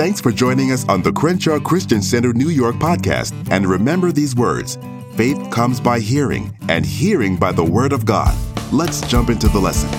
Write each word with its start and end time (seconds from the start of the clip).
Thanks 0.00 0.18
for 0.18 0.32
joining 0.32 0.72
us 0.72 0.88
on 0.88 1.02
the 1.02 1.12
Crenshaw 1.12 1.60
Christian 1.60 2.00
Center 2.00 2.32
New 2.32 2.48
York 2.48 2.76
podcast. 2.76 3.34
And 3.50 3.66
remember 3.66 4.12
these 4.12 4.34
words 4.34 4.78
faith 5.14 5.50
comes 5.50 5.78
by 5.78 6.00
hearing, 6.00 6.56
and 6.70 6.86
hearing 6.86 7.36
by 7.36 7.52
the 7.52 7.62
Word 7.62 7.92
of 7.92 8.06
God. 8.06 8.34
Let's 8.72 9.02
jump 9.02 9.28
into 9.28 9.48
the 9.48 9.58
lesson. 9.58 9.90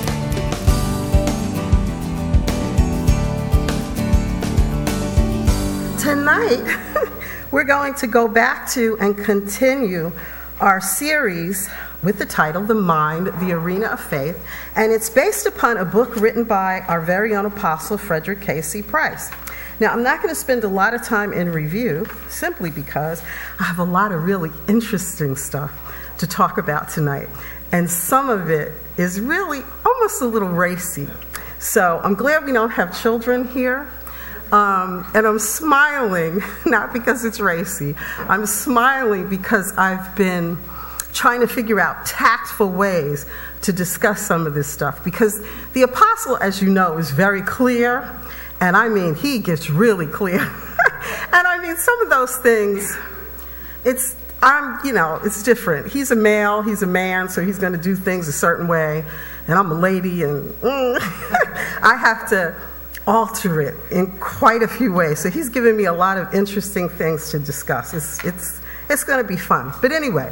Tonight, 5.99 6.65
we're 7.51 7.63
going 7.63 7.93
to 7.93 8.07
go 8.07 8.27
back 8.27 8.67
to 8.71 8.97
and 8.99 9.15
continue 9.15 10.11
our 10.59 10.81
series 10.81 11.69
with 12.01 12.17
the 12.17 12.25
title 12.25 12.63
The 12.63 12.73
Mind, 12.73 13.27
the 13.39 13.51
Arena 13.51 13.85
of 13.85 13.99
Faith, 13.99 14.43
and 14.75 14.91
it's 14.91 15.11
based 15.11 15.45
upon 15.45 15.77
a 15.77 15.85
book 15.85 16.15
written 16.15 16.43
by 16.43 16.79
our 16.87 17.01
very 17.01 17.35
own 17.35 17.45
apostle, 17.45 17.99
Frederick 17.99 18.41
K.C. 18.41 18.81
Price. 18.81 19.29
Now, 19.81 19.93
I'm 19.93 20.03
not 20.03 20.21
going 20.21 20.29
to 20.29 20.39
spend 20.39 20.63
a 20.63 20.67
lot 20.67 20.93
of 20.93 21.01
time 21.01 21.33
in 21.33 21.51
review 21.51 22.05
simply 22.29 22.69
because 22.69 23.23
I 23.59 23.63
have 23.63 23.79
a 23.79 23.83
lot 23.83 24.11
of 24.11 24.25
really 24.25 24.51
interesting 24.67 25.35
stuff 25.35 25.71
to 26.19 26.27
talk 26.27 26.59
about 26.59 26.89
tonight. 26.89 27.27
And 27.71 27.89
some 27.89 28.29
of 28.29 28.51
it 28.51 28.73
is 28.97 29.19
really 29.19 29.63
almost 29.83 30.21
a 30.21 30.25
little 30.25 30.49
racy. 30.49 31.07
So 31.57 31.99
I'm 32.03 32.13
glad 32.13 32.45
we 32.45 32.51
don't 32.51 32.69
have 32.69 33.01
children 33.01 33.47
here. 33.47 33.89
Um, 34.51 35.03
and 35.15 35.25
I'm 35.25 35.39
smiling, 35.39 36.43
not 36.67 36.93
because 36.93 37.25
it's 37.25 37.39
racy, 37.39 37.95
I'm 38.19 38.45
smiling 38.45 39.29
because 39.29 39.75
I've 39.77 40.15
been 40.15 40.59
trying 41.11 41.39
to 41.39 41.47
figure 41.47 41.79
out 41.79 42.05
tactful 42.05 42.69
ways 42.69 43.25
to 43.63 43.73
discuss 43.73 44.21
some 44.21 44.45
of 44.45 44.53
this 44.53 44.67
stuff. 44.67 45.03
Because 45.03 45.43
the 45.73 45.81
apostle, 45.81 46.37
as 46.37 46.61
you 46.61 46.69
know, 46.69 46.99
is 46.99 47.09
very 47.09 47.41
clear 47.41 48.15
and 48.61 48.77
I 48.77 48.87
mean, 48.89 49.15
he 49.15 49.39
gets 49.39 49.69
really 49.69 50.05
clear. 50.05 50.39
and 50.39 51.47
I 51.47 51.59
mean, 51.61 51.75
some 51.75 51.99
of 52.01 52.09
those 52.09 52.37
things, 52.37 52.95
it's, 53.83 54.15
I'm, 54.41 54.79
you 54.85 54.93
know, 54.93 55.19
it's 55.23 55.41
different. 55.41 55.91
He's 55.91 56.11
a 56.11 56.15
male, 56.15 56.61
he's 56.61 56.83
a 56.83 56.87
man, 56.87 57.27
so 57.27 57.43
he's 57.43 57.57
going 57.57 57.73
to 57.73 57.79
do 57.79 57.95
things 57.95 58.27
a 58.27 58.31
certain 58.31 58.67
way. 58.67 59.03
And 59.47 59.57
I'm 59.57 59.71
a 59.71 59.75
lady, 59.75 60.21
and 60.21 60.53
mm, 60.61 60.97
I 61.81 61.95
have 61.95 62.29
to 62.29 62.55
alter 63.07 63.61
it 63.61 63.75
in 63.91 64.15
quite 64.19 64.61
a 64.61 64.67
few 64.67 64.93
ways. 64.93 65.19
So 65.19 65.31
he's 65.31 65.49
given 65.49 65.75
me 65.75 65.85
a 65.85 65.93
lot 65.93 66.19
of 66.19 66.31
interesting 66.33 66.87
things 66.87 67.31
to 67.31 67.39
discuss. 67.39 67.95
It's, 67.95 68.23
it's, 68.23 68.61
it's 68.91 69.03
going 69.03 69.21
to 69.21 69.27
be 69.27 69.37
fun. 69.37 69.73
But 69.81 69.91
anyway, 69.91 70.31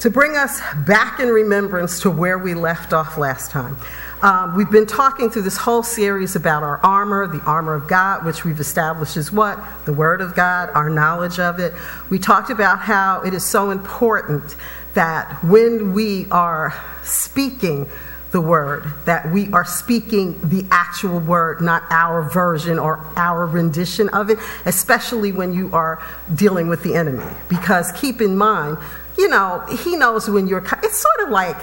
to 0.00 0.10
bring 0.10 0.36
us 0.36 0.60
back 0.86 1.20
in 1.20 1.28
remembrance 1.28 2.00
to 2.00 2.10
where 2.10 2.36
we 2.36 2.54
left 2.54 2.92
off 2.92 3.16
last 3.16 3.52
time. 3.52 3.76
Um, 4.24 4.56
we've 4.56 4.70
been 4.70 4.86
talking 4.86 5.28
through 5.28 5.42
this 5.42 5.58
whole 5.58 5.82
series 5.82 6.34
about 6.34 6.62
our 6.62 6.78
armor, 6.78 7.26
the 7.26 7.42
armor 7.42 7.74
of 7.74 7.86
God, 7.86 8.24
which 8.24 8.42
we've 8.42 8.58
established 8.58 9.18
is 9.18 9.30
what? 9.30 9.62
The 9.84 9.92
Word 9.92 10.22
of 10.22 10.34
God, 10.34 10.70
our 10.72 10.88
knowledge 10.88 11.38
of 11.38 11.58
it. 11.58 11.74
We 12.08 12.18
talked 12.18 12.48
about 12.48 12.78
how 12.78 13.20
it 13.20 13.34
is 13.34 13.44
so 13.44 13.70
important 13.70 14.56
that 14.94 15.44
when 15.44 15.92
we 15.92 16.24
are 16.30 16.74
speaking 17.02 17.86
the 18.30 18.40
Word, 18.40 18.84
that 19.04 19.30
we 19.30 19.52
are 19.52 19.66
speaking 19.66 20.40
the 20.40 20.66
actual 20.70 21.20
Word, 21.20 21.60
not 21.60 21.82
our 21.90 22.22
version 22.22 22.78
or 22.78 23.06
our 23.16 23.44
rendition 23.44 24.08
of 24.08 24.30
it, 24.30 24.38
especially 24.64 25.32
when 25.32 25.52
you 25.52 25.70
are 25.74 26.02
dealing 26.34 26.68
with 26.68 26.82
the 26.82 26.94
enemy. 26.94 27.30
Because 27.50 27.92
keep 27.92 28.22
in 28.22 28.38
mind, 28.38 28.78
you 29.18 29.28
know, 29.28 29.62
he 29.84 29.96
knows 29.96 30.30
when 30.30 30.48
you're, 30.48 30.64
it's 30.82 30.98
sort 30.98 31.28
of 31.28 31.28
like 31.28 31.58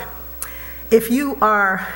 if 0.91 1.09
you 1.09 1.39
are 1.41 1.87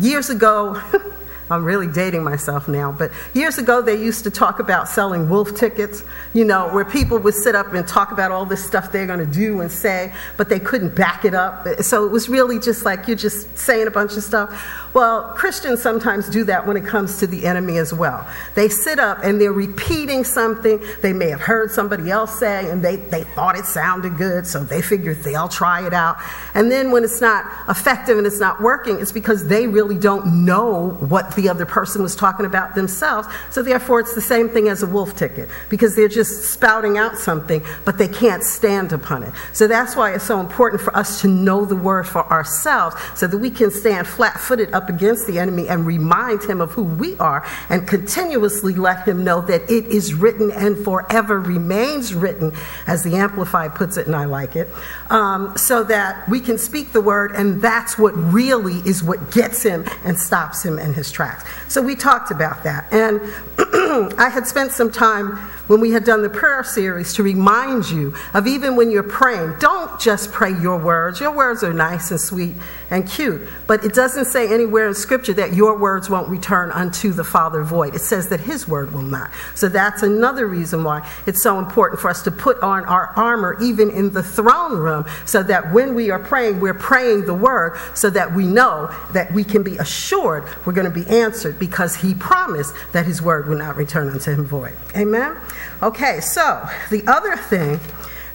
years 0.00 0.30
ago, 0.30 0.80
I'm 1.50 1.64
really 1.64 1.86
dating 1.86 2.24
myself 2.24 2.68
now, 2.68 2.92
but 2.92 3.10
years 3.32 3.56
ago 3.56 3.80
they 3.80 3.94
used 3.94 4.24
to 4.24 4.30
talk 4.30 4.58
about 4.58 4.86
selling 4.86 5.30
wolf 5.30 5.54
tickets, 5.56 6.04
you 6.34 6.44
know, 6.44 6.68
where 6.68 6.84
people 6.84 7.18
would 7.18 7.34
sit 7.34 7.54
up 7.54 7.72
and 7.72 7.88
talk 7.88 8.12
about 8.12 8.30
all 8.30 8.44
this 8.44 8.64
stuff 8.64 8.92
they're 8.92 9.06
going 9.06 9.18
to 9.18 9.26
do 9.26 9.62
and 9.62 9.70
say, 9.70 10.12
but 10.36 10.50
they 10.50 10.60
couldn't 10.60 10.94
back 10.94 11.24
it 11.24 11.34
up. 11.34 11.66
So 11.80 12.04
it 12.04 12.12
was 12.12 12.28
really 12.28 12.58
just 12.58 12.84
like 12.84 13.08
you're 13.08 13.16
just 13.16 13.56
saying 13.56 13.86
a 13.86 13.90
bunch 13.90 14.16
of 14.16 14.22
stuff. 14.22 14.50
Well, 14.94 15.34
Christians 15.34 15.82
sometimes 15.82 16.28
do 16.28 16.44
that 16.44 16.66
when 16.66 16.76
it 16.76 16.84
comes 16.84 17.18
to 17.18 17.26
the 17.26 17.46
enemy 17.46 17.78
as 17.78 17.92
well. 17.92 18.26
They 18.54 18.68
sit 18.68 18.98
up 18.98 19.18
and 19.22 19.40
they're 19.40 19.52
repeating 19.52 20.24
something 20.24 20.82
they 21.02 21.12
may 21.12 21.28
have 21.28 21.40
heard 21.40 21.70
somebody 21.70 22.10
else 22.10 22.38
say, 22.38 22.70
and 22.70 22.82
they, 22.82 22.96
they 22.96 23.24
thought 23.24 23.58
it 23.58 23.64
sounded 23.64 24.16
good, 24.16 24.46
so 24.46 24.64
they 24.64 24.80
figured 24.80 25.18
they'll 25.22 25.48
try 25.48 25.86
it 25.86 25.92
out. 25.92 26.16
And 26.54 26.72
then 26.72 26.90
when 26.90 27.04
it's 27.04 27.20
not 27.20 27.44
effective 27.68 28.16
and 28.18 28.26
it's 28.26 28.40
not 28.40 28.60
working, 28.62 28.98
it's 29.00 29.12
because 29.12 29.46
they 29.46 29.66
really 29.66 29.98
don't 29.98 30.44
know 30.44 30.90
what 31.00 31.36
the 31.36 31.48
other 31.48 31.66
person 31.66 32.02
was 32.02 32.16
talking 32.16 32.46
about 32.46 32.74
themselves. 32.74 33.28
So 33.50 33.62
therefore, 33.62 34.00
it's 34.00 34.14
the 34.14 34.20
same 34.20 34.48
thing 34.48 34.68
as 34.68 34.82
a 34.82 34.86
wolf 34.86 35.16
ticket, 35.16 35.48
because 35.68 35.94
they're 35.94 36.08
just 36.08 36.52
spouting 36.52 36.96
out 36.96 37.16
something, 37.18 37.62
but 37.84 37.98
they 37.98 38.08
can't 38.08 38.42
stand 38.42 38.92
upon 38.92 39.22
it. 39.22 39.32
So 39.52 39.66
that's 39.66 39.96
why 39.96 40.14
it's 40.14 40.24
so 40.24 40.40
important 40.40 40.80
for 40.80 40.96
us 40.96 41.20
to 41.20 41.28
know 41.28 41.64
the 41.64 41.76
word 41.76 42.06
for 42.06 42.24
ourselves 42.32 42.96
so 43.14 43.26
that 43.26 43.38
we 43.38 43.50
can 43.50 43.70
stand 43.70 44.06
flat 44.06 44.40
footed 44.40 44.70
up 44.78 44.88
against 44.88 45.26
the 45.26 45.40
enemy 45.40 45.68
and 45.68 45.84
remind 45.84 46.44
him 46.44 46.60
of 46.60 46.70
who 46.70 46.84
we 46.84 47.18
are 47.18 47.44
and 47.68 47.86
continuously 47.88 48.74
let 48.74 49.06
him 49.06 49.24
know 49.24 49.40
that 49.40 49.62
it 49.62 49.86
is 49.86 50.14
written 50.14 50.52
and 50.52 50.78
forever 50.84 51.40
remains 51.40 52.14
written, 52.14 52.52
as 52.86 53.02
the 53.02 53.16
Amplified 53.16 53.74
puts 53.74 53.96
it, 53.96 54.06
and 54.06 54.14
I 54.14 54.26
like 54.26 54.54
it, 54.54 54.68
um, 55.10 55.56
so 55.58 55.82
that 55.84 56.28
we 56.28 56.38
can 56.38 56.58
speak 56.58 56.92
the 56.92 57.00
word, 57.00 57.32
and 57.32 57.60
that's 57.60 57.98
what 57.98 58.12
really 58.12 58.76
is 58.88 59.02
what 59.02 59.32
gets 59.32 59.64
him 59.64 59.84
and 60.04 60.16
stops 60.16 60.64
him 60.64 60.78
in 60.78 60.94
his 60.94 61.10
tracks. 61.10 61.44
So 61.66 61.82
we 61.82 61.96
talked 61.96 62.30
about 62.30 62.62
that. 62.62 62.92
And 62.92 63.20
I 64.18 64.28
had 64.28 64.46
spent 64.46 64.70
some 64.70 64.92
time 64.92 65.36
when 65.66 65.80
we 65.80 65.90
had 65.90 66.04
done 66.04 66.22
the 66.22 66.30
prayer 66.30 66.62
series 66.64 67.12
to 67.14 67.22
remind 67.22 67.90
you 67.90 68.14
of 68.34 68.46
even 68.46 68.76
when 68.76 68.90
you're 68.90 69.02
praying, 69.02 69.56
don't 69.58 70.00
just 70.00 70.32
pray 70.32 70.50
your 70.60 70.78
words. 70.78 71.20
Your 71.20 71.34
words 71.34 71.62
are 71.62 71.72
nice 71.72 72.10
and 72.10 72.20
sweet 72.20 72.54
and 72.90 73.08
cute, 73.08 73.46
but 73.66 73.84
it 73.84 73.94
doesn't 73.94 74.26
say 74.26 74.52
anywhere 74.68 74.88
in 74.88 74.94
Scripture 74.94 75.32
that 75.32 75.54
your 75.54 75.78
words 75.78 76.10
won't 76.10 76.28
return 76.28 76.70
unto 76.72 77.10
the 77.10 77.24
Father 77.24 77.62
void. 77.62 77.94
It 77.94 78.00
says 78.00 78.28
that 78.28 78.40
His 78.40 78.68
word 78.68 78.92
will 78.92 79.00
not. 79.00 79.30
So 79.54 79.70
that's 79.70 80.02
another 80.02 80.46
reason 80.46 80.84
why 80.84 81.08
it's 81.26 81.42
so 81.42 81.58
important 81.58 82.02
for 82.02 82.10
us 82.10 82.22
to 82.24 82.30
put 82.30 82.60
on 82.60 82.84
our 82.84 83.06
armor 83.16 83.56
even 83.62 83.90
in 83.90 84.12
the 84.12 84.22
throne 84.22 84.76
room 84.76 85.06
so 85.24 85.42
that 85.44 85.72
when 85.72 85.94
we 85.94 86.10
are 86.10 86.18
praying, 86.18 86.60
we're 86.60 86.74
praying 86.74 87.24
the 87.24 87.32
word 87.32 87.78
so 87.94 88.10
that 88.10 88.34
we 88.34 88.44
know 88.44 88.94
that 89.14 89.32
we 89.32 89.42
can 89.42 89.62
be 89.62 89.78
assured 89.78 90.44
we're 90.66 90.74
going 90.74 90.92
to 90.92 91.04
be 91.04 91.08
answered 91.08 91.58
because 91.58 91.96
He 91.96 92.14
promised 92.14 92.74
that 92.92 93.06
His 93.06 93.22
word 93.22 93.48
will 93.48 93.56
not 93.56 93.76
return 93.76 94.10
unto 94.10 94.34
Him 94.34 94.44
void. 94.44 94.76
Amen? 94.94 95.34
Okay, 95.82 96.20
so 96.20 96.68
the 96.90 97.06
other 97.06 97.36
thing 97.36 97.80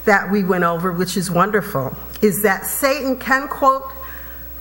that 0.06 0.32
we 0.32 0.44
went 0.44 0.64
over, 0.64 0.92
which 0.92 1.16
is 1.16 1.30
wonderful, 1.30 1.96
is 2.24 2.42
that 2.42 2.66
Satan 2.66 3.20
can 3.20 3.48
quote 3.48 3.84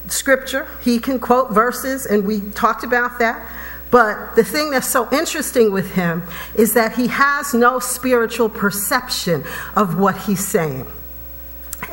scripture, 0.09 0.69
he 0.83 0.99
can 0.99 1.19
quote 1.19 1.53
verses, 1.53 2.07
and 2.07 2.27
we 2.27 2.41
talked 2.51 2.85
about 2.85 3.19
that. 3.19 3.49
But 3.91 4.37
the 4.37 4.45
thing 4.45 4.71
that's 4.71 4.89
so 4.89 5.07
interesting 5.13 5.71
with 5.71 5.93
him 5.93 6.23
is 6.55 6.73
that 6.75 6.97
he 6.97 7.09
has 7.09 7.53
no 7.53 7.79
spiritual 7.79 8.49
perception 8.49 9.45
of 9.77 9.99
what 9.99 10.17
he's 10.17 10.47
saying. 10.47 10.87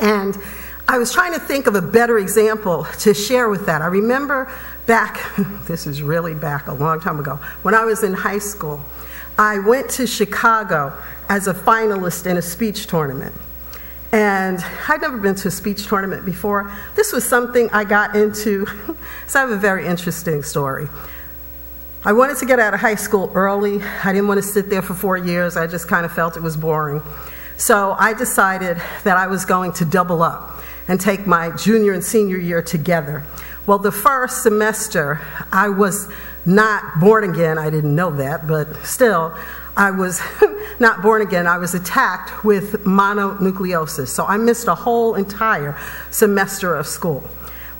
And 0.00 0.36
I 0.88 0.98
was 0.98 1.12
trying 1.12 1.34
to 1.34 1.38
think 1.38 1.66
of 1.66 1.74
a 1.74 1.82
better 1.82 2.18
example 2.18 2.84
to 3.00 3.12
share 3.12 3.50
with 3.50 3.66
that. 3.66 3.82
I 3.82 3.86
remember 3.86 4.50
back, 4.86 5.20
this 5.66 5.86
is 5.86 6.02
really 6.02 6.34
back 6.34 6.68
a 6.68 6.74
long 6.74 7.00
time 7.00 7.20
ago, 7.20 7.36
when 7.62 7.74
I 7.74 7.84
was 7.84 8.02
in 8.02 8.14
high 8.14 8.38
school. 8.38 8.82
I 9.38 9.58
went 9.58 9.90
to 9.92 10.06
Chicago 10.06 10.94
as 11.28 11.46
a 11.46 11.54
finalist 11.54 12.26
in 12.26 12.36
a 12.36 12.42
speech 12.42 12.86
tournament. 12.86 13.34
And 14.12 14.58
I'd 14.88 15.00
never 15.00 15.18
been 15.18 15.36
to 15.36 15.48
a 15.48 15.50
speech 15.50 15.86
tournament 15.86 16.24
before. 16.24 16.72
This 16.96 17.12
was 17.12 17.24
something 17.24 17.70
I 17.70 17.84
got 17.84 18.16
into. 18.16 18.66
so 19.26 19.38
I 19.38 19.42
have 19.42 19.50
a 19.50 19.56
very 19.56 19.86
interesting 19.86 20.42
story. 20.42 20.88
I 22.04 22.12
wanted 22.12 22.38
to 22.38 22.46
get 22.46 22.58
out 22.58 22.74
of 22.74 22.80
high 22.80 22.94
school 22.94 23.30
early. 23.34 23.82
I 23.82 24.12
didn't 24.12 24.26
want 24.26 24.38
to 24.38 24.46
sit 24.46 24.70
there 24.70 24.82
for 24.82 24.94
four 24.94 25.16
years. 25.16 25.56
I 25.56 25.66
just 25.66 25.86
kind 25.86 26.04
of 26.04 26.12
felt 26.12 26.36
it 26.36 26.42
was 26.42 26.56
boring. 26.56 27.02
So 27.56 27.94
I 27.98 28.14
decided 28.14 28.78
that 29.04 29.18
I 29.18 29.26
was 29.26 29.44
going 29.44 29.74
to 29.74 29.84
double 29.84 30.22
up 30.22 30.62
and 30.88 30.98
take 30.98 31.26
my 31.26 31.50
junior 31.50 31.92
and 31.92 32.02
senior 32.02 32.38
year 32.38 32.62
together. 32.62 33.24
Well, 33.66 33.78
the 33.78 33.92
first 33.92 34.42
semester, 34.42 35.20
I 35.52 35.68
was 35.68 36.08
not 36.46 36.98
born 37.00 37.30
again. 37.30 37.58
I 37.58 37.68
didn't 37.68 37.94
know 37.94 38.10
that, 38.16 38.46
but 38.46 38.74
still, 38.84 39.36
I 39.80 39.90
was 39.90 40.20
not 40.78 41.00
born 41.00 41.22
again. 41.22 41.46
I 41.46 41.56
was 41.56 41.74
attacked 41.74 42.44
with 42.44 42.84
mononucleosis. 42.84 44.08
So 44.08 44.26
I 44.26 44.36
missed 44.36 44.68
a 44.68 44.74
whole 44.74 45.14
entire 45.14 45.74
semester 46.10 46.74
of 46.74 46.86
school, 46.86 47.20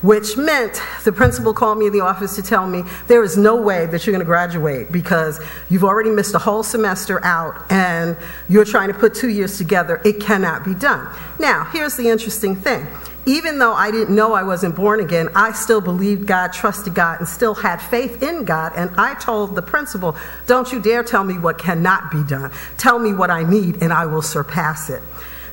which 0.01 0.35
meant 0.35 0.81
the 1.03 1.11
principal 1.11 1.53
called 1.53 1.77
me 1.77 1.85
in 1.85 1.93
the 1.93 1.99
office 1.99 2.35
to 2.37 2.41
tell 2.41 2.65
me 2.65 2.81
there 3.05 3.21
is 3.21 3.37
no 3.37 3.55
way 3.55 3.85
that 3.85 4.07
you're 4.07 4.13
going 4.13 4.25
to 4.25 4.25
graduate 4.25 4.91
because 4.91 5.39
you've 5.69 5.83
already 5.83 6.09
missed 6.09 6.33
a 6.33 6.39
whole 6.39 6.63
semester 6.63 7.23
out 7.23 7.71
and 7.71 8.17
you're 8.49 8.65
trying 8.65 8.91
to 8.91 8.97
put 8.97 9.13
two 9.13 9.29
years 9.29 9.59
together. 9.59 10.01
It 10.03 10.19
cannot 10.19 10.65
be 10.65 10.73
done. 10.73 11.07
Now, 11.37 11.65
here's 11.65 11.97
the 11.97 12.09
interesting 12.09 12.55
thing 12.55 12.87
even 13.25 13.59
though 13.59 13.73
I 13.73 13.91
didn't 13.91 14.15
know 14.15 14.33
I 14.33 14.43
wasn't 14.43 14.75
born 14.75 14.99
again, 14.99 15.29
I 15.35 15.51
still 15.51 15.81
believed 15.81 16.27
God, 16.27 16.53
trusted 16.53 16.93
God, 16.95 17.19
and 17.19 17.27
still 17.27 17.53
had 17.53 17.77
faith 17.77 18.23
in 18.23 18.45
God. 18.45 18.73
And 18.75 18.91
I 18.97 19.15
told 19.15 19.55
the 19.55 19.61
principal, 19.61 20.15
Don't 20.47 20.71
you 20.71 20.81
dare 20.81 21.03
tell 21.03 21.23
me 21.23 21.37
what 21.37 21.57
cannot 21.57 22.11
be 22.11 22.23
done. 22.23 22.51
Tell 22.77 22.99
me 22.99 23.13
what 23.13 23.29
I 23.29 23.43
need, 23.43 23.81
and 23.81 23.93
I 23.93 24.05
will 24.05 24.21
surpass 24.21 24.89
it. 24.89 25.01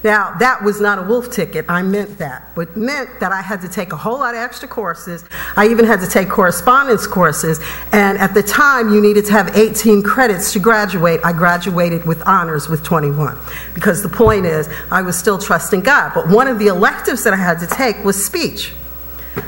Now, 0.04 0.36
that 0.38 0.62
was 0.62 0.80
not 0.80 0.98
a 0.98 1.02
wolf 1.02 1.30
ticket. 1.30 1.64
I 1.68 1.82
meant 1.82 2.18
that. 2.18 2.54
But 2.54 2.76
meant 2.76 3.20
that 3.20 3.32
I 3.32 3.42
had 3.42 3.60
to 3.62 3.68
take 3.68 3.92
a 3.92 3.96
whole 3.96 4.18
lot 4.18 4.34
of 4.34 4.40
extra 4.40 4.68
courses. 4.68 5.24
I 5.56 5.68
even 5.68 5.84
had 5.84 6.00
to 6.00 6.08
take 6.08 6.28
correspondence 6.28 7.06
courses. 7.06 7.60
And 7.92 8.16
at 8.18 8.34
the 8.34 8.42
time, 8.42 8.92
you 8.92 9.00
needed 9.00 9.26
to 9.26 9.32
have 9.32 9.56
18 9.56 10.02
credits 10.02 10.52
to 10.52 10.60
graduate. 10.60 11.20
I 11.24 11.32
graduated 11.32 12.06
with 12.06 12.22
honors 12.26 12.68
with 12.68 12.84
21. 12.84 13.38
Because 13.74 14.02
the 14.02 14.08
point 14.08 14.46
is, 14.46 14.68
I 14.90 15.02
was 15.02 15.18
still 15.18 15.38
trusting 15.38 15.80
God. 15.80 16.12
But 16.14 16.28
one 16.28 16.46
of 16.46 16.58
the 16.58 16.68
electives 16.68 17.24
that 17.24 17.32
I 17.32 17.36
had 17.36 17.58
to 17.60 17.66
take 17.66 18.04
was 18.04 18.24
speech. 18.24 18.72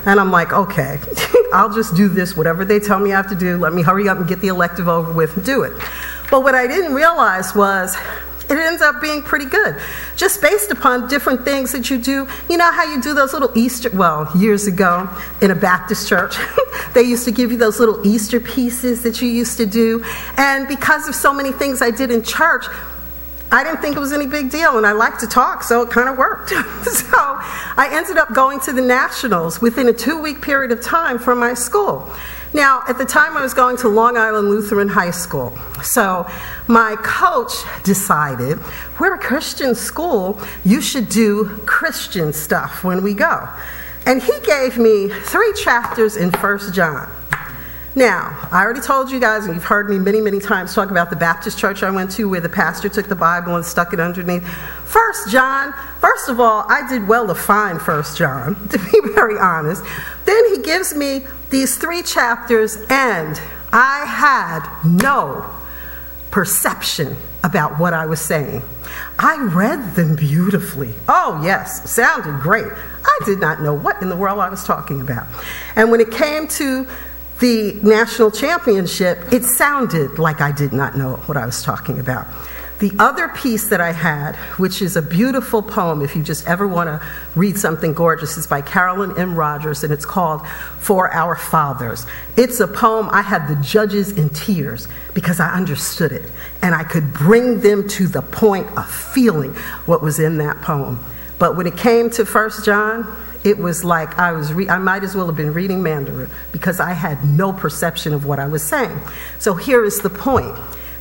And 0.05 0.19
I'm 0.19 0.31
like, 0.31 0.53
okay, 0.53 0.99
I'll 1.53 1.73
just 1.73 1.95
do 1.95 2.07
this, 2.07 2.35
whatever 2.35 2.65
they 2.65 2.79
tell 2.79 2.99
me 2.99 3.13
I 3.13 3.17
have 3.17 3.29
to 3.29 3.35
do. 3.35 3.57
Let 3.57 3.73
me 3.73 3.81
hurry 3.81 4.07
up 4.07 4.17
and 4.17 4.27
get 4.27 4.39
the 4.39 4.47
elective 4.47 4.87
over 4.87 5.11
with 5.11 5.35
and 5.35 5.45
do 5.45 5.63
it. 5.63 5.73
But 6.29 6.43
what 6.43 6.55
I 6.55 6.65
didn't 6.65 6.93
realize 6.93 7.53
was 7.53 7.95
it 8.51 8.57
ends 8.57 8.81
up 8.81 9.01
being 9.01 9.21
pretty 9.21 9.45
good. 9.45 9.75
Just 10.17 10.41
based 10.41 10.71
upon 10.71 11.07
different 11.07 11.43
things 11.45 11.71
that 11.71 11.89
you 11.89 11.97
do. 11.97 12.27
You 12.49 12.57
know 12.57 12.71
how 12.71 12.83
you 12.83 13.01
do 13.01 13.13
those 13.13 13.33
little 13.33 13.51
Easter, 13.55 13.89
well, 13.93 14.29
years 14.35 14.67
ago 14.67 15.09
in 15.41 15.51
a 15.51 15.55
Baptist 15.55 16.07
church, 16.07 16.35
they 16.93 17.03
used 17.03 17.25
to 17.25 17.31
give 17.31 17.51
you 17.51 17.57
those 17.57 17.79
little 17.79 18.05
Easter 18.05 18.39
pieces 18.39 19.03
that 19.03 19.21
you 19.21 19.29
used 19.29 19.57
to 19.57 19.65
do. 19.65 20.03
And 20.37 20.67
because 20.67 21.07
of 21.07 21.15
so 21.15 21.33
many 21.33 21.51
things 21.51 21.81
I 21.81 21.91
did 21.91 22.11
in 22.11 22.23
church, 22.23 22.65
I 23.53 23.65
didn't 23.65 23.81
think 23.81 23.97
it 23.97 23.99
was 23.99 24.13
any 24.13 24.27
big 24.27 24.49
deal, 24.49 24.77
and 24.77 24.87
I 24.87 24.93
like 24.93 25.17
to 25.19 25.27
talk, 25.27 25.61
so 25.63 25.81
it 25.81 25.89
kind 25.89 26.07
of 26.07 26.17
worked. 26.17 26.49
so 26.83 27.17
I 27.17 27.89
ended 27.91 28.17
up 28.17 28.33
going 28.33 28.61
to 28.61 28.71
the 28.71 28.81
Nationals 28.81 29.59
within 29.61 29.89
a 29.89 29.93
two 29.93 30.21
week 30.21 30.41
period 30.41 30.71
of 30.71 30.81
time 30.81 31.19
from 31.19 31.39
my 31.39 31.53
school. 31.53 32.09
Now, 32.53 32.83
at 32.87 32.97
the 32.97 33.05
time, 33.05 33.37
I 33.37 33.41
was 33.41 33.53
going 33.53 33.77
to 33.77 33.87
Long 33.87 34.17
Island 34.17 34.49
Lutheran 34.49 34.89
High 34.89 35.11
School. 35.11 35.57
So 35.83 36.29
my 36.67 36.97
coach 36.97 37.53
decided, 37.83 38.59
we're 38.99 39.15
a 39.15 39.19
Christian 39.19 39.73
school, 39.73 40.39
you 40.65 40.81
should 40.81 41.07
do 41.07 41.45
Christian 41.65 42.33
stuff 42.33 42.83
when 42.83 43.03
we 43.03 43.13
go. 43.13 43.47
And 44.05 44.21
he 44.21 44.33
gave 44.41 44.77
me 44.77 45.07
three 45.07 45.53
chapters 45.53 46.17
in 46.17 46.31
First 46.31 46.73
John. 46.73 47.09
Now, 47.93 48.47
I 48.51 48.61
already 48.63 48.79
told 48.79 49.11
you 49.11 49.19
guys, 49.19 49.45
and 49.45 49.53
you've 49.53 49.65
heard 49.65 49.89
me 49.89 49.99
many, 49.99 50.21
many 50.21 50.39
times 50.39 50.73
talk 50.73 50.91
about 50.91 51.09
the 51.09 51.17
Baptist 51.17 51.59
church 51.59 51.83
I 51.83 51.91
went 51.91 52.11
to 52.11 52.29
where 52.29 52.39
the 52.39 52.47
pastor 52.47 52.87
took 52.87 53.09
the 53.09 53.15
Bible 53.15 53.57
and 53.57 53.65
stuck 53.65 53.91
it 53.91 53.99
underneath. 53.99 54.47
First 54.85 55.29
John, 55.29 55.73
first 55.99 56.29
of 56.29 56.39
all, 56.39 56.63
I 56.69 56.87
did 56.87 57.05
well 57.05 57.27
to 57.27 57.35
find 57.35 57.81
First 57.81 58.17
John, 58.17 58.55
to 58.69 58.77
be 58.77 59.13
very 59.13 59.37
honest. 59.37 59.83
Then 60.23 60.55
he 60.55 60.61
gives 60.61 60.95
me 60.95 61.25
these 61.49 61.77
three 61.77 62.01
chapters, 62.01 62.77
and 62.89 63.41
I 63.73 64.05
had 64.05 64.65
no 64.85 65.45
perception 66.31 67.17
about 67.43 67.77
what 67.77 67.93
I 67.93 68.05
was 68.05 68.21
saying. 68.21 68.61
I 69.19 69.37
read 69.53 69.95
them 69.95 70.15
beautifully. 70.15 70.93
Oh, 71.09 71.41
yes, 71.43 71.91
sounded 71.91 72.41
great. 72.41 72.65
I 72.65 73.19
did 73.25 73.39
not 73.39 73.61
know 73.61 73.73
what 73.73 74.01
in 74.01 74.07
the 74.07 74.15
world 74.15 74.39
I 74.39 74.49
was 74.49 74.63
talking 74.63 75.01
about. 75.01 75.27
And 75.75 75.91
when 75.91 75.99
it 75.99 76.11
came 76.11 76.47
to 76.49 76.87
the 77.41 77.73
national 77.81 78.31
championship, 78.31 79.33
it 79.33 79.43
sounded 79.43 80.19
like 80.19 80.39
I 80.41 80.51
did 80.51 80.71
not 80.71 80.95
know 80.95 81.17
what 81.25 81.37
I 81.37 81.45
was 81.45 81.61
talking 81.63 81.99
about. 81.99 82.27
The 82.79 82.91
other 82.97 83.27
piece 83.29 83.69
that 83.69 83.81
I 83.81 83.91
had, 83.91 84.35
which 84.57 84.81
is 84.81 84.95
a 84.95 85.01
beautiful 85.01 85.61
poem, 85.61 86.01
if 86.01 86.15
you 86.15 86.23
just 86.23 86.47
ever 86.47 86.67
want 86.67 86.87
to 86.87 87.05
read 87.35 87.57
something 87.57 87.93
gorgeous, 87.93 88.37
is 88.37 88.47
by 88.47 88.61
Carolyn 88.61 89.15
M. 89.19 89.35
Rodgers, 89.35 89.83
and 89.83 89.91
it's 89.91 90.05
called 90.05 90.47
For 90.79 91.11
Our 91.13 91.35
Fathers. 91.35 92.05
It's 92.37 92.59
a 92.59 92.67
poem 92.67 93.07
I 93.11 93.21
had 93.21 93.47
the 93.47 93.55
judges 93.61 94.17
in 94.17 94.29
tears 94.29 94.87
because 95.13 95.39
I 95.39 95.53
understood 95.53 96.11
it, 96.11 96.31
and 96.63 96.73
I 96.73 96.83
could 96.83 97.13
bring 97.13 97.61
them 97.61 97.87
to 97.89 98.07
the 98.07 98.21
point 98.21 98.67
of 98.77 98.89
feeling 98.89 99.53
what 99.85 100.01
was 100.01 100.19
in 100.19 100.37
that 100.37 100.61
poem. 100.61 100.99
But 101.37 101.57
when 101.57 101.67
it 101.67 101.77
came 101.77 102.09
to 102.11 102.25
First 102.25 102.65
John, 102.65 103.05
it 103.43 103.57
was 103.57 103.83
like 103.83 104.17
I 104.17 104.31
was 104.31 104.53
re- 104.53 104.69
I 104.69 104.77
might 104.77 105.03
as 105.03 105.15
well 105.15 105.25
have 105.27 105.35
been 105.35 105.53
reading 105.53 105.81
Mandarin 105.81 106.29
because 106.51 106.79
I 106.79 106.93
had 106.93 107.23
no 107.23 107.51
perception 107.53 108.13
of 108.13 108.25
what 108.25 108.39
I 108.39 108.47
was 108.47 108.63
saying. 108.63 108.99
So 109.39 109.55
here 109.55 109.83
is 109.83 109.99
the 109.99 110.09
point 110.09 110.55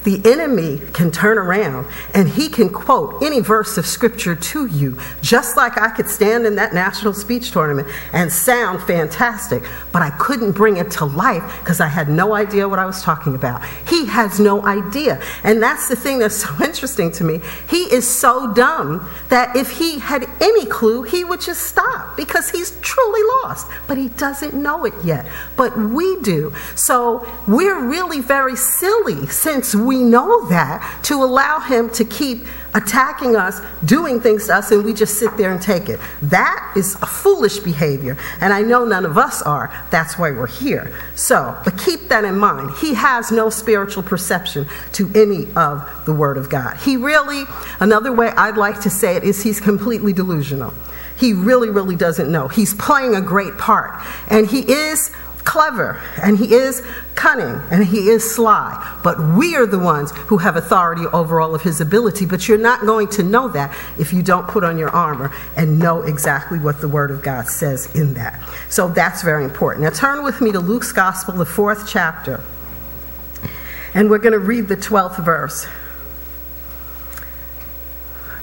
the 0.05 0.21
enemy 0.25 0.81
can 0.93 1.11
turn 1.11 1.39
around 1.39 1.87
and 2.15 2.29
he 2.29 2.49
can 2.49 2.69
quote 2.69 3.23
any 3.23 3.41
verse 3.41 3.77
of 3.77 3.87
scripture 3.87 4.35
to 4.35 4.67
you, 4.67 4.99
just 5.23 5.57
like 5.57 5.79
I 5.79 5.91
could 5.91 6.09
stand 6.09 6.47
in 6.47 6.57
that 6.57 6.73
national 6.73 7.15
speech 7.15 7.51
tournament 7.51 7.89
and 8.13 8.33
sound 8.33 8.83
fantastic, 8.83 9.63
but 9.93 10.03
I 10.03 10.11
couldn't 10.11 10.53
bring 10.53 10.77
it 10.77 10.91
to 10.93 11.05
life 11.05 11.43
because 11.61 11.81
I 11.81 11.89
had 11.89 12.09
no 12.09 12.35
idea 12.35 12.69
what 12.69 12.79
I 12.79 12.87
was 12.87 13.03
talking 13.03 13.35
about. 13.35 13.65
He 13.89 14.07
has 14.07 14.41
no 14.41 14.65
idea. 14.65 15.21
And 15.45 15.63
that's 15.63 15.89
the 15.89 15.97
thing 15.97 16.19
that's 16.19 16.37
so 16.45 16.65
interesting 16.65 17.13
to 17.13 17.25
me. 17.25 17.41
He 17.69 17.83
is 17.93 18.09
so 18.09 18.53
dumb 18.55 19.09
that 19.29 19.57
if 19.57 19.71
he 19.71 19.99
had 19.99 20.25
any 20.41 20.67
clue, 20.67 21.03
he 21.03 21.25
would 21.25 21.41
just 21.41 21.63
stop 21.63 22.17
because 22.17 22.51
he's 22.51 22.79
truly 22.81 23.23
lost, 23.43 23.67
but 23.87 23.99
he 23.99 24.09
doesn't 24.11 24.55
know 24.55 24.85
it 24.85 24.95
yet. 25.05 25.27
But 25.57 25.77
we 25.77 26.21
do. 26.23 26.55
So 26.75 27.27
we're 27.47 27.87
really 27.87 28.21
very 28.21 28.57
silly 28.57 29.27
since 29.27 29.75
we 29.75 29.90
we 29.91 30.05
know 30.05 30.47
that, 30.47 31.01
to 31.03 31.15
allow 31.17 31.59
him 31.59 31.91
to 31.91 32.05
keep 32.05 32.47
attacking 32.75 33.35
us, 33.35 33.61
doing 33.85 34.21
things 34.21 34.47
to 34.47 34.55
us, 34.55 34.71
and 34.71 34.85
we 34.85 34.95
just 34.95 35.19
sit 35.19 35.37
there 35.37 35.51
and 35.51 35.61
take 35.61 35.89
it. 35.89 35.99
That 36.23 36.75
is 36.77 36.95
a 37.03 37.07
foolish 37.07 37.59
behavior, 37.59 38.17
and 38.41 38.53
I 38.53 38.63
know 38.63 38.85
none 38.85 39.05
of 39.05 39.19
us 39.19 39.43
are. 39.43 39.69
That's 39.91 40.17
why 40.17 40.31
we're 40.31 40.47
here. 40.47 40.97
So, 41.17 41.61
but 41.65 41.77
keep 41.77 42.09
that 42.09 42.25
in 42.25 42.39
mind. 42.39 42.71
He 42.81 42.95
has 42.95 43.33
no 43.33 43.51
spiritual 43.51 44.05
perception 44.05 44.69
to 44.93 45.11
any 45.13 45.49
of 45.57 46.05
the 46.07 46.15
Word 46.15 46.37
of 46.37 46.49
God. 46.49 46.77
He 46.77 46.97
really, 46.97 47.43
another 47.81 48.13
way 48.13 48.29
I'd 48.29 48.57
like 48.57 48.81
to 48.83 48.91
say 48.91 49.17
it 49.17 49.25
is 49.25 49.43
he's 49.43 49.61
completely 49.61 50.13
delusional. 50.13 50.73
He 51.19 51.33
really, 51.33 51.69
really 51.69 51.97
doesn't 51.97 52.31
know. 52.31 52.47
He's 52.47 52.75
playing 52.75 53.17
a 53.17 53.21
great 53.21 53.59
part, 53.59 54.01
and 54.29 54.47
he 54.47 54.61
is 54.71 55.11
clever 55.45 56.01
and 56.23 56.39
he 56.39 56.55
is 56.55 56.83
cunning 57.15 57.61
and 57.71 57.85
he 57.85 58.09
is 58.09 58.35
sly, 58.35 58.99
but 59.03 59.19
we 59.21 59.57
are 59.57 59.67
the 59.67 59.79
ones 59.79 60.13
who 60.13 60.39
have 60.39 60.57
authority 60.57 61.07
over 61.13 61.41
all 61.41 61.55
of 61.55 61.63
his 61.63 61.81
ability. 61.81 62.27
But 62.27 62.49
you're 62.49 62.59
not 62.59 62.81
going 62.83 63.09
to 63.09 63.23
know 63.23 63.49
that 63.49 63.77
if 63.99 64.13
you 64.13 64.23
don't 64.23 64.49
put 64.49 64.65
on 64.65 64.79
your 64.79 64.91
armor 64.91 65.33
and 65.57 65.79
know 65.79 66.03
exactly 66.03 66.59
what 66.59 66.81
the 66.81 66.89
Word 66.89 67.11
of 67.11 67.23
God 67.23 67.47
says 67.49 67.95
in 67.95 68.15
that. 68.15 68.43
So 68.69 68.89
that's 68.89 69.23
very 69.23 69.45
important. 69.45 69.85
Now 69.85 69.91
turn 69.91 70.25
with 70.25 70.41
me 70.41 70.53
to 70.53 70.61
Luke's 70.61 70.93
Gospel, 70.93 71.35
the 71.35 71.45
fourth 71.45 71.89
chapter, 71.89 72.43
and 73.95 74.09
we're 74.09 74.19
going 74.19 74.33
to 74.33 74.39
read 74.39 74.69
the 74.69 74.77
12th 74.77 75.25
verse. 75.25 75.67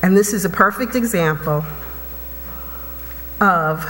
And 0.02 0.16
this 0.16 0.34
is 0.34 0.46
a 0.46 0.50
perfect 0.50 0.96
example 0.96 1.66
of 3.40 3.86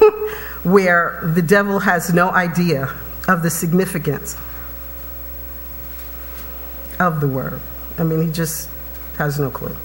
where 0.66 1.20
the 1.22 1.42
devil 1.42 1.78
has 1.78 2.12
no 2.12 2.28
idea 2.30 2.92
of 3.28 3.44
the 3.44 3.50
significance 3.50 4.36
of 6.98 7.20
the 7.20 7.28
word. 7.28 7.60
I 7.96 8.02
mean, 8.02 8.26
he 8.26 8.32
just 8.32 8.68
has 9.16 9.38
no 9.38 9.48
clue. 9.48 9.76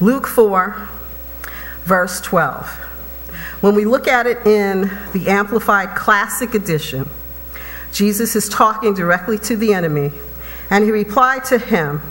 Luke 0.00 0.28
4, 0.28 0.88
verse 1.82 2.20
12. 2.20 2.68
When 3.60 3.74
we 3.74 3.84
look 3.84 4.06
at 4.06 4.28
it 4.28 4.46
in 4.46 4.82
the 5.12 5.26
Amplified 5.26 5.96
Classic 5.96 6.54
Edition, 6.54 7.10
Jesus 7.92 8.36
is 8.36 8.48
talking 8.48 8.94
directly 8.94 9.36
to 9.38 9.56
the 9.56 9.74
enemy, 9.74 10.12
and 10.70 10.84
he 10.84 10.92
replied 10.92 11.44
to 11.46 11.58
him, 11.58 12.02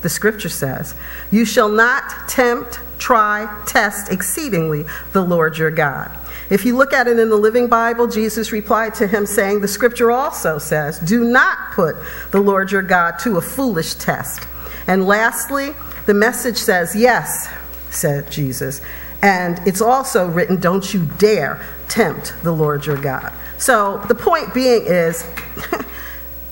the 0.00 0.08
scripture 0.08 0.48
says, 0.48 0.94
You 1.30 1.44
shall 1.44 1.68
not 1.68 2.26
tempt, 2.26 2.80
try, 2.98 3.62
test 3.66 4.10
exceedingly 4.10 4.86
the 5.12 5.20
Lord 5.20 5.58
your 5.58 5.70
God. 5.70 6.16
If 6.50 6.64
you 6.64 6.76
look 6.76 6.92
at 6.92 7.06
it 7.06 7.18
in 7.18 7.30
the 7.30 7.36
Living 7.36 7.68
Bible, 7.68 8.08
Jesus 8.08 8.50
replied 8.50 8.94
to 8.96 9.06
him, 9.06 9.24
saying, 9.24 9.60
The 9.60 9.68
scripture 9.68 10.10
also 10.10 10.58
says, 10.58 10.98
Do 10.98 11.24
not 11.24 11.72
put 11.72 11.96
the 12.32 12.40
Lord 12.40 12.72
your 12.72 12.82
God 12.82 13.18
to 13.20 13.36
a 13.36 13.40
foolish 13.40 13.94
test. 13.94 14.46
And 14.88 15.06
lastly, 15.06 15.70
the 16.06 16.14
message 16.14 16.56
says, 16.56 16.96
Yes, 16.96 17.48
said 17.90 18.30
Jesus. 18.30 18.80
And 19.22 19.60
it's 19.66 19.80
also 19.80 20.28
written, 20.28 20.58
Don't 20.58 20.92
you 20.92 21.08
dare 21.18 21.64
tempt 21.88 22.34
the 22.42 22.52
Lord 22.52 22.84
your 22.84 22.96
God. 22.96 23.32
So 23.58 23.98
the 24.08 24.14
point 24.14 24.52
being 24.52 24.82
is, 24.86 25.24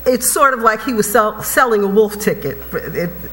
it's 0.08 0.32
sort 0.32 0.54
of 0.54 0.60
like 0.60 0.82
he 0.82 0.94
was 0.94 1.10
sell, 1.10 1.42
selling 1.42 1.84
a 1.84 1.86
wolf 1.86 2.18
ticket 2.18 2.58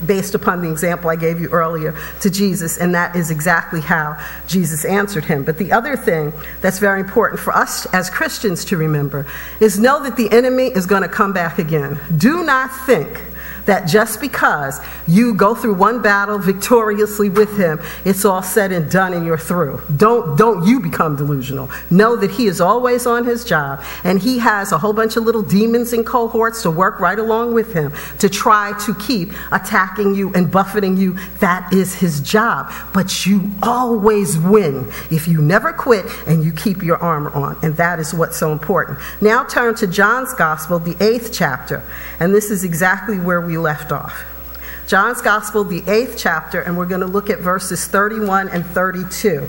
based 0.05 0.35
upon 0.35 0.61
the 0.61 0.69
example 0.69 1.09
I 1.09 1.15
gave 1.15 1.39
you 1.39 1.49
earlier 1.49 1.97
to 2.21 2.29
Jesus, 2.29 2.77
and 2.77 2.93
that 2.93 3.15
is 3.15 3.31
exactly 3.31 3.81
how 3.81 4.21
Jesus 4.47 4.85
answered 4.85 5.25
him. 5.25 5.43
But 5.43 5.57
the 5.57 5.71
other 5.71 5.95
thing 5.95 6.33
that's 6.61 6.79
very 6.79 6.99
important 6.99 7.39
for 7.39 7.55
us 7.55 7.85
as 7.93 8.09
Christians 8.09 8.65
to 8.65 8.77
remember 8.77 9.25
is 9.59 9.79
know 9.79 10.03
that 10.03 10.17
the 10.17 10.31
enemy 10.31 10.67
is 10.67 10.85
going 10.85 11.03
to 11.03 11.09
come 11.09 11.33
back 11.33 11.59
again. 11.59 11.99
Do 12.17 12.43
not 12.43 12.69
think 12.85 13.23
that 13.65 13.87
just 13.87 14.21
because 14.21 14.79
you 15.07 15.33
go 15.33 15.55
through 15.55 15.75
one 15.75 16.01
battle 16.01 16.37
victoriously 16.37 17.29
with 17.29 17.57
him, 17.57 17.79
it's 18.03 18.25
all 18.25 18.43
said 18.43 18.71
and 18.71 18.89
done 18.89 19.13
and 19.13 19.25
you're 19.25 19.37
through. 19.37 19.81
Don't, 19.97 20.37
don't 20.37 20.67
you 20.67 20.79
become 20.79 21.15
delusional. 21.15 21.69
Know 21.89 22.15
that 22.15 22.31
he 22.31 22.47
is 22.47 22.61
always 22.61 23.05
on 23.05 23.25
his 23.25 23.43
job 23.43 23.83
and 24.03 24.19
he 24.19 24.39
has 24.39 24.71
a 24.71 24.77
whole 24.77 24.93
bunch 24.93 25.17
of 25.17 25.23
little 25.23 25.41
demons 25.41 25.93
and 25.93 26.05
cohorts 26.05 26.61
to 26.63 26.71
work 26.71 26.99
right 26.99 27.19
along 27.19 27.53
with 27.53 27.73
him 27.73 27.93
to 28.19 28.29
try 28.29 28.77
to 28.85 28.93
keep 28.95 29.31
attacking 29.51 30.15
you 30.15 30.33
and 30.33 30.51
buffeting 30.51 30.97
you. 30.97 31.17
That 31.39 31.73
is 31.73 31.95
his 31.95 32.19
job. 32.21 32.71
But 32.93 33.25
you 33.25 33.51
always 33.63 34.37
win 34.37 34.91
if 35.11 35.27
you 35.27 35.41
never 35.41 35.73
quit 35.73 36.05
and 36.27 36.43
you 36.43 36.51
keep 36.51 36.83
your 36.83 36.97
armor 36.97 37.31
on. 37.31 37.57
And 37.63 37.75
that 37.77 37.99
is 37.99 38.13
what's 38.13 38.37
so 38.37 38.51
important. 38.51 38.99
Now 39.21 39.43
turn 39.43 39.75
to 39.75 39.87
John's 39.87 40.33
Gospel, 40.33 40.79
the 40.79 40.95
eighth 41.03 41.31
chapter. 41.33 41.83
And 42.19 42.33
this 42.33 42.51
is 42.51 42.63
exactly 42.63 43.19
where 43.19 43.41
we 43.41 43.54
left 43.57 43.91
off. 43.91 44.23
John's 44.87 45.21
Gospel, 45.21 45.63
the 45.63 45.83
eighth 45.87 46.15
chapter, 46.17 46.61
and 46.61 46.77
we're 46.77 46.85
going 46.85 47.01
to 47.01 47.07
look 47.07 47.29
at 47.29 47.39
verses 47.39 47.85
31 47.85 48.49
and 48.49 48.65
32. 48.65 49.47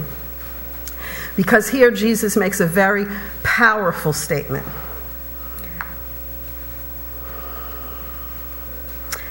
Because 1.37 1.69
here 1.69 1.91
Jesus 1.91 2.37
makes 2.37 2.61
a 2.61 2.67
very 2.67 3.07
powerful 3.43 4.15
statement. 4.15 4.67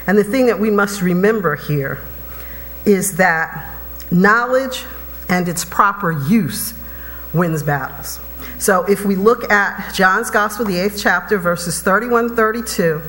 And 0.06 0.16
the 0.16 0.24
thing 0.24 0.46
that 0.46 0.60
we 0.60 0.70
must 0.70 1.02
remember 1.02 1.56
here 1.56 2.00
is 2.84 3.16
that 3.16 3.74
knowledge 4.12 4.84
and 5.28 5.48
its 5.48 5.64
proper 5.64 6.12
use 6.12 6.74
wins 7.34 7.64
battles. 7.64 8.20
So 8.58 8.84
if 8.84 9.04
we 9.04 9.16
look 9.16 9.50
at 9.50 9.92
John's 9.92 10.30
Gospel, 10.30 10.64
the 10.64 10.78
eighth 10.78 10.98
chapter, 11.02 11.38
verses 11.38 11.82
31 11.82 12.36
32, 12.36 13.02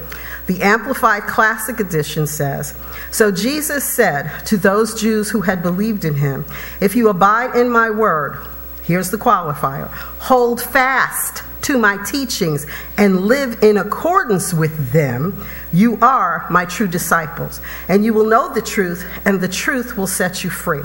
the 0.48 0.62
Amplified 0.62 1.24
Classic 1.24 1.80
Edition 1.80 2.26
says 2.26 2.74
So 3.12 3.32
Jesus 3.32 3.84
said 3.84 4.46
to 4.46 4.58
those 4.58 5.00
Jews 5.00 5.30
who 5.30 5.42
had 5.42 5.62
believed 5.62 6.06
in 6.06 6.16
him, 6.16 6.46
If 6.82 6.96
you 6.96 7.10
abide 7.10 7.56
in 7.56 7.70
my 7.70 7.90
word, 7.90 8.38
here's 8.84 9.12
the 9.12 9.18
qualifier, 9.18 9.90
hold 9.90 10.62
fast 10.62 11.44
to 11.64 11.78
my 11.78 12.02
teachings 12.06 12.66
and 12.98 13.26
live 13.26 13.62
in 13.62 13.78
accordance 13.78 14.54
with 14.54 14.94
them, 14.94 15.46
you 15.74 15.98
are 16.02 16.48
my 16.50 16.64
true 16.64 16.88
disciples. 16.88 17.60
And 17.90 18.06
you 18.06 18.14
will 18.14 18.26
know 18.26 18.54
the 18.54 18.62
truth, 18.62 19.06
and 19.26 19.42
the 19.42 19.50
truth 19.50 19.98
will 19.98 20.08
set 20.08 20.46
you 20.46 20.50
free. 20.50 20.84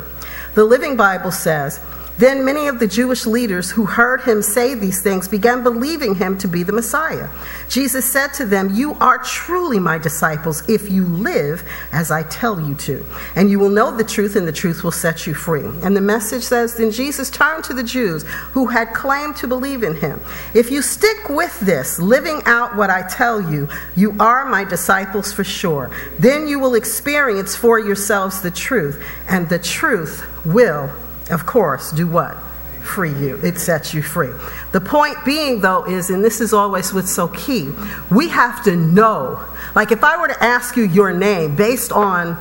The 0.55 0.65
Living 0.65 0.97
Bible 0.97 1.31
says, 1.31 1.81
then 2.19 2.45
many 2.45 2.67
of 2.67 2.79
the 2.79 2.87
Jewish 2.87 3.27
leaders 3.27 3.71
who 3.71 3.87
heard 3.87 4.23
him 4.23 4.43
say 4.43 4.75
these 4.75 5.03
things 5.03 5.29
began 5.29 5.63
believing 5.63 6.15
him 6.15 6.37
to 6.39 6.49
be 6.49 6.63
the 6.63 6.73
Messiah. 6.73 7.29
Jesus 7.69 8.11
said 8.13 8.29
to 8.35 8.45
them, 8.45 8.75
You 8.75 8.95
are 8.95 9.19
truly 9.19 9.79
my 9.79 9.99
disciples 9.99 10.69
if 10.69 10.91
you 10.91 11.05
live 11.07 11.69
as 11.91 12.11
I 12.11 12.23
tell 12.25 12.61
you 12.61 12.75
to. 12.75 13.05
And 13.35 13.51
you 13.51 13.59
will 13.59 13.71
know 13.71 13.97
the 13.97 14.05
truth, 14.05 14.37
and 14.37 14.47
the 14.47 14.53
truth 14.53 14.85
will 14.85 14.93
set 14.93 15.27
you 15.27 15.35
free. 15.35 15.65
And 15.83 15.97
the 15.97 16.01
message 16.01 16.43
says, 16.43 16.77
Then 16.77 16.91
Jesus 16.91 17.31
turned 17.31 17.65
to 17.65 17.75
the 17.75 17.83
Jews 17.83 18.25
who 18.53 18.67
had 18.67 18.93
claimed 18.93 19.37
to 19.37 19.49
believe 19.49 19.83
in 19.83 19.97
him. 19.97 20.21
If 20.55 20.71
you 20.71 20.83
stick 20.83 21.29
with 21.29 21.59
this, 21.61 21.99
living 21.99 22.43
out 22.45 22.77
what 22.77 22.91
I 22.91 23.09
tell 23.09 23.41
you, 23.41 23.69
you 23.97 24.15
are 24.21 24.45
my 24.45 24.65
disciples 24.65 25.33
for 25.33 25.45
sure. 25.45 25.91
Then 26.19 26.47
you 26.47 26.59
will 26.59 26.75
experience 26.75 27.57
for 27.57 27.79
yourselves 27.79 28.43
the 28.43 28.51
truth, 28.51 29.03
and 29.29 29.49
the 29.49 29.59
truth 29.59 30.27
will 30.45 30.91
of 31.33 31.47
course, 31.47 31.91
do 31.91 32.07
what? 32.07 32.37
Free 32.83 33.13
you. 33.13 33.39
It 33.43 33.59
sets 33.59 33.95
you 33.95 34.03
free. 34.03 34.33
The 34.73 34.81
point 34.81 35.17
being, 35.25 35.61
though, 35.61 35.85
is, 35.85 36.11
and 36.11 36.25
this 36.25 36.41
is 36.41 36.53
always 36.53 36.93
what's 36.93 37.11
so 37.11 37.29
key, 37.29 37.71
we 38.11 38.29
have 38.29 38.65
to 38.65 38.77
know. 38.77 39.45
Like, 39.75 39.93
if 39.93 40.05
I 40.05 40.21
were 40.21 40.29
to 40.29 40.45
ask 40.45 40.77
you 40.77 40.85
your 40.85 41.13
name 41.13 41.57
based 41.57 41.93
on 41.93 42.37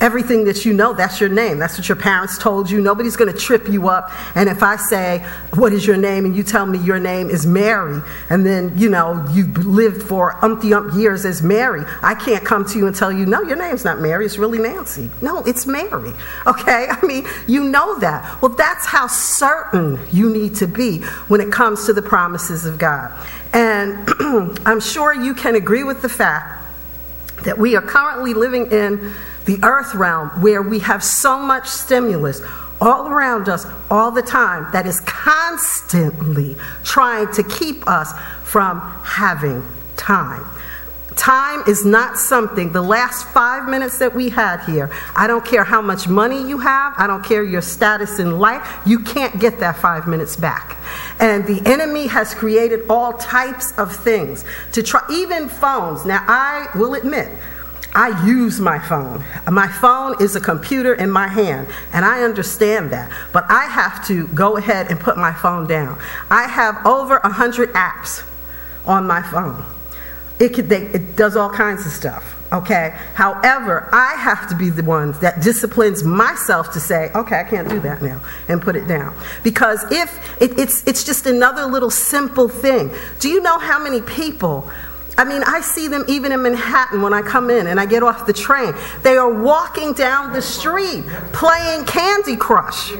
everything 0.00 0.44
that 0.44 0.64
you 0.64 0.72
know, 0.72 0.92
that's 0.92 1.20
your 1.20 1.28
name. 1.28 1.58
That's 1.58 1.76
what 1.76 1.88
your 1.88 1.96
parents 1.96 2.38
told 2.38 2.70
you. 2.70 2.80
Nobody's 2.80 3.16
going 3.16 3.32
to 3.32 3.38
trip 3.38 3.68
you 3.68 3.88
up. 3.88 4.10
And 4.34 4.48
if 4.48 4.62
I 4.62 4.76
say, 4.76 5.24
What 5.54 5.72
is 5.72 5.86
your 5.86 5.96
name? 5.96 6.24
and 6.24 6.36
you 6.36 6.42
tell 6.42 6.66
me 6.66 6.78
your 6.78 6.98
name 6.98 7.30
is 7.30 7.46
Mary, 7.46 8.00
and 8.30 8.44
then, 8.44 8.72
you 8.76 8.88
know, 8.88 9.24
you've 9.32 9.56
lived 9.66 10.02
for 10.02 10.42
umpty 10.44 10.72
ump 10.72 10.94
years 10.94 11.24
as 11.24 11.42
Mary, 11.42 11.82
I 12.02 12.14
can't 12.14 12.44
come 12.44 12.64
to 12.66 12.78
you 12.78 12.86
and 12.86 12.94
tell 12.94 13.12
you, 13.12 13.26
No, 13.26 13.42
your 13.42 13.56
name's 13.56 13.84
not 13.84 14.00
Mary. 14.00 14.24
It's 14.24 14.38
really 14.38 14.58
Nancy. 14.58 15.10
No, 15.22 15.42
it's 15.44 15.66
Mary. 15.66 16.12
Okay? 16.46 16.86
I 16.90 17.04
mean, 17.06 17.26
you 17.46 17.64
know 17.64 17.98
that. 17.98 18.40
Well, 18.42 18.54
that's 18.54 18.86
how 18.86 19.06
certain 19.06 19.98
you 20.12 20.30
need 20.30 20.54
to 20.56 20.66
be 20.66 20.98
when 21.28 21.40
it 21.40 21.52
comes 21.52 21.86
to 21.86 21.92
the 21.92 22.02
promises 22.02 22.64
of 22.66 22.78
God. 22.78 23.12
And 23.52 24.08
I'm 24.66 24.80
sure 24.80 25.14
you 25.14 25.34
can 25.34 25.54
agree 25.54 25.84
with 25.84 26.02
the 26.02 26.08
fact 26.08 26.67
that 27.44 27.58
we 27.58 27.76
are 27.76 27.82
currently 27.82 28.34
living 28.34 28.70
in 28.72 29.12
the 29.44 29.58
earth 29.62 29.94
realm, 29.94 30.28
where 30.42 30.62
we 30.62 30.80
have 30.80 31.02
so 31.02 31.38
much 31.38 31.66
stimulus 31.66 32.42
all 32.80 33.08
around 33.08 33.48
us 33.48 33.66
all 33.90 34.10
the 34.10 34.22
time 34.22 34.70
that 34.72 34.86
is 34.86 35.00
constantly 35.00 36.56
trying 36.84 37.32
to 37.32 37.42
keep 37.42 37.86
us 37.88 38.12
from 38.44 38.80
having 39.04 39.62
time. 39.96 40.44
Time 41.18 41.64
is 41.66 41.84
not 41.84 42.16
something, 42.16 42.70
the 42.70 42.80
last 42.80 43.26
five 43.26 43.68
minutes 43.68 43.98
that 43.98 44.14
we 44.14 44.28
had 44.28 44.64
here, 44.64 44.88
I 45.16 45.26
don't 45.26 45.44
care 45.44 45.64
how 45.64 45.82
much 45.82 46.06
money 46.06 46.48
you 46.48 46.58
have, 46.58 46.94
I 46.96 47.08
don't 47.08 47.24
care 47.24 47.42
your 47.42 47.60
status 47.60 48.20
in 48.20 48.38
life, 48.38 48.64
you 48.86 49.00
can't 49.00 49.40
get 49.40 49.58
that 49.58 49.78
five 49.78 50.06
minutes 50.06 50.36
back. 50.36 50.78
And 51.18 51.44
the 51.44 51.60
enemy 51.66 52.06
has 52.06 52.34
created 52.34 52.82
all 52.88 53.14
types 53.14 53.76
of 53.76 53.94
things 53.96 54.44
to 54.70 54.82
try, 54.82 55.02
even 55.10 55.48
phones. 55.48 56.04
Now, 56.04 56.24
I 56.28 56.68
will 56.76 56.94
admit, 56.94 57.28
I 57.96 58.24
use 58.24 58.60
my 58.60 58.78
phone. 58.78 59.24
My 59.50 59.66
phone 59.66 60.22
is 60.22 60.36
a 60.36 60.40
computer 60.40 60.94
in 60.94 61.10
my 61.10 61.26
hand, 61.26 61.66
and 61.92 62.04
I 62.04 62.22
understand 62.22 62.92
that. 62.92 63.10
But 63.32 63.44
I 63.48 63.64
have 63.64 64.06
to 64.06 64.28
go 64.28 64.56
ahead 64.56 64.88
and 64.88 65.00
put 65.00 65.16
my 65.16 65.32
phone 65.32 65.66
down. 65.66 65.98
I 66.30 66.44
have 66.44 66.86
over 66.86 67.18
100 67.24 67.72
apps 67.72 68.24
on 68.86 69.04
my 69.04 69.20
phone. 69.20 69.64
It, 70.40 70.54
could, 70.54 70.68
they, 70.68 70.82
it 70.82 71.16
does 71.16 71.36
all 71.36 71.50
kinds 71.50 71.84
of 71.84 71.92
stuff, 71.92 72.36
okay? 72.52 72.94
However, 73.14 73.88
I 73.92 74.14
have 74.14 74.48
to 74.50 74.54
be 74.54 74.70
the 74.70 74.84
one 74.84 75.12
that 75.20 75.42
disciplines 75.42 76.04
myself 76.04 76.72
to 76.74 76.80
say, 76.80 77.10
okay, 77.14 77.40
I 77.40 77.44
can't 77.44 77.68
do 77.68 77.80
that 77.80 78.02
now, 78.02 78.22
and 78.48 78.62
put 78.62 78.76
it 78.76 78.86
down. 78.86 79.16
Because 79.42 79.84
if 79.90 80.40
it, 80.40 80.56
it's, 80.58 80.86
it's 80.86 81.02
just 81.02 81.26
another 81.26 81.66
little 81.66 81.90
simple 81.90 82.48
thing. 82.48 82.92
Do 83.18 83.28
you 83.28 83.42
know 83.42 83.58
how 83.58 83.82
many 83.82 84.00
people 84.00 84.70
I 85.18 85.24
mean, 85.24 85.42
I 85.44 85.62
see 85.62 85.88
them 85.88 86.04
even 86.06 86.30
in 86.30 86.42
Manhattan 86.42 87.02
when 87.02 87.12
I 87.12 87.22
come 87.22 87.50
in 87.50 87.66
and 87.66 87.80
I 87.80 87.86
get 87.86 88.04
off 88.04 88.24
the 88.24 88.32
train. 88.32 88.72
They 89.02 89.16
are 89.16 89.42
walking 89.42 89.92
down 89.92 90.32
the 90.32 90.40
street 90.40 91.04
playing 91.32 91.86
Candy 91.86 92.36
Crush. 92.36 92.92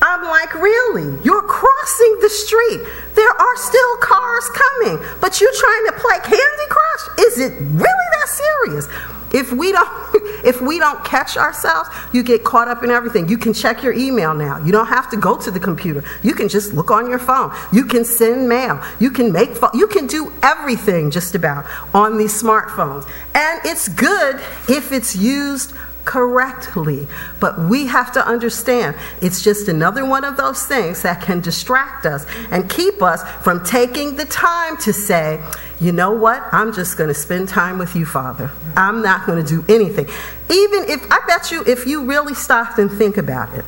I'm 0.00 0.22
like, 0.22 0.54
really? 0.54 1.18
You're 1.24 1.42
crossing 1.42 2.18
street. 2.52 2.80
There 3.14 3.30
are 3.30 3.56
still 3.56 3.96
cars 3.98 4.48
coming, 4.50 5.04
but 5.20 5.40
you're 5.40 5.52
trying 5.54 5.86
to 5.86 5.92
play 6.00 6.18
Candy 6.18 6.68
Crush? 6.68 7.18
Is 7.26 7.38
it 7.38 7.52
really 7.60 8.08
that 8.12 8.28
serious? 8.28 8.88
If 9.32 9.50
we 9.52 9.72
don't 9.72 9.88
if 10.44 10.60
we 10.60 10.78
don't 10.78 11.02
catch 11.04 11.36
ourselves, 11.36 11.88
you 12.12 12.22
get 12.22 12.44
caught 12.44 12.68
up 12.68 12.82
in 12.82 12.90
everything. 12.90 13.28
You 13.28 13.38
can 13.38 13.54
check 13.54 13.82
your 13.82 13.94
email 13.94 14.34
now. 14.34 14.62
You 14.64 14.72
don't 14.72 14.88
have 14.88 15.08
to 15.10 15.16
go 15.16 15.38
to 15.38 15.50
the 15.50 15.60
computer. 15.60 16.04
You 16.22 16.34
can 16.34 16.48
just 16.48 16.74
look 16.74 16.90
on 16.90 17.08
your 17.08 17.18
phone. 17.18 17.52
You 17.72 17.84
can 17.84 18.04
send 18.04 18.48
mail. 18.48 18.82
You 19.00 19.10
can 19.10 19.32
make 19.32 19.50
you 19.72 19.86
can 19.86 20.06
do 20.06 20.32
everything 20.42 21.10
just 21.10 21.34
about 21.34 21.64
on 21.94 22.18
these 22.18 22.42
smartphones. 22.42 23.08
And 23.34 23.60
it's 23.64 23.88
good 23.88 24.36
if 24.68 24.92
it's 24.92 25.16
used 25.16 25.72
correctly. 26.04 27.06
But 27.40 27.58
we 27.58 27.86
have 27.86 28.12
to 28.12 28.26
understand 28.26 28.96
it's 29.20 29.42
just 29.42 29.68
another 29.68 30.04
one 30.04 30.24
of 30.24 30.36
those 30.36 30.66
things 30.66 31.02
that 31.02 31.22
can 31.22 31.40
distract 31.40 32.06
us 32.06 32.26
and 32.50 32.68
keep 32.68 33.02
us 33.02 33.22
from 33.42 33.64
taking 33.64 34.16
the 34.16 34.24
time 34.24 34.76
to 34.78 34.92
say, 34.92 35.42
you 35.80 35.92
know 35.92 36.12
what? 36.12 36.42
I'm 36.52 36.72
just 36.72 36.96
going 36.96 37.08
to 37.08 37.14
spend 37.14 37.48
time 37.48 37.78
with 37.78 37.96
you, 37.96 38.06
Father. 38.06 38.50
I'm 38.76 39.02
not 39.02 39.26
going 39.26 39.44
to 39.44 39.48
do 39.48 39.64
anything. 39.72 40.06
Even 40.50 40.84
if, 40.88 41.04
I 41.10 41.20
bet 41.26 41.50
you, 41.50 41.64
if 41.66 41.86
you 41.86 42.04
really 42.04 42.34
stopped 42.34 42.78
and 42.78 42.90
think 42.90 43.16
about 43.16 43.54
it, 43.54 43.64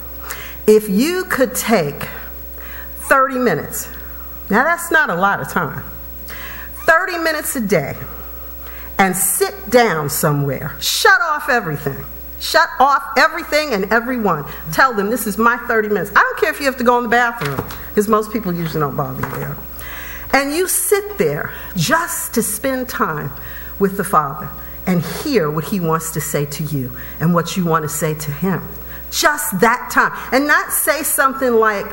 if 0.67 0.89
you 0.89 1.25
could 1.25 1.55
take 1.55 2.09
30 3.09 3.39
minutes, 3.39 3.89
now 4.49 4.63
that's 4.65 4.91
not 4.91 5.11
a 5.11 5.15
lot 5.15 5.41
of 5.41 5.49
time, 5.49 5.83
30 6.87 7.19
minutes 7.19 7.57
a 7.57 7.61
day, 7.61 7.97
and 8.99 9.17
sit 9.17 9.71
down 9.71 10.09
somewhere, 10.09 10.77
shut 10.79 11.21
off 11.21 11.49
everything 11.49 12.05
Shut 12.45 12.69
off 12.79 13.03
everything 13.17 13.73
and 13.73 13.91
everyone. 13.91 14.45
Tell 14.71 14.93
them 14.93 15.09
this 15.09 15.27
is 15.27 15.39
my 15.39 15.57
30 15.57 15.89
minutes. 15.89 16.11
I 16.11 16.21
don't 16.21 16.39
care 16.39 16.51
if 16.51 16.61
you 16.61 16.67
have 16.67 16.77
to 16.77 16.85
go 16.85 16.99
in 16.99 17.05
the 17.05 17.09
bathroom, 17.09 17.57
because 17.89 18.07
most 18.07 18.33
people 18.33 18.53
usually 18.53 18.81
don't 18.81 18.95
bother 18.95 19.27
you 19.27 19.35
there. 19.37 19.57
And 20.35 20.53
you 20.53 20.69
sit 20.69 21.17
there 21.17 21.55
just 21.75 22.35
to 22.35 22.43
spend 22.43 22.87
time 22.87 23.31
with 23.79 23.97
the 23.97 24.05
Father 24.05 24.51
and 24.87 25.03
hear 25.03 25.51
what 25.51 25.65
He 25.65 25.81
wants 25.81 26.13
to 26.13 26.21
say 26.21 26.45
to 26.45 26.65
you 26.65 26.95
and 27.19 27.33
what 27.33 27.57
you 27.57 27.65
want 27.65 27.85
to 27.85 27.89
say 27.89 28.13
to 28.13 28.31
Him. 28.31 28.63
Just 29.11 29.61
that 29.61 29.89
time. 29.91 30.13
And 30.31 30.47
not 30.47 30.71
say 30.71 31.03
something 31.03 31.55
like, 31.55 31.91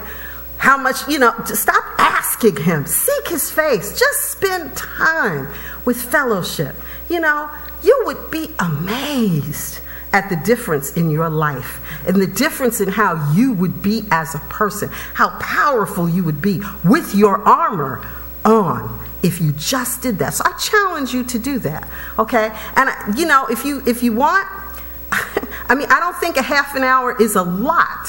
how 0.57 0.77
much, 0.77 1.07
you 1.07 1.17
know, 1.17 1.33
stop 1.45 1.83
asking 1.97 2.57
Him. 2.57 2.85
Seek 2.85 3.29
His 3.29 3.49
face. 3.49 3.97
Just 3.97 4.31
spend 4.31 4.75
time 4.75 5.47
with 5.85 6.01
fellowship 6.01 6.75
you 7.11 7.19
know, 7.19 7.49
you 7.83 8.01
would 8.05 8.31
be 8.31 8.49
amazed 8.57 9.81
at 10.13 10.29
the 10.29 10.35
difference 10.35 10.97
in 10.97 11.09
your 11.09 11.29
life 11.29 11.81
and 12.07 12.21
the 12.21 12.27
difference 12.27 12.81
in 12.81 12.89
how 12.89 13.33
you 13.33 13.53
would 13.53 13.81
be 13.81 14.03
as 14.11 14.35
a 14.35 14.39
person, 14.39 14.89
how 15.13 15.29
powerful 15.39 16.09
you 16.09 16.23
would 16.23 16.41
be 16.41 16.61
with 16.83 17.15
your 17.15 17.37
armor 17.47 18.05
on 18.43 18.99
if 19.23 19.39
you 19.39 19.51
just 19.53 20.01
did 20.01 20.17
that. 20.19 20.33
So 20.33 20.43
I 20.45 20.57
challenge 20.57 21.13
you 21.13 21.23
to 21.25 21.39
do 21.39 21.59
that, 21.59 21.87
okay? 22.17 22.51
And 22.75 23.17
you 23.17 23.25
know, 23.25 23.45
if 23.47 23.63
you 23.63 23.81
if 23.85 24.03
you 24.03 24.13
want, 24.13 24.47
I 25.11 25.75
mean, 25.75 25.87
I 25.89 25.99
don't 25.99 26.15
think 26.17 26.37
a 26.37 26.41
half 26.41 26.75
an 26.75 26.83
hour 26.83 27.15
is 27.21 27.35
a 27.35 27.43
lot 27.43 28.07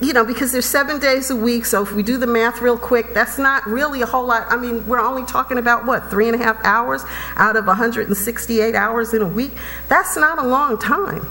you 0.00 0.12
know, 0.12 0.24
because 0.24 0.52
there's 0.52 0.66
seven 0.66 0.98
days 0.98 1.30
a 1.30 1.36
week, 1.36 1.66
so 1.66 1.82
if 1.82 1.92
we 1.92 2.02
do 2.02 2.16
the 2.16 2.26
math 2.26 2.62
real 2.62 2.78
quick, 2.78 3.12
that's 3.12 3.38
not 3.38 3.66
really 3.66 4.00
a 4.00 4.06
whole 4.06 4.26
lot. 4.26 4.46
I 4.50 4.56
mean, 4.56 4.86
we're 4.86 5.00
only 5.00 5.24
talking 5.24 5.58
about 5.58 5.84
what, 5.84 6.08
three 6.08 6.28
and 6.28 6.40
a 6.40 6.42
half 6.42 6.64
hours 6.64 7.04
out 7.36 7.56
of 7.56 7.66
168 7.66 8.74
hours 8.74 9.12
in 9.12 9.22
a 9.22 9.26
week? 9.26 9.52
That's 9.88 10.16
not 10.16 10.38
a 10.38 10.46
long 10.46 10.78
time. 10.78 11.26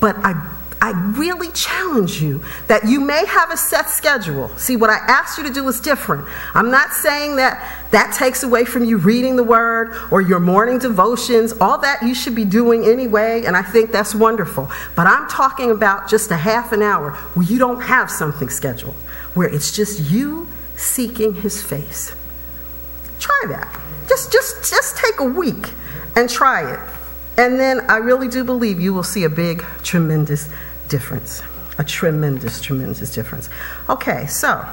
But 0.00 0.16
I 0.18 0.32
I 0.80 0.90
really 1.16 1.50
challenge 1.52 2.20
you 2.20 2.44
that 2.68 2.86
you 2.86 3.00
may 3.00 3.24
have 3.24 3.50
a 3.50 3.56
set 3.56 3.88
schedule. 3.88 4.48
See, 4.56 4.76
what 4.76 4.90
I 4.90 4.96
asked 4.96 5.38
you 5.38 5.44
to 5.44 5.52
do 5.52 5.66
is 5.68 5.80
different. 5.80 6.28
I'm 6.54 6.70
not 6.70 6.92
saying 6.92 7.36
that 7.36 7.88
that 7.92 8.14
takes 8.14 8.42
away 8.42 8.66
from 8.66 8.84
you 8.84 8.98
reading 8.98 9.36
the 9.36 9.42
word 9.42 9.96
or 10.10 10.20
your 10.20 10.38
morning 10.38 10.78
devotions. 10.78 11.54
All 11.60 11.78
that 11.78 12.02
you 12.02 12.14
should 12.14 12.34
be 12.34 12.44
doing 12.44 12.84
anyway, 12.84 13.44
and 13.46 13.56
I 13.56 13.62
think 13.62 13.90
that's 13.90 14.14
wonderful. 14.14 14.70
But 14.94 15.06
I'm 15.06 15.28
talking 15.28 15.70
about 15.70 16.10
just 16.10 16.30
a 16.30 16.36
half 16.36 16.72
an 16.72 16.82
hour 16.82 17.12
where 17.12 17.46
you 17.46 17.58
don't 17.58 17.80
have 17.80 18.10
something 18.10 18.50
scheduled, 18.50 18.96
where 19.34 19.48
it's 19.48 19.74
just 19.74 20.10
you 20.10 20.46
seeking 20.76 21.34
his 21.34 21.62
face. 21.62 22.14
Try 23.18 23.44
that. 23.48 23.80
Just 24.08 24.30
just 24.30 24.70
just 24.70 24.98
take 24.98 25.20
a 25.20 25.24
week 25.24 25.72
and 26.14 26.28
try 26.28 26.70
it. 26.74 26.80
And 27.38 27.60
then 27.60 27.80
I 27.90 27.96
really 27.98 28.28
do 28.28 28.44
believe 28.44 28.80
you 28.80 28.94
will 28.94 29.02
see 29.02 29.24
a 29.24 29.30
big, 29.30 29.62
tremendous 29.82 30.48
difference. 30.88 31.42
A 31.78 31.84
tremendous, 31.84 32.60
tremendous 32.60 33.14
difference. 33.14 33.48
Okay, 33.88 34.26
so 34.26 34.64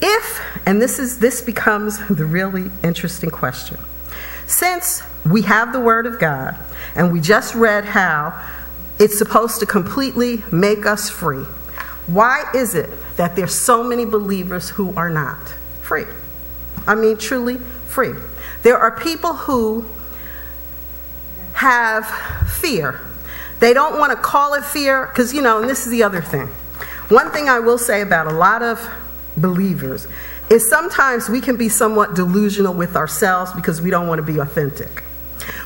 if, 0.00 0.40
and 0.66 0.80
this 0.80 0.98
is 0.98 1.18
this 1.18 1.40
becomes 1.40 1.98
the 2.08 2.26
really 2.26 2.70
interesting 2.82 3.30
question. 3.30 3.78
Since 4.46 5.02
we 5.24 5.42
have 5.42 5.72
the 5.72 5.80
Word 5.80 6.06
of 6.06 6.20
God, 6.20 6.56
and 6.94 7.12
we 7.12 7.20
just 7.20 7.54
read 7.54 7.84
how 7.84 8.40
it's 8.98 9.18
supposed 9.18 9.60
to 9.60 9.66
completely 9.66 10.44
make 10.52 10.86
us 10.86 11.10
free, 11.10 11.44
why 12.06 12.44
is 12.54 12.74
it 12.74 12.88
that 13.16 13.34
there's 13.34 13.54
so 13.54 13.82
many 13.82 14.04
believers 14.04 14.70
who 14.70 14.94
are 14.96 15.10
not 15.10 15.54
free? 15.82 16.06
I 16.86 16.94
mean, 16.94 17.16
truly 17.16 17.56
free. 17.56 18.14
There 18.62 18.78
are 18.78 18.92
people 18.92 19.32
who 19.32 19.84
have 21.54 22.06
fear. 22.48 23.00
They 23.60 23.72
don't 23.72 23.98
want 23.98 24.12
to 24.12 24.16
call 24.16 24.54
it 24.54 24.64
fear 24.64 25.06
because, 25.06 25.32
you 25.32 25.42
know, 25.42 25.60
and 25.60 25.68
this 25.68 25.86
is 25.86 25.90
the 25.90 26.02
other 26.02 26.20
thing. 26.20 26.48
One 27.08 27.30
thing 27.30 27.48
I 27.48 27.60
will 27.60 27.78
say 27.78 28.02
about 28.02 28.26
a 28.26 28.32
lot 28.32 28.62
of 28.62 28.86
believers 29.36 30.06
is 30.50 30.68
sometimes 30.68 31.28
we 31.28 31.40
can 31.40 31.56
be 31.56 31.68
somewhat 31.68 32.14
delusional 32.14 32.74
with 32.74 32.96
ourselves 32.96 33.52
because 33.52 33.80
we 33.80 33.90
don't 33.90 34.08
want 34.08 34.18
to 34.18 34.32
be 34.32 34.38
authentic. 34.38 35.02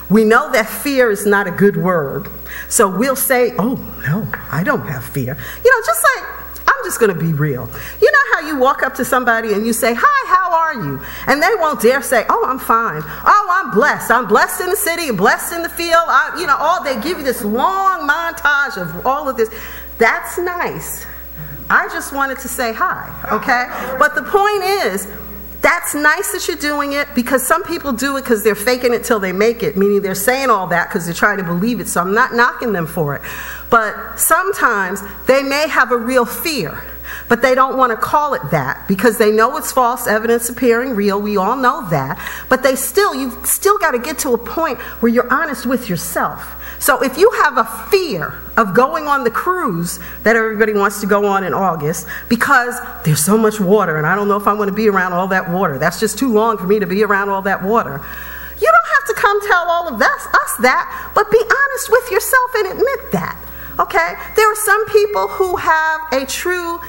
We 0.09 0.25
know 0.25 0.51
that 0.53 0.67
fear 0.67 1.11
is 1.11 1.25
not 1.25 1.47
a 1.47 1.51
good 1.51 1.77
word, 1.77 2.29
so 2.69 2.89
we'll 2.89 3.17
say, 3.17 3.53
Oh, 3.59 3.77
no, 4.07 4.29
I 4.51 4.65
don't 4.65 4.87
have 4.89 5.05
fear. 5.05 5.37
You 5.65 5.71
know, 5.71 5.87
just 5.87 6.05
like 6.17 6.41
I'm 6.67 6.85
just 6.85 6.99
going 6.99 7.15
to 7.15 7.21
be 7.21 7.33
real. 7.33 7.69
You 8.01 8.11
know 8.11 8.19
how 8.33 8.49
you 8.49 8.59
walk 8.59 8.83
up 8.83 8.95
to 8.95 9.05
somebody 9.05 9.53
and 9.53 9.67
you 9.67 9.73
say, 9.73 9.95
Hi, 9.97 10.35
how 10.35 10.53
are 10.53 10.75
you? 10.75 11.01
And 11.27 11.43
they 11.43 11.55
won't 11.57 11.81
dare 11.81 12.03
say, 12.03 12.25
Oh, 12.29 12.45
I'm 12.47 12.59
fine. 12.59 13.03
Oh, 13.05 13.40
I'm 13.61 13.71
blessed. 13.73 14.11
I'm 14.11 14.27
blessed 14.27 14.63
in 14.63 14.71
the 14.71 14.77
city 14.77 15.11
blessed 15.11 15.53
in 15.53 15.63
the 15.63 15.69
field. 15.69 16.05
I, 16.07 16.37
you 16.41 16.47
know, 16.47 16.57
all 16.57 16.83
they 16.83 17.01
give 17.01 17.19
you 17.19 17.25
this 17.25 17.45
long 17.45 18.09
montage 18.09 18.81
of 18.81 19.07
all 19.07 19.29
of 19.29 19.37
this. 19.37 19.51
That's 19.99 20.39
nice. 20.39 21.07
I 21.69 21.87
just 21.89 22.13
wanted 22.13 22.39
to 22.41 22.49
say 22.49 22.73
hi, 22.73 23.09
okay? 23.31 23.67
But 23.99 24.15
the 24.15 24.23
point 24.23 24.65
is, 24.65 25.07
that's 25.61 25.95
nice 25.95 26.33
that 26.33 26.49
you're 26.49 26.57
doing 26.57 26.95
it 26.95 27.07
because 27.15 27.47
some 27.47 27.63
people 27.63 27.93
do 27.93 28.17
it 28.17 28.23
because 28.23 28.43
they're 28.43 28.55
faking 28.55 28.95
it 28.95 29.05
till 29.05 29.21
they 29.21 29.33
make 29.33 29.63
it, 29.63 29.77
meaning 29.77 30.01
they're 30.01 30.15
saying 30.15 30.49
all 30.49 30.67
that 30.69 30.89
because 30.89 31.05
they're 31.05 31.15
trying 31.15 31.37
to 31.37 31.45
believe 31.45 31.81
it. 31.81 31.89
So 31.89 32.01
I'm 32.01 32.15
not 32.15 32.33
knocking 32.33 32.73
them 32.73 32.87
for 32.87 33.15
it. 33.15 33.23
But 33.69 34.19
sometimes 34.19 35.01
they 35.27 35.43
may 35.43 35.69
have 35.69 35.93
a 35.93 35.97
real 35.97 36.25
fear, 36.25 36.83
but 37.29 37.43
they 37.43 37.55
don't 37.55 37.77
want 37.77 37.91
to 37.91 37.97
call 37.97 38.35
it 38.35 38.43
that 38.51 38.87
because 38.89 39.19
they 39.19 39.31
know 39.31 39.57
it's 39.57 39.73
false 39.73 40.07
evidence 40.07 40.49
appearing 40.49 40.95
real. 40.95 41.21
We 41.21 41.37
all 41.37 41.57
know 41.57 41.89
that. 41.91 42.19
But 42.49 42.63
they 42.63 42.75
still, 42.75 43.15
you've 43.15 43.47
still 43.47 43.79
got 43.79 43.93
to 43.93 43.99
get 43.99 44.19
to 44.21 44.35
a 44.35 44.39
point 44.39 44.79
where 45.01 45.13
you're 45.13 45.33
honest 45.33 45.67
with 45.67 45.89
yourself. 45.89 46.57
So 46.81 47.03
if 47.03 47.19
you 47.19 47.31
have 47.43 47.59
a 47.59 47.65
fear 47.91 48.41
of 48.57 48.75
going 48.75 49.07
on 49.07 49.23
the 49.23 49.31
cruise 49.31 50.01
that 50.23 50.35
everybody 50.35 50.73
wants 50.73 51.03
to 51.03 51.07
go 51.07 51.27
on 51.27 51.45
in 51.45 51.53
August 51.53 52.07
because 52.31 52.75
there's 53.05 53.23
so 53.23 53.37
much 53.37 53.61
water 53.61 53.99
and 53.99 54.07
I 54.07 54.15
don't 54.15 54.29
know 54.29 54.37
if 54.37 54.47
I 54.47 54.55
want 54.55 54.69
to 54.69 54.75
be 54.75 54.89
around 54.89 55.13
all 55.13 55.29
that 55.29 55.51
water. 55.51 55.77
That's 55.77 56.01
just 56.01 56.19
too 56.19 56.33
long 56.33 56.57
for 56.57 56.67
me 56.67 56.79
to 56.79 56.87
be 56.87 57.05
around 57.05 57.29
all 57.29 57.43
that 57.43 57.63
water. 57.63 58.01
You 58.61 58.67
don't 58.67 58.91
have 58.95 59.07
to 59.09 59.15
come 59.15 59.41
tell 59.47 59.69
all 59.69 59.89
of 59.89 59.99
that, 59.99 60.27
us 60.33 60.57
that, 60.61 61.13
but 61.15 61.31
be 61.31 61.39
honest 61.39 61.91
with 61.91 62.11
yourself 62.11 62.51
and 62.57 62.67
admit 62.73 63.13
that. 63.13 63.39
Okay? 63.79 64.15
There 64.37 64.51
are 64.51 64.57
some 64.57 64.87
people 64.89 65.29
who 65.29 65.57
have 65.57 66.01
a 66.13 66.25
true 66.27 66.81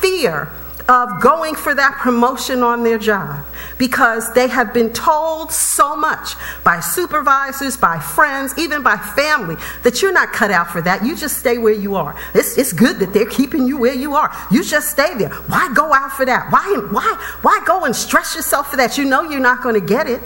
fear 0.00 0.50
of 0.88 1.20
going 1.20 1.54
for 1.54 1.74
that 1.74 1.98
promotion 2.00 2.62
on 2.62 2.82
their 2.82 2.98
job 2.98 3.44
because 3.76 4.32
they 4.32 4.48
have 4.48 4.72
been 4.72 4.90
told 4.90 5.52
so 5.52 5.94
much 5.94 6.32
by 6.64 6.80
supervisors, 6.80 7.76
by 7.76 7.98
friends, 7.98 8.54
even 8.58 8.82
by 8.82 8.96
family 8.96 9.54
that 9.82 10.00
you're 10.00 10.12
not 10.12 10.32
cut 10.32 10.50
out 10.50 10.70
for 10.70 10.80
that. 10.80 11.04
You 11.04 11.14
just 11.14 11.36
stay 11.38 11.58
where 11.58 11.74
you 11.74 11.94
are. 11.96 12.18
It's, 12.34 12.56
it's 12.56 12.72
good 12.72 12.98
that 13.00 13.12
they're 13.12 13.28
keeping 13.28 13.66
you 13.66 13.76
where 13.76 13.94
you 13.94 14.14
are. 14.14 14.34
You 14.50 14.64
just 14.64 14.90
stay 14.90 15.14
there. 15.18 15.28
Why 15.28 15.70
go 15.74 15.92
out 15.92 16.12
for 16.12 16.24
that? 16.24 16.50
Why, 16.50 16.64
why, 16.90 17.36
why 17.42 17.62
go 17.66 17.84
and 17.84 17.94
stress 17.94 18.34
yourself 18.34 18.70
for 18.70 18.78
that? 18.78 18.96
You 18.96 19.04
know 19.04 19.28
you're 19.28 19.40
not 19.40 19.62
going 19.62 19.74
to 19.74 19.86
get 19.86 20.08
it. 20.08 20.22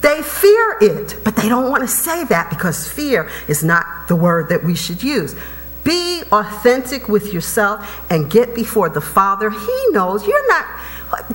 They 0.00 0.20
fear 0.20 0.78
it, 0.80 1.14
but 1.22 1.36
they 1.36 1.48
don't 1.48 1.70
want 1.70 1.82
to 1.82 1.88
say 1.88 2.24
that 2.24 2.50
because 2.50 2.88
fear 2.88 3.30
is 3.46 3.62
not 3.62 4.08
the 4.08 4.16
word 4.16 4.48
that 4.48 4.64
we 4.64 4.74
should 4.74 5.00
use. 5.00 5.36
Be 5.84 6.22
authentic 6.30 7.08
with 7.08 7.32
yourself 7.32 8.04
and 8.10 8.30
get 8.30 8.54
before 8.54 8.88
the 8.88 9.00
Father. 9.00 9.50
He 9.50 9.86
knows 9.90 10.26
you're 10.26 10.48
not, 10.48 10.66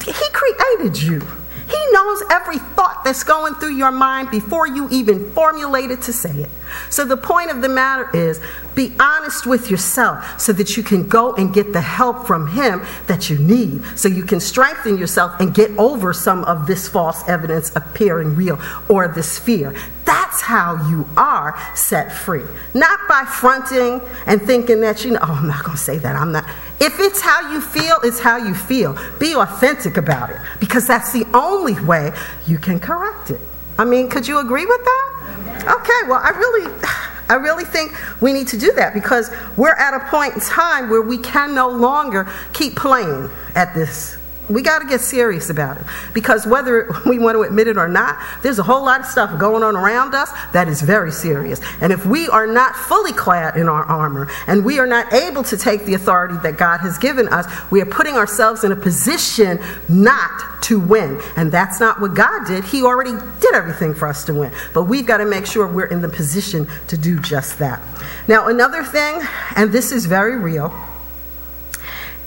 He 0.01 0.29
created 0.31 1.01
you. 1.01 1.21
He 1.67 1.91
knows 1.91 2.23
every 2.31 2.59
thought 2.59 3.03
that's 3.03 3.25
going 3.25 3.55
through 3.55 3.75
your 3.75 3.91
mind 3.91 4.31
before 4.31 4.67
you 4.67 4.87
even 4.89 5.29
formulate 5.31 5.91
it 5.91 6.01
to 6.03 6.13
say 6.13 6.31
it. 6.31 6.49
So 6.89 7.03
the 7.03 7.17
point 7.17 7.51
of 7.51 7.61
the 7.61 7.67
matter 7.67 8.09
is 8.15 8.39
be 8.73 8.93
honest 8.99 9.45
with 9.45 9.69
yourself 9.69 10.39
so 10.39 10.53
that 10.53 10.77
you 10.77 10.83
can 10.83 11.09
go 11.09 11.33
and 11.33 11.53
get 11.53 11.73
the 11.73 11.81
help 11.81 12.25
from 12.25 12.47
Him 12.47 12.85
that 13.07 13.29
you 13.29 13.37
need, 13.37 13.83
so 13.97 14.07
you 14.07 14.23
can 14.23 14.39
strengthen 14.39 14.97
yourself 14.97 15.37
and 15.41 15.53
get 15.53 15.71
over 15.77 16.13
some 16.13 16.45
of 16.45 16.67
this 16.67 16.87
false 16.87 17.27
evidence 17.27 17.75
appearing 17.75 18.35
real 18.35 18.61
or 18.87 19.09
this 19.09 19.37
fear. 19.37 19.75
That's 20.07 20.41
how 20.41 20.87
you 20.89 21.05
are 21.17 21.53
set 21.75 22.13
free. 22.13 22.45
Not 22.73 22.97
by 23.09 23.25
fronting 23.25 23.99
and 24.25 24.41
thinking 24.41 24.79
that, 24.79 25.03
you 25.03 25.11
know, 25.11 25.19
oh, 25.21 25.33
I'm 25.33 25.47
not 25.47 25.65
going 25.65 25.75
to 25.75 25.83
say 25.83 25.97
that. 25.97 26.15
I'm 26.15 26.31
not. 26.31 26.45
If 26.79 26.97
it's 26.99 27.19
how 27.19 27.51
you 27.51 27.59
feel, 27.59 27.97
it's 28.05 28.21
how 28.21 28.37
you 28.37 28.55
feel. 28.55 28.97
Be 29.19 29.35
authentic 29.35 29.97
about 29.97 30.29
it 30.29 30.37
because 30.61 30.87
that's 30.87 31.11
the 31.11 31.25
only 31.33 31.77
way 31.85 32.13
you 32.47 32.57
can 32.57 32.79
correct 32.79 33.31
it. 33.31 33.41
I 33.77 33.83
mean, 33.83 34.09
could 34.09 34.25
you 34.25 34.39
agree 34.39 34.65
with 34.65 34.81
that? 34.81 35.75
Okay, 35.77 36.09
well, 36.09 36.21
I 36.23 36.29
really. 36.29 36.73
I 37.29 37.33
really 37.33 37.65
think 37.65 37.91
we 38.21 38.31
need 38.31 38.47
to 38.47 38.57
do 38.57 38.71
that 38.75 38.93
because 38.93 39.29
we're 39.57 39.73
at 39.73 39.93
a 39.93 39.99
point 40.09 40.35
in 40.35 40.39
time 40.39 40.89
where 40.89 41.01
we 41.01 41.17
can 41.17 41.53
no 41.53 41.67
longer 41.67 42.25
keep 42.53 42.77
playing 42.77 43.29
at 43.53 43.73
this 43.73 44.17
we 44.49 44.61
got 44.61 44.79
to 44.79 44.87
get 44.87 45.01
serious 45.01 45.49
about 45.49 45.77
it 45.77 45.83
because 46.13 46.45
whether 46.45 46.89
we 47.05 47.19
want 47.19 47.35
to 47.35 47.41
admit 47.41 47.67
it 47.67 47.77
or 47.77 47.87
not, 47.87 48.17
there's 48.43 48.59
a 48.59 48.63
whole 48.63 48.83
lot 48.85 49.01
of 49.01 49.05
stuff 49.05 49.37
going 49.39 49.63
on 49.63 49.75
around 49.75 50.15
us 50.15 50.31
that 50.53 50.67
is 50.67 50.81
very 50.81 51.11
serious. 51.11 51.59
And 51.81 51.91
if 51.91 52.05
we 52.05 52.27
are 52.29 52.47
not 52.47 52.75
fully 52.75 53.13
clad 53.13 53.57
in 53.57 53.67
our 53.67 53.83
armor 53.83 54.29
and 54.47 54.63
we 54.63 54.79
are 54.79 54.87
not 54.87 55.13
able 55.13 55.43
to 55.43 55.57
take 55.57 55.85
the 55.85 55.93
authority 55.93 56.35
that 56.43 56.57
God 56.57 56.79
has 56.79 56.97
given 56.97 57.27
us, 57.27 57.45
we 57.71 57.81
are 57.81 57.85
putting 57.85 58.15
ourselves 58.15 58.63
in 58.63 58.71
a 58.71 58.75
position 58.75 59.59
not 59.89 60.61
to 60.63 60.79
win. 60.79 61.19
And 61.35 61.51
that's 61.51 61.79
not 61.79 61.99
what 61.99 62.13
God 62.13 62.45
did. 62.47 62.63
He 62.63 62.83
already 62.83 63.13
did 63.39 63.53
everything 63.53 63.93
for 63.93 64.07
us 64.07 64.25
to 64.25 64.33
win. 64.33 64.51
But 64.73 64.83
we've 64.83 65.05
got 65.05 65.17
to 65.17 65.25
make 65.25 65.45
sure 65.45 65.67
we're 65.67 65.85
in 65.85 66.01
the 66.01 66.09
position 66.09 66.67
to 66.87 66.97
do 66.97 67.19
just 67.19 67.59
that. 67.59 67.81
Now, 68.27 68.47
another 68.47 68.83
thing, 68.83 69.21
and 69.55 69.71
this 69.71 69.91
is 69.91 70.05
very 70.05 70.37
real 70.37 70.73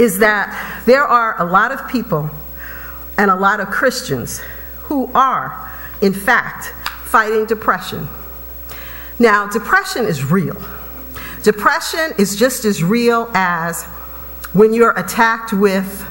is 0.01 0.19
that 0.19 0.83
there 0.87 1.05
are 1.05 1.41
a 1.41 1.45
lot 1.45 1.71
of 1.71 1.87
people 1.89 2.31
and 3.19 3.31
a 3.31 3.37
lot 3.37 3.61
of 3.61 3.69
Christians 3.69 4.41
who 4.85 5.11
are, 5.15 5.71
in 6.01 6.15
fact, 6.15 6.73
fighting 7.05 7.45
depression. 7.45 8.09
Now, 9.19 9.47
depression 9.47 10.07
is 10.07 10.25
real. 10.25 10.57
Depression 11.43 12.13
is 12.19 12.35
just 12.35 12.65
as 12.65 12.83
real 12.83 13.31
as 13.35 13.85
when 14.55 14.73
you're 14.73 14.99
attacked 14.99 15.53
with 15.53 16.07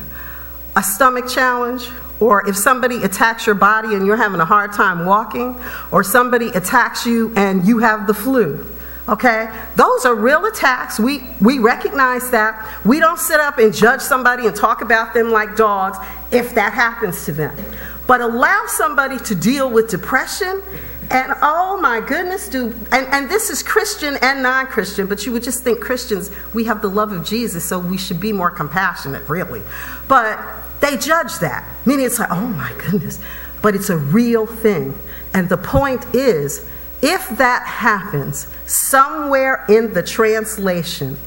a 0.75 0.84
stomach 0.84 1.28
challenge 1.28 1.89
or 2.19 2.47
if 2.47 2.56
somebody 2.56 3.04
attacks 3.04 3.45
your 3.45 3.56
body 3.56 3.95
and 3.95 4.06
you're 4.06 4.17
having 4.17 4.39
a 4.39 4.45
hard 4.45 4.73
time 4.73 5.06
walking, 5.06 5.58
or 5.91 6.04
somebody 6.04 6.49
attacks 6.49 7.06
you 7.06 7.34
and 7.36 7.65
you 7.65 7.80
have 7.80 8.08
the 8.08 8.13
flu. 8.13 8.65
Okay? 9.10 9.50
Those 9.76 10.06
are 10.06 10.15
real 10.15 10.45
attacks. 10.45 11.00
We, 11.00 11.24
we 11.41 11.60
recognize 11.60 12.30
that. 12.32 12.86
We 12.86 13.00
don't 13.00 13.19
sit 13.19 13.39
up 13.39 13.58
and 13.58 13.74
judge 13.74 14.02
somebody 14.02 14.45
and 14.45 14.56
talk 14.56 14.82
about 14.82 15.13
them 15.13 15.32
like 15.32 15.56
dogs 15.56 15.98
if 16.32 16.54
that 16.56 16.74
happens 16.74 17.26
to 17.26 17.32
them. 17.32 17.58
But 18.08 18.22
allow 18.22 18.63
somebody 18.67 19.17
to 19.19 19.36
deal 19.36 19.69
with 19.69 19.89
depression 19.89 20.62
and 21.12 21.34
oh 21.41 21.80
my 21.82 22.02
goodness, 22.02 22.48
do 22.50 22.67
and, 22.91 23.08
and 23.08 23.30
this 23.30 23.50
is 23.50 23.63
Christian 23.63 24.17
and 24.22 24.43
non-Christian, 24.43 25.08
but 25.08 25.26
you 25.26 25.32
would 25.32 25.41
just 25.41 25.63
think 25.63 25.80
Christians, 25.80 26.30
we 26.54 26.65
have 26.65 26.84
the 26.84 26.88
love 26.88 27.12
of 27.12 27.26
Jesus, 27.26 27.65
so 27.65 27.80
we 27.80 27.98
should 27.98 28.19
be 28.19 28.32
more 28.32 28.52
compassionate, 28.52 29.28
really. 29.28 29.63
But 30.08 30.39
they 30.82 30.98
judge 30.98 31.39
that. 31.39 31.67
Meaning 31.86 32.06
it's 32.06 32.19
like, 32.19 32.32
oh 32.32 32.48
my 32.48 32.72
goodness. 32.78 33.19
But 33.63 33.76
it's 33.76 33.89
a 33.89 33.98
real 33.98 34.45
thing. 34.45 34.93
And 35.34 35.50
the 35.50 35.58
point 35.58 36.06
is, 36.13 36.69
if 37.02 37.30
that 37.38 37.66
happens, 37.66 38.48
somewhere 38.66 39.66
in 39.70 39.94
the 39.94 40.04
translation, 40.04 41.18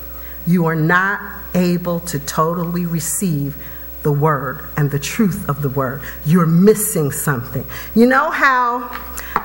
you 0.46 0.66
are 0.66 0.76
not 0.76 1.20
able 1.54 2.00
to 2.00 2.18
totally 2.18 2.84
receive 2.84 3.56
the 4.02 4.12
word 4.12 4.64
and 4.76 4.90
the 4.90 4.98
truth 4.98 5.48
of 5.48 5.62
the 5.62 5.68
word. 5.68 6.02
You're 6.26 6.46
missing 6.46 7.12
something. 7.12 7.64
You 7.94 8.06
know 8.06 8.30
how, 8.30 8.90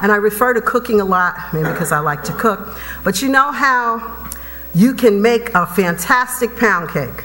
and 0.02 0.12
I 0.12 0.16
refer 0.16 0.54
to 0.54 0.62
cooking 0.62 1.00
a 1.00 1.06
lot, 1.06 1.36
maybe 1.54 1.70
because 1.70 1.92
I 1.92 2.00
like 2.00 2.24
to 2.24 2.34
cook, 2.34 2.78
but 3.04 3.22
you 3.22 3.30
know 3.30 3.52
how 3.52 4.30
you 4.74 4.94
can 4.94 5.22
make 5.22 5.54
a 5.54 5.66
fantastic 5.66 6.56
pound 6.58 6.90
cake. 6.90 7.24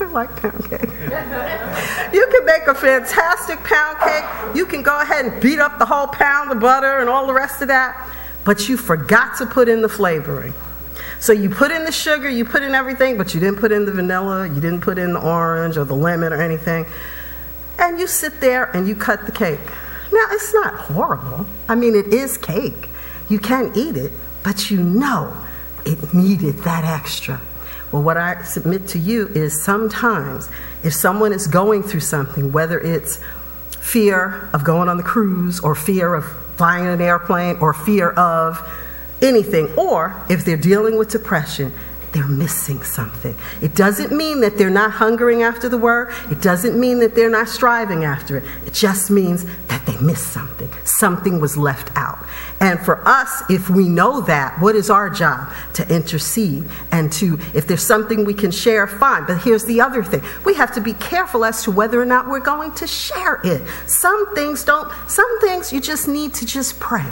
Like 0.10 0.34
pound 0.36 0.68
cake. 0.68 0.90
you 2.12 2.26
can 2.26 2.44
make 2.44 2.66
a 2.66 2.74
fantastic 2.74 3.62
pound 3.62 3.98
cake. 3.98 4.56
You 4.56 4.66
can 4.66 4.82
go 4.82 5.00
ahead 5.00 5.26
and 5.26 5.40
beat 5.40 5.58
up 5.58 5.78
the 5.78 5.86
whole 5.86 6.08
pound 6.08 6.50
of 6.50 6.58
butter 6.58 6.98
and 6.98 7.08
all 7.08 7.26
the 7.26 7.32
rest 7.32 7.62
of 7.62 7.68
that, 7.68 8.10
but 8.44 8.68
you 8.68 8.76
forgot 8.76 9.36
to 9.38 9.46
put 9.46 9.68
in 9.68 9.82
the 9.82 9.88
flavoring. 9.88 10.52
So 11.20 11.32
you 11.32 11.50
put 11.50 11.70
in 11.70 11.84
the 11.84 11.92
sugar, 11.92 12.28
you 12.28 12.44
put 12.44 12.62
in 12.62 12.74
everything, 12.74 13.18
but 13.18 13.34
you 13.34 13.40
didn't 13.40 13.60
put 13.60 13.72
in 13.72 13.84
the 13.84 13.92
vanilla, 13.92 14.48
you 14.48 14.60
didn't 14.60 14.80
put 14.80 14.98
in 14.98 15.12
the 15.12 15.20
orange 15.20 15.76
or 15.76 15.84
the 15.84 15.94
lemon 15.94 16.32
or 16.32 16.40
anything. 16.40 16.86
And 17.78 18.00
you 18.00 18.06
sit 18.06 18.40
there 18.40 18.64
and 18.74 18.88
you 18.88 18.94
cut 18.94 19.26
the 19.26 19.32
cake. 19.32 19.60
Now, 20.12 20.24
it's 20.30 20.52
not 20.54 20.74
horrible. 20.74 21.46
I 21.68 21.74
mean, 21.74 21.94
it 21.94 22.06
is 22.08 22.36
cake. 22.38 22.88
You 23.28 23.38
can 23.38 23.70
eat 23.76 23.96
it, 23.96 24.12
but 24.42 24.70
you 24.70 24.82
know 24.82 25.36
it 25.84 26.12
needed 26.14 26.58
that 26.58 26.84
extra. 26.84 27.40
Well, 27.92 28.02
what 28.02 28.16
I 28.16 28.42
submit 28.42 28.88
to 28.88 28.98
you 28.98 29.28
is 29.28 29.60
sometimes 29.60 30.48
if 30.84 30.94
someone 30.94 31.32
is 31.32 31.46
going 31.46 31.82
through 31.82 32.00
something, 32.00 32.52
whether 32.52 32.78
it's 32.78 33.18
fear 33.80 34.48
of 34.52 34.62
going 34.62 34.88
on 34.88 34.96
the 34.96 35.02
cruise 35.02 35.60
or 35.60 35.74
fear 35.74 36.14
of 36.14 36.24
flying 36.56 36.86
an 36.86 37.00
airplane 37.00 37.56
or 37.60 37.72
fear 37.72 38.10
of 38.10 38.60
anything, 39.20 39.66
or 39.76 40.14
if 40.28 40.44
they're 40.44 40.56
dealing 40.56 40.96
with 40.96 41.10
depression, 41.10 41.72
they're 42.12 42.26
missing 42.26 42.82
something. 42.82 43.34
It 43.62 43.74
doesn't 43.74 44.12
mean 44.12 44.40
that 44.40 44.58
they're 44.58 44.70
not 44.70 44.92
hungering 44.92 45.42
after 45.42 45.68
the 45.68 45.78
word. 45.78 46.12
It 46.30 46.40
doesn't 46.42 46.78
mean 46.78 46.98
that 47.00 47.14
they're 47.14 47.30
not 47.30 47.48
striving 47.48 48.04
after 48.04 48.38
it. 48.38 48.44
It 48.66 48.74
just 48.74 49.10
means 49.10 49.44
that 49.68 49.86
they 49.86 49.96
missed 49.98 50.28
something. 50.28 50.68
Something 50.84 51.40
was 51.40 51.56
left 51.56 51.90
out. 51.96 52.18
And 52.60 52.80
for 52.80 53.06
us, 53.06 53.42
if 53.48 53.70
we 53.70 53.88
know 53.88 54.20
that, 54.22 54.60
what 54.60 54.76
is 54.76 54.90
our 54.90 55.08
job? 55.08 55.52
To 55.74 55.94
intercede 55.94 56.68
and 56.92 57.12
to, 57.14 57.38
if 57.54 57.66
there's 57.66 57.86
something 57.86 58.24
we 58.24 58.34
can 58.34 58.50
share, 58.50 58.86
fine. 58.86 59.24
But 59.26 59.38
here's 59.38 59.64
the 59.64 59.80
other 59.80 60.02
thing 60.02 60.22
we 60.44 60.54
have 60.54 60.74
to 60.74 60.80
be 60.80 60.94
careful 60.94 61.44
as 61.44 61.62
to 61.64 61.70
whether 61.70 62.00
or 62.00 62.04
not 62.06 62.28
we're 62.28 62.40
going 62.40 62.72
to 62.74 62.86
share 62.86 63.40
it. 63.44 63.62
Some 63.86 64.34
things 64.34 64.64
don't, 64.64 64.90
some 65.08 65.40
things 65.40 65.72
you 65.72 65.80
just 65.80 66.08
need 66.08 66.34
to 66.34 66.46
just 66.46 66.80
pray. 66.80 67.06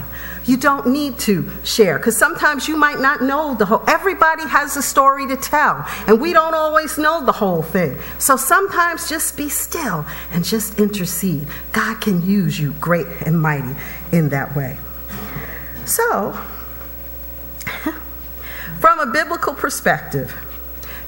You 0.48 0.56
don't 0.56 0.86
need 0.86 1.18
to 1.20 1.50
share 1.62 1.98
because 1.98 2.16
sometimes 2.16 2.68
you 2.68 2.74
might 2.74 3.00
not 3.00 3.20
know 3.20 3.54
the 3.54 3.66
whole, 3.66 3.84
everybody 3.86 4.48
has 4.48 4.78
a 4.78 4.82
story 4.82 5.28
to 5.28 5.36
tell, 5.36 5.86
and 6.06 6.18
we 6.18 6.32
don't 6.32 6.54
always 6.54 6.96
know 6.96 7.22
the 7.22 7.32
whole 7.32 7.60
thing. 7.60 7.98
So 8.18 8.38
sometimes 8.38 9.10
just 9.10 9.36
be 9.36 9.50
still 9.50 10.06
and 10.32 10.42
just 10.42 10.80
intercede. 10.80 11.46
God 11.72 12.00
can 12.00 12.26
use 12.26 12.58
you 12.58 12.72
great 12.80 13.06
and 13.26 13.38
mighty 13.38 13.76
in 14.10 14.30
that 14.30 14.56
way. 14.56 14.78
So, 15.84 16.32
from 18.80 19.00
a 19.00 19.06
biblical 19.12 19.52
perspective, 19.52 20.34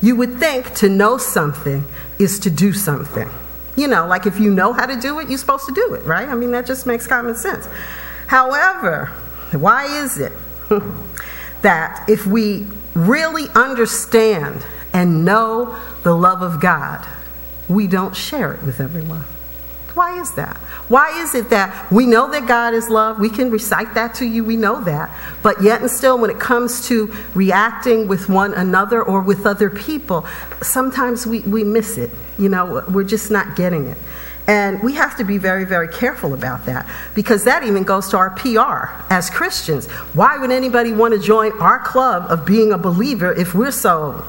you 0.02 0.16
would 0.16 0.38
think 0.38 0.74
to 0.74 0.90
know 0.90 1.16
something 1.16 1.84
is 2.18 2.38
to 2.40 2.50
do 2.50 2.74
something. 2.74 3.30
You 3.74 3.88
know, 3.88 4.06
like 4.06 4.26
if 4.26 4.38
you 4.38 4.50
know 4.50 4.74
how 4.74 4.84
to 4.84 5.00
do 5.00 5.18
it, 5.18 5.30
you're 5.30 5.38
supposed 5.38 5.64
to 5.64 5.72
do 5.72 5.94
it, 5.94 6.04
right? 6.04 6.28
I 6.28 6.34
mean, 6.34 6.50
that 6.50 6.66
just 6.66 6.86
makes 6.86 7.06
common 7.06 7.34
sense. 7.34 7.66
However, 8.26 9.10
why 9.52 10.02
is 10.02 10.18
it 10.18 10.32
that 11.62 12.08
if 12.08 12.26
we 12.26 12.66
really 12.94 13.46
understand 13.54 14.64
and 14.92 15.24
know 15.24 15.78
the 16.02 16.14
love 16.14 16.42
of 16.42 16.60
God, 16.60 17.06
we 17.68 17.86
don't 17.86 18.16
share 18.16 18.52
it 18.52 18.62
with 18.62 18.80
everyone? 18.80 19.24
Why 19.94 20.20
is 20.20 20.32
that? 20.32 20.56
Why 20.88 21.20
is 21.20 21.34
it 21.34 21.50
that 21.50 21.90
we 21.90 22.06
know 22.06 22.30
that 22.30 22.46
God 22.46 22.74
is 22.74 22.88
love? 22.88 23.18
We 23.18 23.28
can 23.28 23.50
recite 23.50 23.94
that 23.94 24.14
to 24.16 24.24
you, 24.24 24.44
we 24.44 24.56
know 24.56 24.82
that. 24.84 25.10
But 25.42 25.62
yet 25.62 25.80
and 25.80 25.90
still, 25.90 26.18
when 26.18 26.30
it 26.30 26.38
comes 26.38 26.86
to 26.88 27.14
reacting 27.34 28.06
with 28.06 28.28
one 28.28 28.54
another 28.54 29.02
or 29.02 29.20
with 29.20 29.46
other 29.46 29.68
people, 29.68 30.26
sometimes 30.62 31.26
we, 31.26 31.40
we 31.40 31.64
miss 31.64 31.98
it. 31.98 32.10
You 32.38 32.48
know, 32.48 32.84
we're 32.88 33.04
just 33.04 33.30
not 33.30 33.56
getting 33.56 33.86
it. 33.86 33.98
And 34.50 34.82
we 34.82 34.94
have 34.94 35.16
to 35.18 35.22
be 35.22 35.38
very, 35.38 35.64
very 35.64 35.86
careful 35.86 36.34
about 36.34 36.66
that 36.66 36.84
because 37.14 37.44
that 37.44 37.62
even 37.62 37.84
goes 37.84 38.08
to 38.08 38.16
our 38.16 38.30
PR 38.30 38.90
as 39.08 39.30
Christians. 39.30 39.86
Why 40.12 40.38
would 40.38 40.50
anybody 40.50 40.92
want 40.92 41.14
to 41.14 41.20
join 41.20 41.52
our 41.60 41.78
club 41.78 42.28
of 42.28 42.44
being 42.44 42.72
a 42.72 42.78
believer 42.78 43.32
if 43.32 43.54
we're 43.54 43.70
so 43.70 44.24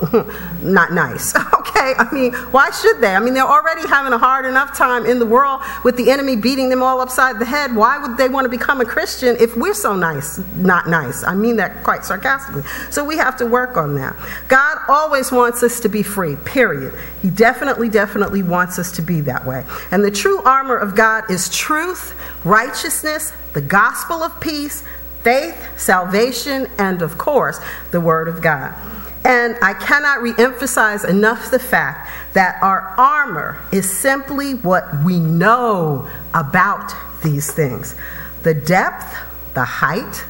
not 0.61 0.93
nice? 0.93 1.33
Okay, 1.71 1.93
I 1.97 2.13
mean, 2.13 2.33
why 2.51 2.69
should 2.69 2.99
they? 2.99 3.15
I 3.15 3.19
mean, 3.19 3.33
they're 3.33 3.43
already 3.43 3.87
having 3.87 4.11
a 4.13 4.17
hard 4.17 4.45
enough 4.45 4.77
time 4.77 5.05
in 5.05 5.19
the 5.19 5.25
world 5.25 5.61
with 5.83 5.95
the 5.95 6.11
enemy 6.11 6.35
beating 6.35 6.69
them 6.69 6.83
all 6.83 6.99
upside 6.99 7.39
the 7.39 7.45
head. 7.45 7.75
Why 7.75 7.97
would 7.97 8.17
they 8.17 8.27
want 8.29 8.45
to 8.45 8.49
become 8.49 8.81
a 8.81 8.85
Christian 8.85 9.37
if 9.39 9.55
we're 9.55 9.73
so 9.73 9.95
nice, 9.95 10.39
not 10.57 10.89
nice? 10.89 11.23
I 11.23 11.33
mean 11.33 11.55
that 11.55 11.83
quite 11.83 12.03
sarcastically. 12.03 12.63
So 12.91 13.03
we 13.03 13.17
have 13.17 13.37
to 13.37 13.45
work 13.45 13.77
on 13.77 13.95
that. 13.95 14.15
God 14.47 14.77
always 14.89 15.31
wants 15.31 15.63
us 15.63 15.79
to 15.79 15.89
be 15.89 16.03
free, 16.03 16.35
period. 16.35 16.93
He 17.21 17.29
definitely, 17.29 17.89
definitely 17.89 18.43
wants 18.43 18.77
us 18.77 18.91
to 18.93 19.01
be 19.01 19.21
that 19.21 19.45
way. 19.45 19.65
And 19.91 20.03
the 20.03 20.10
the 20.11 20.17
true 20.17 20.41
armor 20.43 20.75
of 20.75 20.93
God 20.93 21.31
is 21.31 21.47
truth, 21.47 22.13
righteousness, 22.43 23.31
the 23.53 23.61
gospel 23.61 24.23
of 24.23 24.41
peace, 24.41 24.83
faith, 25.23 25.79
salvation, 25.79 26.67
and 26.77 27.01
of 27.01 27.17
course, 27.17 27.61
the 27.91 28.01
Word 28.01 28.27
of 28.27 28.41
God. 28.41 28.75
And 29.23 29.55
I 29.61 29.73
cannot 29.73 30.19
reemphasize 30.19 31.07
enough 31.07 31.49
the 31.49 31.59
fact 31.59 32.09
that 32.33 32.61
our 32.61 32.93
armor 32.97 33.63
is 33.71 33.89
simply 33.89 34.53
what 34.53 34.83
we 35.05 35.17
know 35.17 36.09
about 36.33 36.93
these 37.23 37.49
things. 37.49 37.95
The 38.43 38.53
depth, 38.53 39.15
the 39.53 39.63
height, 39.63 40.25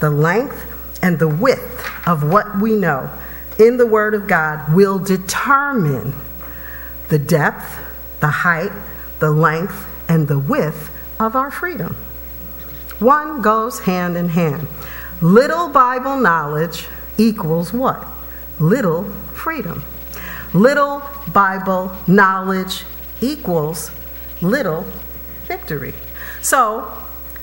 the 0.00 0.08
length, 0.08 0.72
and 1.02 1.18
the 1.18 1.28
width 1.28 2.08
of 2.08 2.24
what 2.24 2.58
we 2.58 2.74
know 2.74 3.10
in 3.58 3.76
the 3.76 3.86
Word 3.86 4.14
of 4.14 4.28
God 4.28 4.74
will 4.74 4.98
determine 4.98 6.14
the 7.10 7.18
depth, 7.18 7.78
the 8.20 8.28
height, 8.28 8.72
the 9.18 9.30
length, 9.30 9.86
and 10.08 10.28
the 10.28 10.38
width 10.38 10.90
of 11.18 11.34
our 11.34 11.50
freedom. 11.50 11.96
One 12.98 13.42
goes 13.42 13.80
hand 13.80 14.16
in 14.16 14.28
hand. 14.28 14.68
Little 15.20 15.68
Bible 15.68 16.18
knowledge 16.18 16.86
equals 17.18 17.72
what? 17.72 18.06
Little 18.58 19.04
freedom. 19.34 19.82
Little 20.54 21.02
Bible 21.32 21.96
knowledge 22.06 22.84
equals 23.20 23.90
little 24.40 24.86
victory. 25.46 25.94
So 26.42 26.90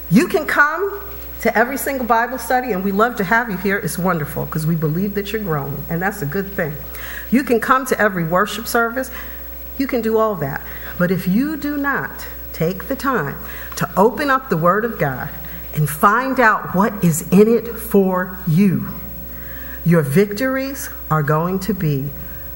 you 0.10 0.28
can 0.28 0.46
come 0.46 1.02
to 1.42 1.58
every 1.58 1.78
single 1.78 2.06
Bible 2.06 2.38
study, 2.38 2.72
and 2.72 2.84
we 2.84 2.92
love 2.92 3.18
to 3.18 3.24
have 3.24 3.50
you 3.50 3.58
here. 3.58 3.78
It's 3.78 3.98
wonderful 3.98 4.46
because 4.46 4.66
we 4.66 4.76
believe 4.76 5.14
that 5.16 5.34
you're 5.34 5.44
growing, 5.44 5.84
and 5.90 6.02
that's 6.02 6.22
a 6.22 6.26
good 6.26 6.52
thing. 6.54 6.74
You 7.32 7.44
can 7.44 7.60
come 7.60 7.86
to 7.88 8.00
every 8.00 8.24
worship 8.24 8.66
service. 8.66 9.12
You 9.78 9.88
can 9.88 10.02
do 10.02 10.18
all 10.18 10.36
that. 10.36 10.66
But 10.98 11.12
if 11.12 11.28
you 11.28 11.58
do 11.58 11.78
not 11.78 12.28
take 12.54 12.88
the 12.88 12.96
time 12.96 13.38
to 13.78 13.90
open 13.98 14.30
up 14.30 14.50
the 14.50 14.58
Word 14.58 14.86
of 14.86 15.00
God 15.00 15.30
and 15.74 15.90
find 15.90 16.40
out 16.40 16.76
what 16.76 17.04
is 17.04 17.22
in 17.32 17.48
it 17.48 17.68
for 17.68 18.38
you, 18.48 18.90
your 19.86 20.02
victories 20.02 20.90
are 21.10 21.24
going 21.24 21.60
to 21.60 21.74
be 21.74 22.10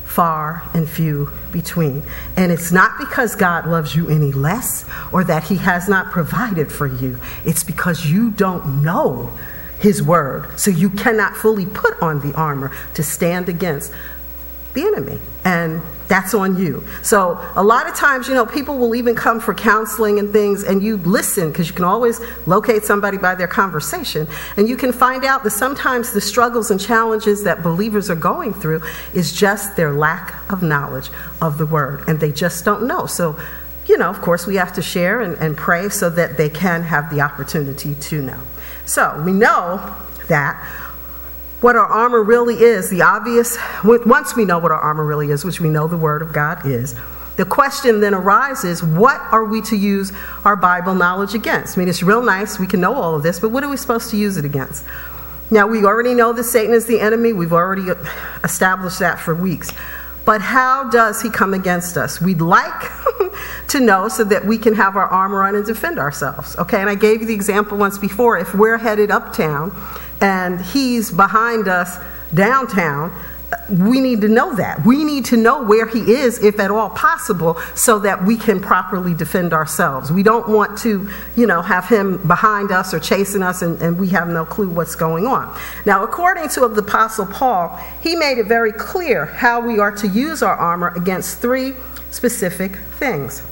far 0.05 0.63
and 0.73 0.89
few 0.89 1.31
between. 1.51 2.01
And 2.35 2.51
it's 2.51 2.71
not 2.71 2.97
because 2.97 3.35
God 3.35 3.67
loves 3.67 3.95
you 3.95 4.09
any 4.09 4.31
less 4.31 4.85
or 5.11 5.23
that 5.25 5.43
He 5.43 5.57
has 5.57 5.89
not 5.89 6.11
provided 6.11 6.71
for 6.71 6.87
you, 6.87 7.19
it's 7.45 7.63
because 7.63 8.05
you 8.05 8.31
don't 8.31 8.81
know 8.83 9.31
His 9.79 10.01
Word. 10.01 10.59
So 10.59 10.71
you 10.71 10.89
cannot 10.89 11.35
fully 11.35 11.65
put 11.65 12.01
on 12.01 12.21
the 12.21 12.35
armor 12.35 12.75
to 12.93 13.03
stand 13.03 13.49
against 13.49 13.91
the 14.77 14.85
enemy. 14.85 15.19
And 15.43 15.81
that's 16.07 16.33
on 16.33 16.57
you. 16.57 16.83
So 17.01 17.37
a 17.55 17.63
lot 17.63 17.89
of 17.89 17.95
times, 17.95 18.27
you 18.27 18.33
know, 18.33 18.45
people 18.45 18.77
will 18.77 18.95
even 18.95 19.15
come 19.15 19.39
for 19.39 19.53
counseling 19.53 20.19
and 20.19 20.31
things, 20.31 20.63
and 20.63 20.81
you 20.81 20.97
listen 20.97 21.51
because 21.51 21.67
you 21.67 21.73
can 21.73 21.83
always 21.83 22.21
locate 22.45 22.83
somebody 22.83 23.17
by 23.17 23.35
their 23.35 23.47
conversation, 23.47 24.27
and 24.55 24.69
you 24.69 24.77
can 24.77 24.93
find 24.93 25.25
out 25.25 25.43
that 25.43 25.51
sometimes 25.51 26.13
the 26.13 26.21
struggles 26.21 26.71
and 26.71 26.79
challenges 26.79 27.43
that 27.43 27.61
believers 27.61 28.09
are 28.09 28.15
going 28.15 28.53
through 28.53 28.81
is 29.13 29.33
just 29.33 29.75
their 29.75 29.91
lack 29.91 30.49
of 30.51 30.63
knowledge 30.63 31.09
of 31.41 31.57
the 31.57 31.65
word, 31.65 32.03
and 32.07 32.19
they 32.19 32.31
just 32.31 32.63
don't 32.63 32.87
know. 32.87 33.05
So, 33.05 33.37
you 33.87 33.97
know, 33.97 34.09
of 34.09 34.21
course, 34.21 34.47
we 34.47 34.55
have 34.55 34.73
to 34.75 34.81
share 34.81 35.21
and, 35.21 35.35
and 35.37 35.57
pray 35.57 35.89
so 35.89 36.09
that 36.11 36.37
they 36.37 36.49
can 36.49 36.83
have 36.83 37.09
the 37.09 37.21
opportunity 37.21 37.95
to 37.95 38.21
know. 38.21 38.39
So 38.85 39.21
we 39.25 39.33
know 39.33 39.95
that 40.29 40.61
what 41.61 41.75
our 41.75 41.85
armor 41.85 42.21
really 42.21 42.55
is, 42.55 42.89
the 42.89 43.01
obvious, 43.01 43.57
once 43.83 44.35
we 44.35 44.45
know 44.45 44.59
what 44.59 44.71
our 44.71 44.79
armor 44.79 45.03
really 45.03 45.31
is, 45.31 45.43
which 45.43 45.59
we 45.59 45.69
know 45.69 45.87
the 45.87 45.97
Word 45.97 46.21
of 46.21 46.31
God 46.31 46.65
is, 46.65 46.93
the 47.35 47.45
question 47.45 47.99
then 47.99 48.13
arises 48.13 48.83
what 48.83 49.19
are 49.31 49.45
we 49.45 49.61
to 49.61 49.75
use 49.75 50.11
our 50.43 50.55
Bible 50.55 50.95
knowledge 50.95 51.33
against? 51.33 51.77
I 51.77 51.79
mean, 51.79 51.89
it's 51.89 52.03
real 52.03 52.23
nice, 52.23 52.59
we 52.59 52.67
can 52.67 52.81
know 52.81 52.95
all 52.95 53.15
of 53.15 53.23
this, 53.23 53.39
but 53.39 53.49
what 53.49 53.63
are 53.63 53.69
we 53.69 53.77
supposed 53.77 54.09
to 54.11 54.17
use 54.17 54.37
it 54.37 54.45
against? 54.45 54.83
Now, 55.49 55.65
we 55.65 55.85
already 55.85 56.13
know 56.13 56.33
that 56.33 56.43
Satan 56.43 56.73
is 56.73 56.85
the 56.87 56.99
enemy, 56.99 57.33
we've 57.33 57.53
already 57.53 57.91
established 58.43 58.99
that 58.99 59.19
for 59.19 59.33
weeks. 59.33 59.71
But 60.27 60.41
how 60.41 60.89
does 60.89 61.21
he 61.21 61.29
come 61.29 61.53
against 61.53 61.95
us? 61.95 62.19
We'd 62.19 62.41
like 62.41 62.91
to 63.69 63.79
know 63.79 64.09
so 64.09 64.25
that 64.25 64.45
we 64.45 64.57
can 64.57 64.73
have 64.73 64.97
our 64.97 65.07
armor 65.07 65.41
on 65.41 65.55
and 65.55 65.65
defend 65.65 65.97
ourselves. 65.97 66.57
Okay, 66.57 66.81
and 66.81 66.89
I 66.89 66.95
gave 66.95 67.21
you 67.21 67.27
the 67.27 67.33
example 67.33 67.77
once 67.77 67.97
before. 67.97 68.37
If 68.37 68.53
we're 68.53 68.77
headed 68.77 69.09
uptown, 69.09 69.73
and 70.19 70.59
he's 70.59 71.11
behind 71.11 71.69
us 71.69 71.97
downtown, 72.33 73.17
we 73.69 73.99
need 73.99 74.21
to 74.21 74.27
know 74.27 74.55
that. 74.55 74.85
We 74.85 75.03
need 75.03 75.25
to 75.25 75.37
know 75.37 75.63
where 75.63 75.87
he 75.87 75.99
is, 75.99 76.43
if 76.43 76.59
at 76.59 76.71
all 76.71 76.89
possible, 76.89 77.57
so 77.75 77.99
that 77.99 78.23
we 78.25 78.37
can 78.37 78.59
properly 78.59 79.13
defend 79.13 79.53
ourselves. 79.53 80.11
We 80.11 80.23
don't 80.23 80.47
want 80.49 80.77
to, 80.79 81.09
you 81.35 81.47
know, 81.47 81.61
have 81.61 81.87
him 81.87 82.25
behind 82.27 82.71
us 82.71 82.93
or 82.93 82.99
chasing 82.99 83.43
us 83.43 83.61
and, 83.61 83.81
and 83.81 83.97
we 83.97 84.09
have 84.09 84.27
no 84.27 84.45
clue 84.45 84.69
what's 84.69 84.95
going 84.95 85.27
on. 85.27 85.57
Now, 85.85 86.03
according 86.03 86.49
to 86.49 86.67
the 86.67 86.81
Apostle 86.81 87.25
Paul, 87.25 87.77
he 88.01 88.15
made 88.15 88.37
it 88.37 88.47
very 88.47 88.71
clear 88.71 89.25
how 89.25 89.59
we 89.59 89.79
are 89.79 89.91
to 89.91 90.07
use 90.07 90.43
our 90.43 90.55
armor 90.55 90.93
against 90.95 91.39
three 91.39 91.73
specific 92.11 92.75
things. 92.99 93.43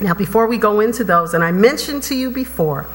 Now, 0.00 0.14
before 0.14 0.46
we 0.46 0.58
go 0.58 0.80
into 0.80 1.04
those, 1.04 1.34
and 1.34 1.44
I 1.44 1.52
mentioned 1.52 2.02
to 2.04 2.14
you 2.14 2.30
before 2.30 2.86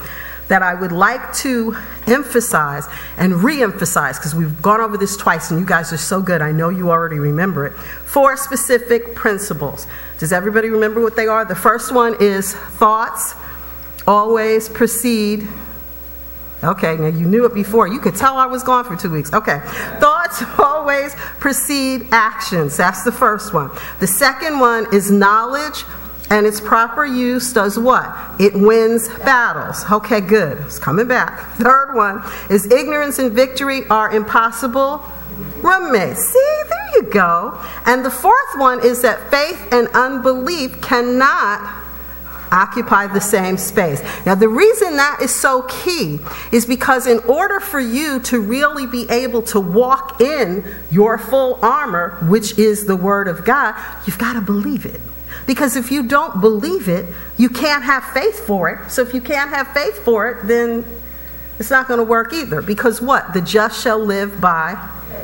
that 0.49 0.61
I 0.61 0.73
would 0.73 0.91
like 0.91 1.33
to 1.35 1.75
emphasize 2.05 2.87
and 3.17 3.43
re 3.43 3.63
emphasize, 3.63 4.17
because 4.17 4.35
we've 4.35 4.61
gone 4.61 4.81
over 4.81 4.97
this 4.97 5.15
twice 5.15 5.51
and 5.51 5.59
you 5.59 5.65
guys 5.65 5.93
are 5.93 5.97
so 5.97 6.21
good, 6.21 6.41
I 6.41 6.51
know 6.51 6.69
you 6.69 6.91
already 6.91 7.19
remember 7.19 7.65
it. 7.65 7.73
Four 7.73 8.35
specific 8.35 9.15
principles. 9.15 9.87
Does 10.17 10.33
everybody 10.33 10.69
remember 10.69 11.01
what 11.01 11.15
they 11.15 11.27
are? 11.27 11.45
The 11.45 11.55
first 11.55 11.93
one 11.93 12.15
is 12.19 12.53
thoughts 12.53 13.35
always 14.05 14.67
precede. 14.67 15.47
Okay, 16.61 16.97
now 16.97 17.07
you 17.07 17.25
knew 17.25 17.45
it 17.45 17.53
before. 17.53 17.87
You 17.87 17.99
could 17.99 18.15
tell 18.15 18.35
I 18.35 18.47
was 18.47 18.63
gone 18.63 18.83
for 18.83 18.95
two 18.97 19.11
weeks. 19.11 19.31
Okay. 19.31 19.61
Thoughts 19.99 20.43
always 20.59 21.15
precede 21.39 22.07
actions. 22.11 22.75
That's 22.75 23.03
the 23.03 23.13
first 23.13 23.53
one. 23.53 23.69
The 23.99 24.07
second 24.07 24.59
one 24.59 24.93
is 24.93 25.09
knowledge 25.09 25.85
and 26.29 26.45
its 26.45 26.61
proper 26.61 27.05
use 27.05 27.51
does 27.53 27.77
what? 27.77 28.15
It 28.39 28.53
wins 28.53 29.07
battles. 29.07 29.83
Okay, 29.91 30.21
good. 30.21 30.57
It's 30.59 30.79
coming 30.79 31.07
back. 31.07 31.55
Third 31.55 31.95
one 31.95 32.23
is 32.49 32.71
ignorance 32.71 33.19
and 33.19 33.31
victory 33.31 33.87
are 33.89 34.13
impossible 34.13 35.03
roommates. 35.61 36.25
See, 36.25 36.61
there 36.69 36.89
you 36.95 37.03
go. 37.03 37.59
And 37.85 38.05
the 38.05 38.11
fourth 38.11 38.57
one 38.57 38.85
is 38.85 39.01
that 39.01 39.29
faith 39.31 39.71
and 39.71 39.87
unbelief 39.89 40.81
cannot 40.81 41.77
occupy 42.51 43.07
the 43.07 43.21
same 43.21 43.57
space. 43.57 44.01
Now, 44.25 44.35
the 44.35 44.49
reason 44.49 44.97
that 44.97 45.19
is 45.21 45.33
so 45.33 45.63
key 45.63 46.19
is 46.51 46.65
because 46.65 47.05
in 47.05 47.19
order 47.19 47.59
for 47.59 47.79
you 47.79 48.19
to 48.21 48.39
really 48.39 48.87
be 48.87 49.07
able 49.09 49.43
to 49.43 49.59
walk 49.59 50.19
in 50.19 50.65
your 50.91 51.17
full 51.17 51.59
armor, 51.61 52.17
which 52.27 52.57
is 52.57 52.85
the 52.85 52.95
Word 52.95 53.27
of 53.27 53.45
God, 53.45 53.75
you've 54.07 54.17
got 54.17 54.33
to 54.33 54.41
believe 54.41 54.85
it. 54.85 54.99
Because 55.49 55.75
if 55.75 55.91
you 55.91 56.03
don't 56.03 56.41
believe 56.41 56.87
it, 56.87 57.11
you 57.35 57.49
can't 57.49 57.83
have 57.83 58.03
faith 58.03 58.45
for 58.45 58.69
it. 58.69 58.91
So 58.91 59.01
if 59.01 59.15
you 59.15 59.19
can't 59.19 59.49
have 59.49 59.67
faith 59.69 59.97
for 60.05 60.29
it, 60.29 60.45
then 60.45 60.85
it's 61.57 61.71
not 61.71 61.87
going 61.87 61.97
to 61.97 62.03
work 62.03 62.33
either. 62.33 62.61
Because 62.61 63.01
what? 63.01 63.33
The 63.33 63.41
just 63.41 63.81
shall 63.81 63.97
live 63.97 64.39
by. 64.39 64.77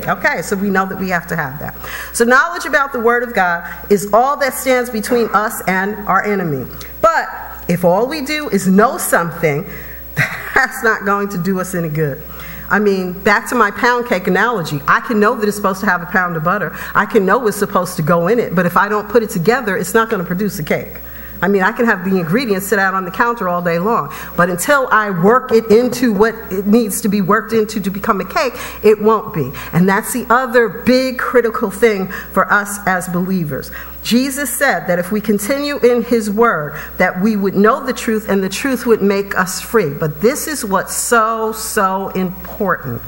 Okay, 0.08 0.42
so 0.42 0.56
we 0.56 0.68
know 0.68 0.84
that 0.84 0.98
we 0.98 1.10
have 1.10 1.28
to 1.28 1.36
have 1.36 1.60
that. 1.60 1.76
So, 2.12 2.24
knowledge 2.24 2.64
about 2.64 2.92
the 2.92 2.98
Word 2.98 3.22
of 3.22 3.34
God 3.34 3.72
is 3.88 4.12
all 4.12 4.36
that 4.38 4.54
stands 4.54 4.90
between 4.90 5.28
us 5.32 5.62
and 5.68 5.94
our 6.08 6.24
enemy. 6.24 6.66
But 7.00 7.28
if 7.68 7.84
all 7.84 8.08
we 8.08 8.20
do 8.20 8.48
is 8.48 8.66
know 8.66 8.98
something, 8.98 9.64
that's 10.56 10.82
not 10.82 11.04
going 11.04 11.28
to 11.28 11.38
do 11.38 11.60
us 11.60 11.72
any 11.76 11.88
good. 11.88 12.20
I 12.68 12.78
mean, 12.78 13.12
back 13.12 13.48
to 13.50 13.54
my 13.54 13.70
pound 13.70 14.08
cake 14.08 14.26
analogy. 14.26 14.80
I 14.88 15.00
can 15.00 15.20
know 15.20 15.34
that 15.36 15.46
it's 15.46 15.56
supposed 15.56 15.80
to 15.80 15.86
have 15.86 16.02
a 16.02 16.06
pound 16.06 16.36
of 16.36 16.44
butter. 16.44 16.76
I 16.94 17.06
can 17.06 17.24
know 17.24 17.46
it's 17.46 17.56
supposed 17.56 17.96
to 17.96 18.02
go 18.02 18.28
in 18.28 18.38
it, 18.38 18.54
but 18.54 18.66
if 18.66 18.76
I 18.76 18.88
don't 18.88 19.08
put 19.08 19.22
it 19.22 19.30
together, 19.30 19.76
it's 19.76 19.94
not 19.94 20.10
going 20.10 20.20
to 20.20 20.26
produce 20.26 20.58
a 20.58 20.64
cake. 20.64 21.00
I 21.42 21.48
mean, 21.48 21.62
I 21.62 21.72
can 21.72 21.84
have 21.86 22.04
the 22.04 22.18
ingredients 22.18 22.66
sit 22.66 22.78
out 22.78 22.94
on 22.94 23.04
the 23.04 23.10
counter 23.10 23.48
all 23.48 23.62
day 23.62 23.78
long, 23.78 24.12
but 24.36 24.48
until 24.48 24.88
I 24.90 25.10
work 25.10 25.52
it 25.52 25.66
into 25.70 26.12
what 26.12 26.34
it 26.50 26.66
needs 26.66 27.00
to 27.02 27.08
be 27.08 27.20
worked 27.20 27.52
into 27.52 27.80
to 27.80 27.90
become 27.90 28.20
a 28.20 28.24
cake, 28.24 28.54
it 28.82 29.00
won't 29.00 29.34
be. 29.34 29.52
And 29.72 29.88
that's 29.88 30.12
the 30.12 30.26
other 30.30 30.68
big 30.68 31.18
critical 31.18 31.70
thing 31.70 32.08
for 32.32 32.50
us 32.50 32.78
as 32.86 33.08
believers. 33.08 33.70
Jesus 34.02 34.56
said 34.56 34.86
that 34.86 34.98
if 34.98 35.10
we 35.10 35.20
continue 35.20 35.78
in 35.78 36.02
his 36.02 36.30
word, 36.30 36.80
that 36.96 37.20
we 37.20 37.36
would 37.36 37.56
know 37.56 37.84
the 37.84 37.92
truth 37.92 38.28
and 38.28 38.42
the 38.42 38.48
truth 38.48 38.86
would 38.86 39.02
make 39.02 39.36
us 39.36 39.60
free. 39.60 39.92
But 39.92 40.20
this 40.20 40.46
is 40.46 40.64
what's 40.64 40.94
so, 40.94 41.52
so 41.52 42.08
important. 42.10 43.02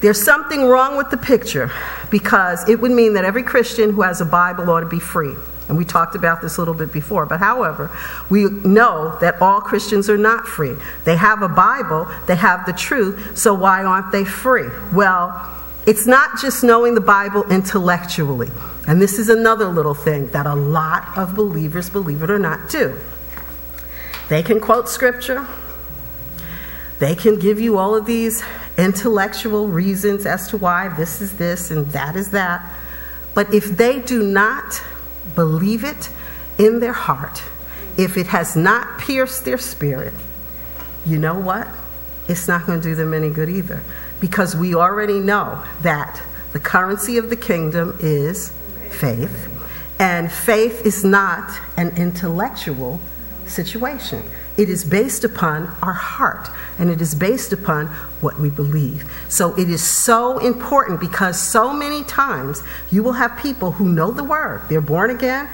There's 0.00 0.20
something 0.20 0.66
wrong 0.66 0.96
with 0.96 1.10
the 1.10 1.16
picture 1.16 1.70
because 2.10 2.68
it 2.68 2.80
would 2.80 2.90
mean 2.90 3.14
that 3.14 3.24
every 3.24 3.44
Christian 3.44 3.92
who 3.92 4.02
has 4.02 4.20
a 4.20 4.24
Bible 4.24 4.68
ought 4.68 4.80
to 4.80 4.88
be 4.88 4.98
free. 4.98 5.34
And 5.68 5.78
we 5.78 5.84
talked 5.84 6.14
about 6.14 6.42
this 6.42 6.56
a 6.56 6.60
little 6.60 6.74
bit 6.74 6.92
before. 6.92 7.24
But 7.24 7.40
however, 7.40 7.90
we 8.28 8.44
know 8.44 9.16
that 9.20 9.40
all 9.40 9.60
Christians 9.60 10.10
are 10.10 10.18
not 10.18 10.46
free. 10.46 10.74
They 11.04 11.16
have 11.16 11.42
a 11.42 11.48
Bible, 11.48 12.08
they 12.26 12.36
have 12.36 12.66
the 12.66 12.72
truth, 12.72 13.38
so 13.38 13.54
why 13.54 13.84
aren't 13.84 14.12
they 14.12 14.24
free? 14.24 14.68
Well, 14.92 15.58
it's 15.86 16.06
not 16.06 16.38
just 16.40 16.62
knowing 16.62 16.94
the 16.94 17.00
Bible 17.00 17.44
intellectually. 17.50 18.50
And 18.86 19.00
this 19.00 19.18
is 19.18 19.28
another 19.28 19.66
little 19.66 19.94
thing 19.94 20.28
that 20.28 20.46
a 20.46 20.54
lot 20.54 21.16
of 21.16 21.34
believers, 21.34 21.88
believe 21.88 22.22
it 22.22 22.30
or 22.30 22.38
not, 22.38 22.68
do. 22.68 22.98
They 24.28 24.42
can 24.42 24.60
quote 24.60 24.88
scripture, 24.88 25.46
they 26.98 27.14
can 27.14 27.38
give 27.38 27.60
you 27.60 27.78
all 27.78 27.96
of 27.96 28.06
these 28.06 28.44
intellectual 28.78 29.68
reasons 29.68 30.24
as 30.24 30.48
to 30.48 30.56
why 30.56 30.88
this 30.88 31.20
is 31.20 31.36
this 31.36 31.70
and 31.70 31.86
that 31.88 32.16
is 32.16 32.30
that. 32.30 32.64
But 33.34 33.52
if 33.52 33.76
they 33.76 33.98
do 33.98 34.22
not 34.22 34.80
believe 35.34 35.84
it 35.84 36.10
in 36.58 36.80
their 36.80 36.92
heart, 36.92 37.42
if 37.96 38.16
it 38.16 38.28
has 38.28 38.56
not 38.56 38.98
pierced 38.98 39.44
their 39.44 39.58
spirit, 39.58 40.14
you 41.04 41.18
know 41.18 41.38
what? 41.38 41.68
It's 42.28 42.48
not 42.48 42.66
going 42.66 42.80
to 42.80 42.88
do 42.88 42.94
them 42.94 43.12
any 43.12 43.30
good 43.30 43.48
either. 43.48 43.82
Because 44.20 44.54
we 44.54 44.74
already 44.74 45.18
know 45.18 45.64
that 45.82 46.22
the 46.52 46.60
currency 46.60 47.18
of 47.18 47.28
the 47.28 47.36
kingdom 47.36 47.98
is 48.00 48.52
faith, 48.90 49.48
and 49.98 50.30
faith 50.30 50.86
is 50.86 51.04
not 51.04 51.50
an 51.76 51.96
intellectual 51.96 53.00
situation. 53.46 54.22
It 54.56 54.68
is 54.68 54.84
based 54.84 55.24
upon 55.24 55.68
our 55.82 55.92
heart 55.92 56.48
and 56.78 56.90
it 56.90 57.00
is 57.00 57.14
based 57.14 57.52
upon 57.52 57.86
what 58.22 58.38
we 58.38 58.48
believe. 58.48 59.10
So 59.28 59.54
it 59.58 59.68
is 59.68 59.82
so 60.04 60.38
important 60.38 61.00
because 61.00 61.38
so 61.40 61.72
many 61.72 62.04
times 62.04 62.62
you 62.90 63.02
will 63.02 63.14
have 63.14 63.36
people 63.38 63.72
who 63.72 63.88
know 63.88 64.10
the 64.10 64.24
word. 64.24 64.62
They're 64.68 64.80
born 64.80 65.10
again, 65.10 65.48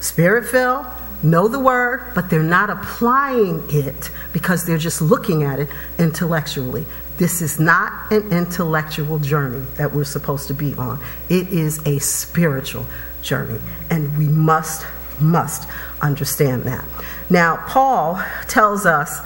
spirit 0.00 0.46
filled, 0.46 0.86
know 1.22 1.48
the 1.48 1.58
word, 1.58 2.12
but 2.14 2.30
they're 2.30 2.42
not 2.42 2.70
applying 2.70 3.62
it 3.68 4.10
because 4.32 4.66
they're 4.66 4.78
just 4.78 5.00
looking 5.00 5.42
at 5.42 5.58
it 5.58 5.68
intellectually. 5.98 6.84
This 7.16 7.40
is 7.40 7.60
not 7.60 8.12
an 8.12 8.32
intellectual 8.32 9.18
journey 9.18 9.64
that 9.76 9.92
we're 9.92 10.04
supposed 10.04 10.48
to 10.48 10.54
be 10.54 10.74
on. 10.74 11.00
It 11.28 11.48
is 11.48 11.84
a 11.86 11.98
spiritual 12.00 12.86
journey, 13.22 13.60
and 13.88 14.16
we 14.18 14.26
must, 14.26 14.84
must 15.20 15.68
understand 16.02 16.64
that. 16.64 16.84
Now, 17.30 17.64
Paul 17.68 18.22
tells 18.48 18.84
us 18.84 19.20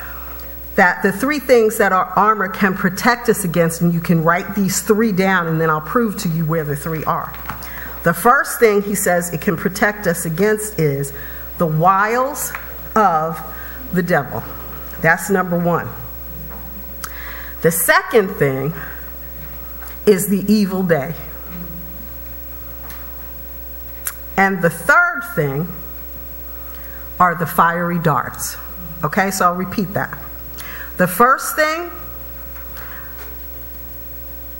that 0.78 1.02
the 1.02 1.10
three 1.10 1.40
things 1.40 1.76
that 1.78 1.92
our 1.92 2.04
armor 2.14 2.46
can 2.46 2.72
protect 2.72 3.28
us 3.28 3.42
against, 3.42 3.80
and 3.80 3.92
you 3.92 3.98
can 3.98 4.22
write 4.22 4.54
these 4.54 4.80
three 4.80 5.10
down, 5.10 5.48
and 5.48 5.60
then 5.60 5.68
I'll 5.68 5.80
prove 5.80 6.16
to 6.18 6.28
you 6.28 6.46
where 6.46 6.62
the 6.62 6.76
three 6.76 7.02
are. 7.02 7.34
The 8.04 8.14
first 8.14 8.60
thing 8.60 8.82
he 8.82 8.94
says 8.94 9.34
it 9.34 9.40
can 9.40 9.56
protect 9.56 10.06
us 10.06 10.24
against 10.24 10.78
is 10.78 11.12
the 11.58 11.66
wiles 11.66 12.52
of 12.94 13.40
the 13.92 14.04
devil. 14.04 14.44
That's 15.00 15.28
number 15.30 15.58
one. 15.58 15.88
The 17.62 17.72
second 17.72 18.28
thing 18.34 18.72
is 20.06 20.28
the 20.28 20.44
evil 20.46 20.84
day. 20.84 21.12
And 24.36 24.62
the 24.62 24.70
third 24.70 25.22
thing 25.34 25.66
are 27.18 27.34
the 27.34 27.46
fiery 27.46 27.98
darts. 27.98 28.56
Okay, 29.02 29.32
so 29.32 29.46
I'll 29.46 29.56
repeat 29.56 29.92
that. 29.94 30.16
The 30.98 31.06
first 31.06 31.54
thing 31.54 31.90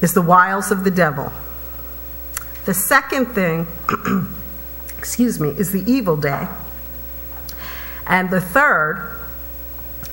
is 0.01 0.15
the 0.15 0.23
wiles 0.23 0.71
of 0.71 0.85
the 0.85 0.91
devil. 0.91 1.33
The 2.65 2.75
second 2.75 3.27
thing, 3.27 3.67
excuse 4.99 5.41
me, 5.41 5.49
is 5.51 5.73
the 5.73 5.83
evil 5.91 6.17
day. 6.17 6.47
And 8.07 8.31
the 8.31 8.41
third 8.41 9.21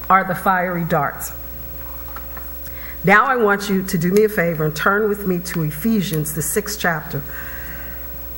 are 0.10 0.24
the 0.24 0.34
fiery 0.34 0.84
darts. 0.84 1.32
Now 3.04 3.26
I 3.26 3.36
want 3.36 3.70
you 3.70 3.84
to 3.84 3.98
do 3.98 4.12
me 4.12 4.24
a 4.24 4.30
favor 4.30 4.66
and 4.66 4.76
turn 4.76 5.08
with 5.08 5.28
me 5.28 5.38
to 5.40 5.62
Ephesians, 5.62 6.34
the 6.34 6.42
sixth 6.42 6.80
chapter. 6.80 7.22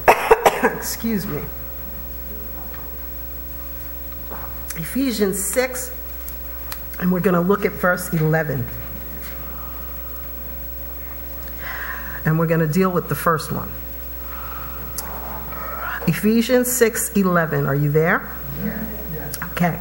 excuse 0.76 1.26
me. 1.26 1.42
Ephesians 4.76 5.42
6, 5.42 5.92
and 7.00 7.12
we're 7.12 7.20
going 7.20 7.36
to 7.36 7.42
look 7.42 7.66
at 7.66 7.74
verse 7.74 8.12
11. 8.12 8.66
And 12.26 12.38
we're 12.38 12.48
going 12.48 12.60
to 12.60 12.68
deal 12.68 12.90
with 12.90 13.08
the 13.08 13.16
first 13.16 13.52
one. 13.52 13.72
Ephesians 16.08 16.72
6 16.72 17.16
11. 17.16 17.66
Are 17.66 17.76
you 17.76 17.92
there? 17.92 18.30
Yes. 18.64 19.38
Okay. 19.52 19.80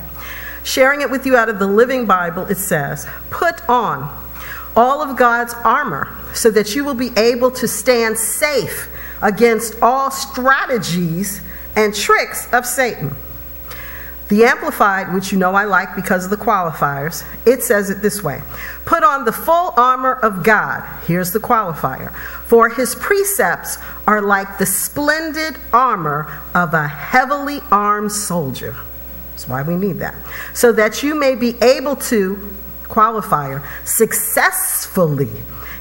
Sharing 0.63 1.01
it 1.01 1.11
with 1.11 1.27
you 1.27 1.37
out 1.37 1.49
of 1.49 1.59
the 1.59 1.67
Living 1.67 2.07
Bible, 2.07 2.45
it 2.47 2.59
says, 2.59 3.07
Put 3.31 3.69
on 3.69 4.25
all 4.75 5.01
of 5.01 5.17
God's 5.17 5.55
armor 5.65 6.09
so 6.35 6.51
that 6.51 6.75
you 6.75 6.85
will 6.85 6.95
be 6.95 7.11
able 7.17 7.51
to 7.53 7.67
stand 7.67 8.19
safe 8.19 8.89
against 9.23 9.81
all 9.81 10.11
strategies 10.11 11.41
and 11.77 11.95
tricks 11.95 12.53
of 12.53 12.67
Satan. 12.67 13.15
The 14.29 14.45
Amplified, 14.45 15.15
which 15.15 15.31
you 15.31 15.39
know 15.39 15.55
I 15.55 15.65
like 15.65 15.95
because 15.95 16.25
of 16.25 16.31
the 16.31 16.37
qualifiers, 16.37 17.25
it 17.47 17.63
says 17.63 17.91
it 17.91 18.03
this 18.03 18.23
way 18.23 18.43
Put 18.85 19.05
on 19.05 19.25
the 19.25 19.33
full 19.33 19.73
armor 19.77 20.15
of 20.15 20.43
God. 20.43 20.85
Here's 21.07 21.33
the 21.33 21.39
qualifier. 21.39 22.13
For 22.47 22.69
his 22.69 22.95
precepts 22.97 23.79
are 24.07 24.21
like 24.21 24.59
the 24.59 24.67
splendid 24.67 25.57
armor 25.73 26.33
of 26.55 26.75
a 26.75 26.89
heavily 26.89 27.61
armed 27.71 28.11
soldier. 28.11 28.75
That's 29.31 29.49
why 29.49 29.63
we 29.63 29.77
need 29.77 29.99
that. 29.99 30.15
So 30.55 30.73
that 30.73 31.03
you 31.03 31.15
may 31.15 31.35
be 31.35 31.57
able 31.63 31.97
to, 31.97 32.55
qualifier, 32.85 33.65
successfully 33.85 35.31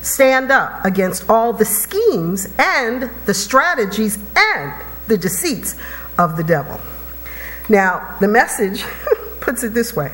stand 0.02 0.52
up 0.52 0.86
against 0.86 1.28
all 1.30 1.52
the 1.52 1.66
schemes 1.66 2.48
and 2.60 3.10
the 3.26 3.34
strategies 3.34 4.20
and 4.36 4.74
the 5.08 5.18
deceits 5.18 5.76
of 6.20 6.38
the 6.38 6.44
devil. 6.44 6.80
Now, 7.70 8.18
the 8.20 8.28
message 8.28 8.84
puts 9.40 9.64
it 9.64 9.74
this 9.74 9.96
way, 9.96 10.12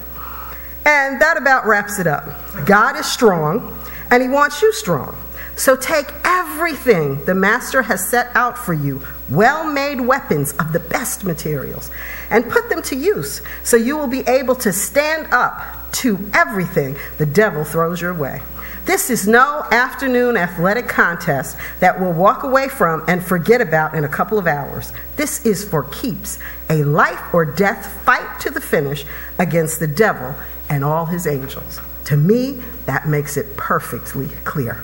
and 0.86 1.22
that 1.22 1.38
about 1.38 1.66
wraps 1.66 2.00
it 2.00 2.08
up. 2.08 2.26
God 2.66 2.96
is 2.96 3.06
strong, 3.06 3.78
and 4.10 4.22
He 4.24 4.30
wants 4.30 4.62
you 4.62 4.72
strong. 4.74 5.18
So 5.56 5.76
take 5.76 6.08
everything 6.24 7.24
the 7.26 7.36
Master 7.36 7.82
has 7.84 8.08
set 8.08 8.36
out 8.36 8.58
for 8.58 8.74
you, 8.74 9.06
well 9.30 9.66
made 9.66 10.02
weapons 10.02 10.54
of 10.54 10.74
the 10.74 10.80
best 10.80 11.24
materials, 11.24 11.92
and 12.30 12.50
put 12.50 12.70
them 12.70 12.82
to 12.84 12.96
use 12.96 13.42
so 13.64 13.78
you 13.78 13.98
will 13.98 14.08
be 14.08 14.22
able 14.22 14.56
to 14.56 14.74
stand 14.74 15.28
up 15.32 15.92
to 15.92 16.18
everything 16.34 16.96
the 17.18 17.26
devil 17.26 17.64
throws 17.64 18.02
your 18.02 18.14
way. 18.14 18.42
This 18.86 19.12
is 19.12 19.28
no 19.28 19.64
afternoon 19.72 20.36
athletic 20.36 20.88
contest 20.88 21.56
that 21.80 22.00
we'll 22.00 22.14
walk 22.14 22.42
away 22.42 22.68
from 22.68 23.04
and 23.08 23.24
forget 23.24 23.62
about 23.62 23.94
in 23.94 24.04
a 24.04 24.10
couple 24.10 24.40
of 24.40 24.48
hours. 24.48 24.92
This 25.18 25.46
is 25.46 25.64
for 25.64 25.84
keeps, 25.84 26.40
a 26.68 26.84
life 26.84 27.32
or 27.32 27.46
death 27.46 28.04
fight 28.04 28.40
to 28.42 28.50
the 28.50 28.60
finish 28.60 29.06
against 29.38 29.80
the 29.80 29.88
devil 29.88 30.34
and 30.68 30.84
all 30.84 31.06
his 31.06 31.28
angels. 31.28 31.80
To 32.06 32.18
me, 32.18 32.64
that 32.88 33.08
makes 33.08 33.38
it 33.38 33.56
perfectly 33.56 34.30
clear. 34.46 34.84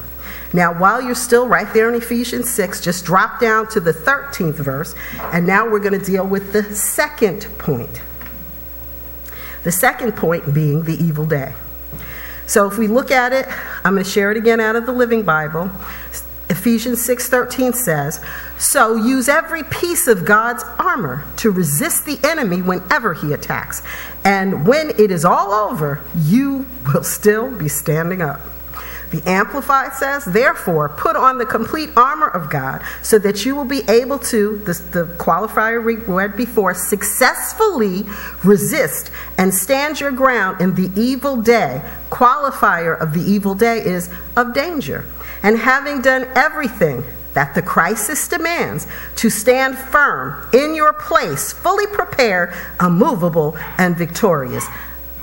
Now, 0.53 0.77
while 0.77 1.01
you're 1.01 1.15
still 1.15 1.47
right 1.47 1.71
there 1.73 1.89
in 1.89 1.95
Ephesians 1.95 2.49
6, 2.51 2.81
just 2.81 3.03
drop 3.03 3.39
down 3.39 3.67
to 3.69 3.79
the 3.79 3.93
13th 3.93 4.55
verse, 4.55 4.93
and 5.33 5.47
now 5.47 5.67
we're 5.67 5.79
going 5.79 5.99
to 5.99 6.05
deal 6.05 6.25
with 6.25 6.53
the 6.53 6.63
second 6.75 7.47
point. 7.57 8.01
The 9.63 9.71
second 9.71 10.15
point 10.15 10.53
being 10.53 10.83
the 10.83 11.03
evil 11.03 11.25
day. 11.25 11.53
So 12.47 12.65
if 12.65 12.77
we 12.77 12.87
look 12.87 13.11
at 13.11 13.33
it, 13.33 13.45
I'm 13.83 13.93
going 13.93 14.03
to 14.03 14.09
share 14.09 14.31
it 14.31 14.37
again 14.37 14.59
out 14.59 14.75
of 14.75 14.85
the 14.85 14.93
Living 14.93 15.23
Bible. 15.23 15.69
Ephesians 16.49 17.01
6:13 17.05 17.73
says, 17.73 18.21
"So 18.57 18.95
use 18.95 19.27
every 19.27 19.63
piece 19.63 20.07
of 20.07 20.23
God's 20.23 20.63
armor 20.79 21.23
to 21.37 21.51
resist 21.51 22.05
the 22.05 22.19
enemy 22.23 22.61
whenever 22.61 23.13
he 23.13 23.33
attacks, 23.33 23.81
and 24.23 24.65
when 24.65 24.91
it 24.91 25.11
is 25.11 25.25
all 25.25 25.51
over, 25.51 25.99
you 26.15 26.65
will 26.93 27.03
still 27.03 27.49
be 27.49 27.67
standing 27.67 28.21
up." 28.21 28.39
The 29.11 29.21
Amplified 29.25 29.93
says, 29.93 30.25
therefore, 30.25 30.89
put 30.89 31.15
on 31.15 31.37
the 31.37 31.45
complete 31.45 31.89
armor 31.95 32.27
of 32.27 32.49
God 32.49 32.81
so 33.01 33.17
that 33.19 33.45
you 33.45 33.55
will 33.55 33.65
be 33.65 33.81
able 33.89 34.19
to, 34.19 34.57
the, 34.59 34.73
the 34.91 35.05
qualifier 35.17 35.83
we 35.83 35.95
read 35.95 36.35
before, 36.35 36.73
successfully 36.73 38.03
resist 38.43 39.11
and 39.37 39.53
stand 39.53 40.01
your 40.01 40.11
ground 40.11 40.59
in 40.59 40.75
the 40.75 40.91
evil 40.99 41.41
day. 41.41 41.81
Qualifier 42.09 42.99
of 42.99 43.13
the 43.13 43.21
evil 43.21 43.55
day 43.55 43.77
is 43.83 44.09
of 44.35 44.53
danger. 44.53 45.05
And 45.41 45.57
having 45.59 46.01
done 46.01 46.25
everything 46.35 47.05
that 47.33 47.53
the 47.53 47.61
crisis 47.61 48.27
demands 48.27 48.87
to 49.15 49.29
stand 49.29 49.77
firm 49.77 50.49
in 50.53 50.73
your 50.73 50.91
place, 50.91 51.53
fully 51.53 51.85
prepared, 51.87 52.51
immovable, 52.81 53.55
and 53.77 53.95
victorious. 53.95 54.65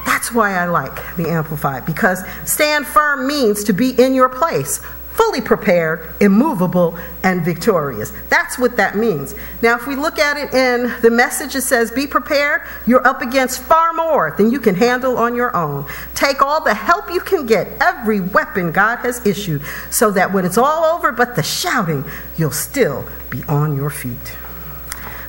That's 0.04 0.32
why 0.32 0.54
I 0.54 0.66
like 0.66 1.16
the 1.16 1.28
Amplified, 1.28 1.86
because 1.86 2.22
stand 2.44 2.86
firm 2.86 3.26
means 3.26 3.64
to 3.64 3.72
be 3.72 3.90
in 3.90 4.14
your 4.14 4.28
place, 4.28 4.78
fully 5.12 5.40
prepared, 5.40 6.14
immovable, 6.20 6.98
and 7.22 7.44
victorious. 7.44 8.12
That's 8.28 8.58
what 8.58 8.76
that 8.76 8.96
means. 8.96 9.34
Now, 9.62 9.76
if 9.76 9.86
we 9.86 9.96
look 9.96 10.18
at 10.18 10.36
it 10.36 10.52
in 10.52 10.94
the 11.02 11.10
message, 11.10 11.54
it 11.54 11.62
says, 11.62 11.90
Be 11.90 12.06
prepared. 12.06 12.62
You're 12.86 13.06
up 13.06 13.22
against 13.22 13.62
far 13.62 13.92
more 13.92 14.34
than 14.36 14.50
you 14.50 14.60
can 14.60 14.74
handle 14.74 15.16
on 15.16 15.34
your 15.34 15.56
own. 15.56 15.86
Take 16.14 16.42
all 16.42 16.62
the 16.62 16.74
help 16.74 17.10
you 17.10 17.20
can 17.20 17.46
get, 17.46 17.68
every 17.80 18.20
weapon 18.20 18.72
God 18.72 18.98
has 18.98 19.24
issued, 19.26 19.62
so 19.90 20.10
that 20.10 20.32
when 20.32 20.44
it's 20.44 20.58
all 20.58 20.84
over 20.84 21.12
but 21.12 21.36
the 21.36 21.42
shouting, 21.42 22.04
you'll 22.36 22.50
still 22.50 23.08
be 23.30 23.42
on 23.44 23.76
your 23.76 23.90
feet. 23.90 24.36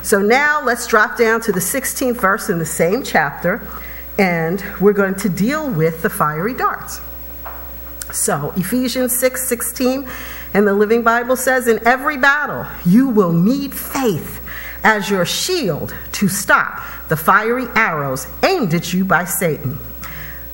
So 0.04 0.22
now 0.22 0.64
let's 0.64 0.86
drop 0.86 1.18
down 1.18 1.42
to 1.42 1.52
the 1.52 1.60
16th 1.60 2.22
verse 2.22 2.50
in 2.50 2.60
the 2.60 2.66
same 2.66 3.02
chapter 3.02 3.68
and 4.17 4.63
we're 4.80 4.93
going 4.93 5.15
to 5.15 5.30
deal 5.30 5.69
with 5.69 6.01
the 6.01 6.10
fiery 6.10 6.54
darts. 6.54 7.01
So, 8.13 8.54
Ephesians 8.56 9.17
6 9.17 9.47
16 9.47 10.08
and 10.54 10.67
the 10.67 10.73
Living 10.73 11.04
Bible 11.04 11.36
says, 11.36 11.67
In 11.67 11.86
every 11.86 12.17
battle, 12.17 12.65
you 12.86 13.10
will 13.10 13.34
need 13.34 13.75
faith 13.75 14.41
as 14.84 15.10
your 15.10 15.25
shield 15.25 15.93
to 16.13 16.28
stop 16.28 16.82
the 17.10 17.17
fiery 17.17 17.65
arrows 17.75 18.28
aimed 18.43 18.73
at 18.73 18.93
you 18.93 19.04
by 19.04 19.25
Satan. 19.25 19.78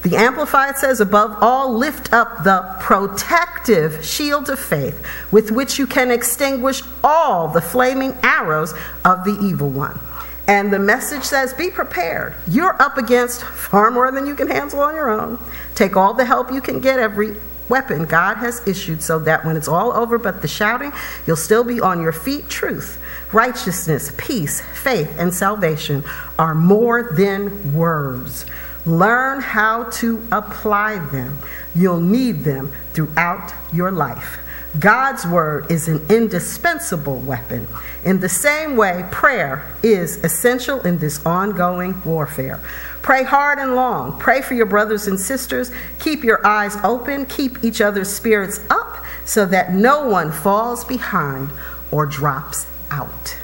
The 0.04 0.16
Amplified 0.16 0.78
says, 0.78 1.00
above 1.00 1.38
all, 1.42 1.78
lift 1.78 2.12
up 2.12 2.44
the 2.44 2.76
protective 2.80 4.04
shield 4.04 4.50
of 4.50 4.60
faith 4.60 5.06
with 5.32 5.52
which 5.52 5.78
you 5.78 5.86
can 5.86 6.10
extinguish 6.10 6.82
all 7.04 7.48
the 7.50 7.62
flaming 7.62 8.18
arrows 8.24 8.74
of 9.06 9.24
the 9.26 9.38
evil 9.44 9.70
one. 9.70 10.00
And 10.48 10.74
the 10.74 10.80
message 10.80 11.24
says, 11.24 11.54
be 11.54 11.70
prepared. 11.70 12.36
You're 12.48 12.82
up 12.82 12.98
against 12.98 13.44
far 13.44 13.92
more 13.92 14.12
than 14.12 14.26
you 14.26 14.36
can 14.36 14.50
handle 14.50 14.80
on 14.82 14.96
your 14.96 15.10
own. 15.10 15.40
Take 15.76 15.96
all 15.96 16.14
the 16.14 16.26
help 16.26 16.52
you 16.52 16.62
can 16.62 16.80
get, 16.80 17.00
every 17.00 17.36
weapon 17.70 18.06
God 18.06 18.36
has 18.38 18.68
issued, 18.68 19.02
so 19.02 19.20
that 19.20 19.46
when 19.46 19.56
it's 19.56 19.70
all 19.70 19.94
over 19.94 20.18
but 20.18 20.42
the 20.42 20.48
shouting, 20.48 20.92
you'll 21.26 21.38
still 21.38 21.64
be 21.64 21.80
on 21.80 22.02
your 22.02 22.12
feet. 22.12 22.50
Truth, 22.50 23.02
righteousness, 23.32 24.12
peace, 24.18 24.62
faith, 24.74 25.16
and 25.18 25.34
salvation 25.34 26.04
are 26.38 26.56
more 26.56 27.14
than 27.14 27.74
words. 27.74 28.46
Learn 28.86 29.42
how 29.42 29.86
to 29.92 30.28
apply 30.32 30.98
them. 30.98 31.38
You'll 31.76 32.02
need 32.02 32.44
them 32.44 32.74
throughout 32.94 33.54
your 33.72 33.92
life. 33.92 34.40
God's 34.80 35.26
word 35.26 35.72
is 35.72 35.88
an 35.88 36.06
indispensable 36.10 37.20
weapon. 37.20 37.68
In 38.04 38.20
the 38.20 38.30
same 38.30 38.76
way, 38.76 39.06
prayer 39.12 39.72
is 39.84 40.18
essential 40.24 40.82
in 40.82 40.98
this 40.98 41.24
ongoing 41.26 42.02
warfare. 42.04 42.60
Pray 43.02 43.24
hard 43.24 43.60
and 43.60 43.76
long. 43.76 44.20
Pray 44.20 44.42
for 44.42 44.56
your 44.56 44.66
brothers 44.66 45.08
and 45.08 45.20
sisters. 45.20 45.72
Keep 46.00 46.24
your 46.24 46.46
eyes 46.46 46.76
open. 46.84 47.26
Keep 47.26 47.64
each 47.64 47.80
other's 47.80 48.12
spirits 48.12 48.60
up 48.70 49.04
so 49.26 49.46
that 49.46 49.74
no 49.74 50.08
one 50.08 50.32
falls 50.32 50.84
behind 50.84 51.50
or 51.92 52.06
drops 52.06 52.66
out. 52.90 53.38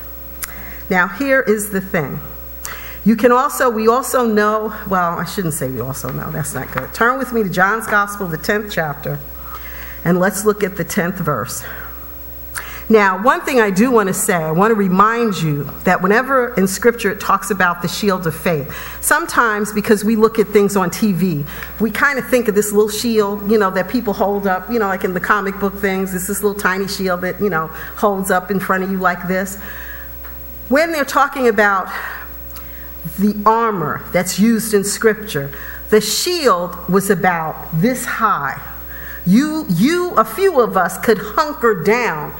Now, 0.89 1.07
here 1.07 1.41
is 1.41 1.69
the 1.69 1.81
thing. 1.81 2.19
You 3.05 3.15
can 3.15 3.31
also, 3.31 3.69
we 3.69 3.87
also 3.87 4.25
know, 4.25 4.75
well, 4.89 5.17
I 5.17 5.25
shouldn't 5.25 5.53
say 5.53 5.69
we 5.69 5.79
also 5.79 6.11
know, 6.11 6.29
that's 6.31 6.53
not 6.53 6.71
good. 6.71 6.93
Turn 6.93 7.17
with 7.17 7.31
me 7.31 7.43
to 7.43 7.49
John's 7.49 7.87
Gospel, 7.87 8.27
the 8.27 8.37
10th 8.37 8.71
chapter. 8.71 9.19
And 10.03 10.19
let's 10.19 10.45
look 10.45 10.63
at 10.63 10.77
the 10.77 10.85
10th 10.85 11.15
verse. 11.15 11.63
Now, 12.89 13.21
one 13.21 13.41
thing 13.41 13.59
I 13.59 13.69
do 13.69 13.91
want 13.91 14.07
to 14.07 14.13
say, 14.13 14.33
I 14.33 14.51
want 14.51 14.71
to 14.71 14.75
remind 14.75 15.41
you 15.41 15.65
that 15.83 16.01
whenever 16.01 16.53
in 16.55 16.67
Scripture 16.67 17.11
it 17.11 17.19
talks 17.19 17.51
about 17.51 17.81
the 17.81 17.89
shield 17.89 18.25
of 18.25 18.33
faith, 18.33 18.73
sometimes 19.01 19.73
because 19.73 20.05
we 20.05 20.15
look 20.15 20.39
at 20.39 20.47
things 20.47 20.77
on 20.77 20.89
TV, 20.89 21.45
we 21.81 21.91
kind 21.91 22.17
of 22.17 22.25
think 22.29 22.47
of 22.47 22.55
this 22.55 22.71
little 22.71 22.89
shield, 22.89 23.51
you 23.51 23.57
know, 23.57 23.69
that 23.71 23.89
people 23.89 24.13
hold 24.13 24.47
up, 24.47 24.69
you 24.71 24.79
know, 24.79 24.87
like 24.87 25.03
in 25.03 25.13
the 25.13 25.19
comic 25.19 25.59
book 25.59 25.75
things, 25.79 26.13
it's 26.13 26.27
this 26.27 26.41
little 26.41 26.57
tiny 26.57 26.87
shield 26.87 27.21
that, 27.21 27.41
you 27.41 27.49
know, 27.49 27.67
holds 27.97 28.31
up 28.31 28.51
in 28.51 28.59
front 28.59 28.85
of 28.85 28.89
you 28.89 28.97
like 28.97 29.27
this. 29.27 29.57
When 30.69 30.93
they're 30.93 31.03
talking 31.03 31.49
about 31.49 31.89
the 33.19 33.35
armor 33.45 34.01
that's 34.13 34.39
used 34.39 34.73
in 34.73 34.85
Scripture, 34.85 35.51
the 35.89 35.99
shield 35.99 36.87
was 36.87 37.09
about 37.09 37.67
this 37.81 38.05
high. 38.05 38.61
You, 39.25 39.65
you, 39.69 40.11
a 40.15 40.23
few 40.23 40.61
of 40.61 40.77
us 40.77 40.97
could 40.97 41.17
hunker 41.17 41.83
down 41.83 42.33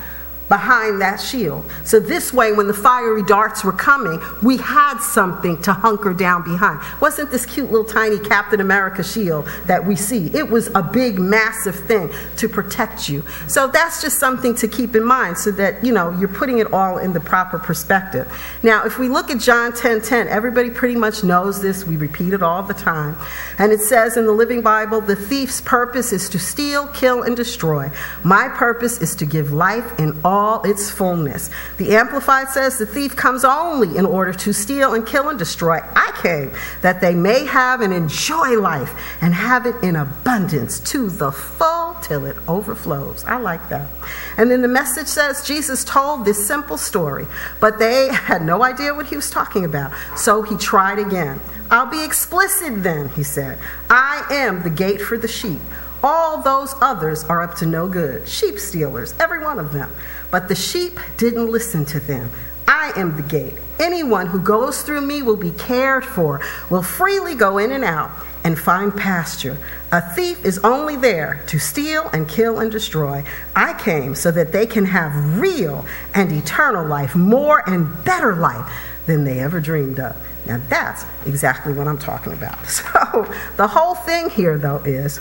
behind 0.50 1.02
that 1.02 1.18
shield. 1.18 1.66
So 1.84 2.00
this 2.00 2.34
way, 2.34 2.54
when 2.54 2.68
the 2.68 2.74
fiery 2.74 3.24
darts 3.24 3.64
were 3.64 3.74
coming, 3.74 4.22
we 4.42 4.58
had 4.58 5.00
something 5.00 5.62
to 5.64 5.74
hunker 5.74 6.14
down 6.14 6.44
behind. 6.44 6.80
Wasn't 7.02 7.32
this 7.32 7.46
cute 7.46 7.72
little 7.72 7.86
tiny 7.86 8.18
Captain 8.20 8.62
America 8.62 9.04
shield 9.04 9.48
that 9.66 9.86
we 9.86 9.96
see? 9.96 10.28
It 10.34 10.50
was 10.50 10.68
a 10.74 10.82
big, 10.82 11.20
massive 11.20 11.76
thing 11.76 12.10
to 12.38 12.48
protect 12.48 13.10
you. 13.10 13.24
So 13.48 13.68
that's 13.68 14.02
just 14.02 14.20
something 14.20 14.56
to 14.56 14.68
keep 14.68 14.96
in 14.96 15.04
mind 15.04 15.38
so 15.38 15.52
that, 15.52 15.84
you 15.84 15.92
know, 15.92 16.12
you're 16.18 16.28
putting 16.30 16.60
it 16.60 16.72
all 16.72 16.98
in 16.98 17.14
the 17.14 17.20
proper 17.20 17.60
perspective. 17.60 18.32
Now, 18.64 18.86
if 18.86 18.98
we 18.98 19.10
look 19.10 19.30
at 19.30 19.40
John 19.40 19.74
10 19.74 20.02
10, 20.02 20.28
everybody 20.28 20.70
pretty 20.70 20.96
much 20.96 21.24
knows 21.24 21.62
this. 21.62 21.86
We 21.86 21.98
repeat 21.98 22.34
it 22.34 22.42
all 22.42 22.64
the 22.64 22.74
time. 22.74 23.18
And 23.58 23.72
it 23.72 23.82
says 23.82 24.16
in 24.16 24.26
the 24.26 24.32
Living 24.32 24.62
Bible, 24.62 25.02
the 25.02 25.16
thief's 25.16 25.60
purpose 25.62 26.14
is 26.14 26.30
to 26.30 26.40
steal, 26.40 26.88
kill, 26.88 27.24
and 27.24 27.36
destroy. 27.36 27.92
My 28.24 28.48
purpose 28.50 29.02
is 29.02 29.16
to 29.16 29.26
give 29.26 29.52
life 29.52 30.00
in 30.00 30.20
all 30.24 30.37
all 30.38 30.62
its 30.64 30.90
fullness. 30.90 31.50
The 31.78 31.96
Amplified 31.96 32.50
says 32.50 32.78
the 32.78 32.86
thief 32.86 33.16
comes 33.16 33.44
only 33.44 33.98
in 33.98 34.06
order 34.06 34.32
to 34.34 34.54
steal 34.54 34.94
and 34.94 35.06
kill 35.06 35.30
and 35.30 35.40
destroy. 35.40 35.80
I 35.96 36.12
came 36.22 36.52
that 36.82 37.02
they 37.02 37.16
may 37.16 37.46
have 37.46 37.82
and 37.82 37.92
enjoy 37.92 38.60
life 38.60 38.94
and 39.22 39.34
have 39.34 39.66
it 39.66 39.76
in 39.84 39.96
abundance 39.96 40.80
to 40.92 41.10
the 41.10 41.32
full 41.32 41.96
till 42.02 42.26
it 42.26 42.38
overflows. 42.48 43.24
I 43.26 43.38
like 43.38 43.68
that. 43.70 43.90
And 44.38 44.52
then 44.52 44.62
the 44.62 44.68
message 44.68 45.08
says 45.08 45.46
Jesus 45.46 45.84
told 45.84 46.24
this 46.24 46.46
simple 46.46 46.78
story, 46.78 47.26
but 47.60 47.80
they 47.80 48.10
had 48.14 48.44
no 48.44 48.64
idea 48.64 48.94
what 48.94 49.08
he 49.08 49.16
was 49.16 49.30
talking 49.32 49.66
about. 49.66 49.92
So 50.16 50.44
he 50.44 50.56
tried 50.58 51.00
again. 51.00 51.40
I'll 51.70 51.90
be 51.90 52.04
explicit 52.06 52.84
then, 52.84 53.10
he 53.10 53.24
said. 53.24 53.58
I 53.90 54.26
am 54.30 54.64
the 54.64 54.70
gate 54.70 55.02
for 55.02 55.18
the 55.18 55.28
sheep. 55.28 55.60
All 56.04 56.42
those 56.42 56.76
others 56.80 57.24
are 57.26 57.42
up 57.42 57.56
to 57.56 57.66
no 57.66 57.88
good. 57.88 58.28
Sheep 58.28 58.60
stealers, 58.60 59.14
every 59.20 59.40
one 59.40 59.58
of 59.60 59.74
them. 59.74 59.92
But 60.32 60.48
the 60.48 60.56
sheep 60.56 61.00
didn't 61.18 61.52
listen 61.52 61.86
to 61.86 62.00
them. 62.00 62.32
I 62.68 62.92
am 62.96 63.16
the 63.16 63.24
gate. 63.24 63.56
Anyone 63.80 64.28
who 64.28 64.40
goes 64.40 64.82
through 64.82 65.02
me 65.02 65.22
will 65.22 65.38
be 65.38 65.52
cared 65.52 66.04
for, 66.04 66.42
will 66.70 66.82
freely 66.82 67.36
go 67.36 67.58
in 67.58 67.72
and 67.72 67.84
out 67.84 68.12
and 68.44 68.58
find 68.58 68.96
pasture. 68.96 69.58
A 69.92 70.02
thief 70.02 70.44
is 70.44 70.60
only 70.60 70.96
there 70.96 71.44
to 71.48 71.60
steal 71.60 72.10
and 72.14 72.28
kill 72.28 72.60
and 72.60 72.72
destroy. 72.72 73.24
I 73.56 73.74
came 73.74 74.16
so 74.16 74.32
that 74.32 74.52
they 74.52 74.66
can 74.66 74.86
have 74.86 75.40
real 75.40 75.86
and 76.14 76.32
eternal 76.32 76.86
life, 76.86 77.16
more 77.16 77.64
and 77.70 78.04
better 78.04 78.36
life 78.36 78.70
than 79.06 79.24
they 79.24 79.40
ever 79.40 79.60
dreamed 79.60 80.00
of. 80.00 80.16
Now, 80.46 80.62
that's 80.70 81.06
exactly 81.26 81.74
what 81.74 81.88
I'm 81.88 81.98
talking 81.98 82.34
about. 82.34 82.58
So, 82.68 83.34
the 83.56 83.68
whole 83.68 83.96
thing 83.96 84.30
here, 84.30 84.58
though, 84.58 84.78
is 84.78 85.20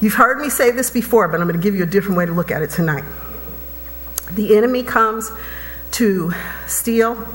you've 0.00 0.14
heard 0.14 0.38
me 0.38 0.50
say 0.50 0.70
this 0.70 0.90
before, 0.90 1.28
but 1.28 1.40
I'm 1.40 1.46
going 1.46 1.58
to 1.58 1.62
give 1.62 1.74
you 1.74 1.82
a 1.82 1.86
different 1.86 2.16
way 2.16 2.26
to 2.26 2.32
look 2.32 2.50
at 2.50 2.62
it 2.62 2.70
tonight. 2.70 3.04
The 4.32 4.56
enemy 4.56 4.82
comes 4.82 5.30
to 5.92 6.32
steal 6.66 7.28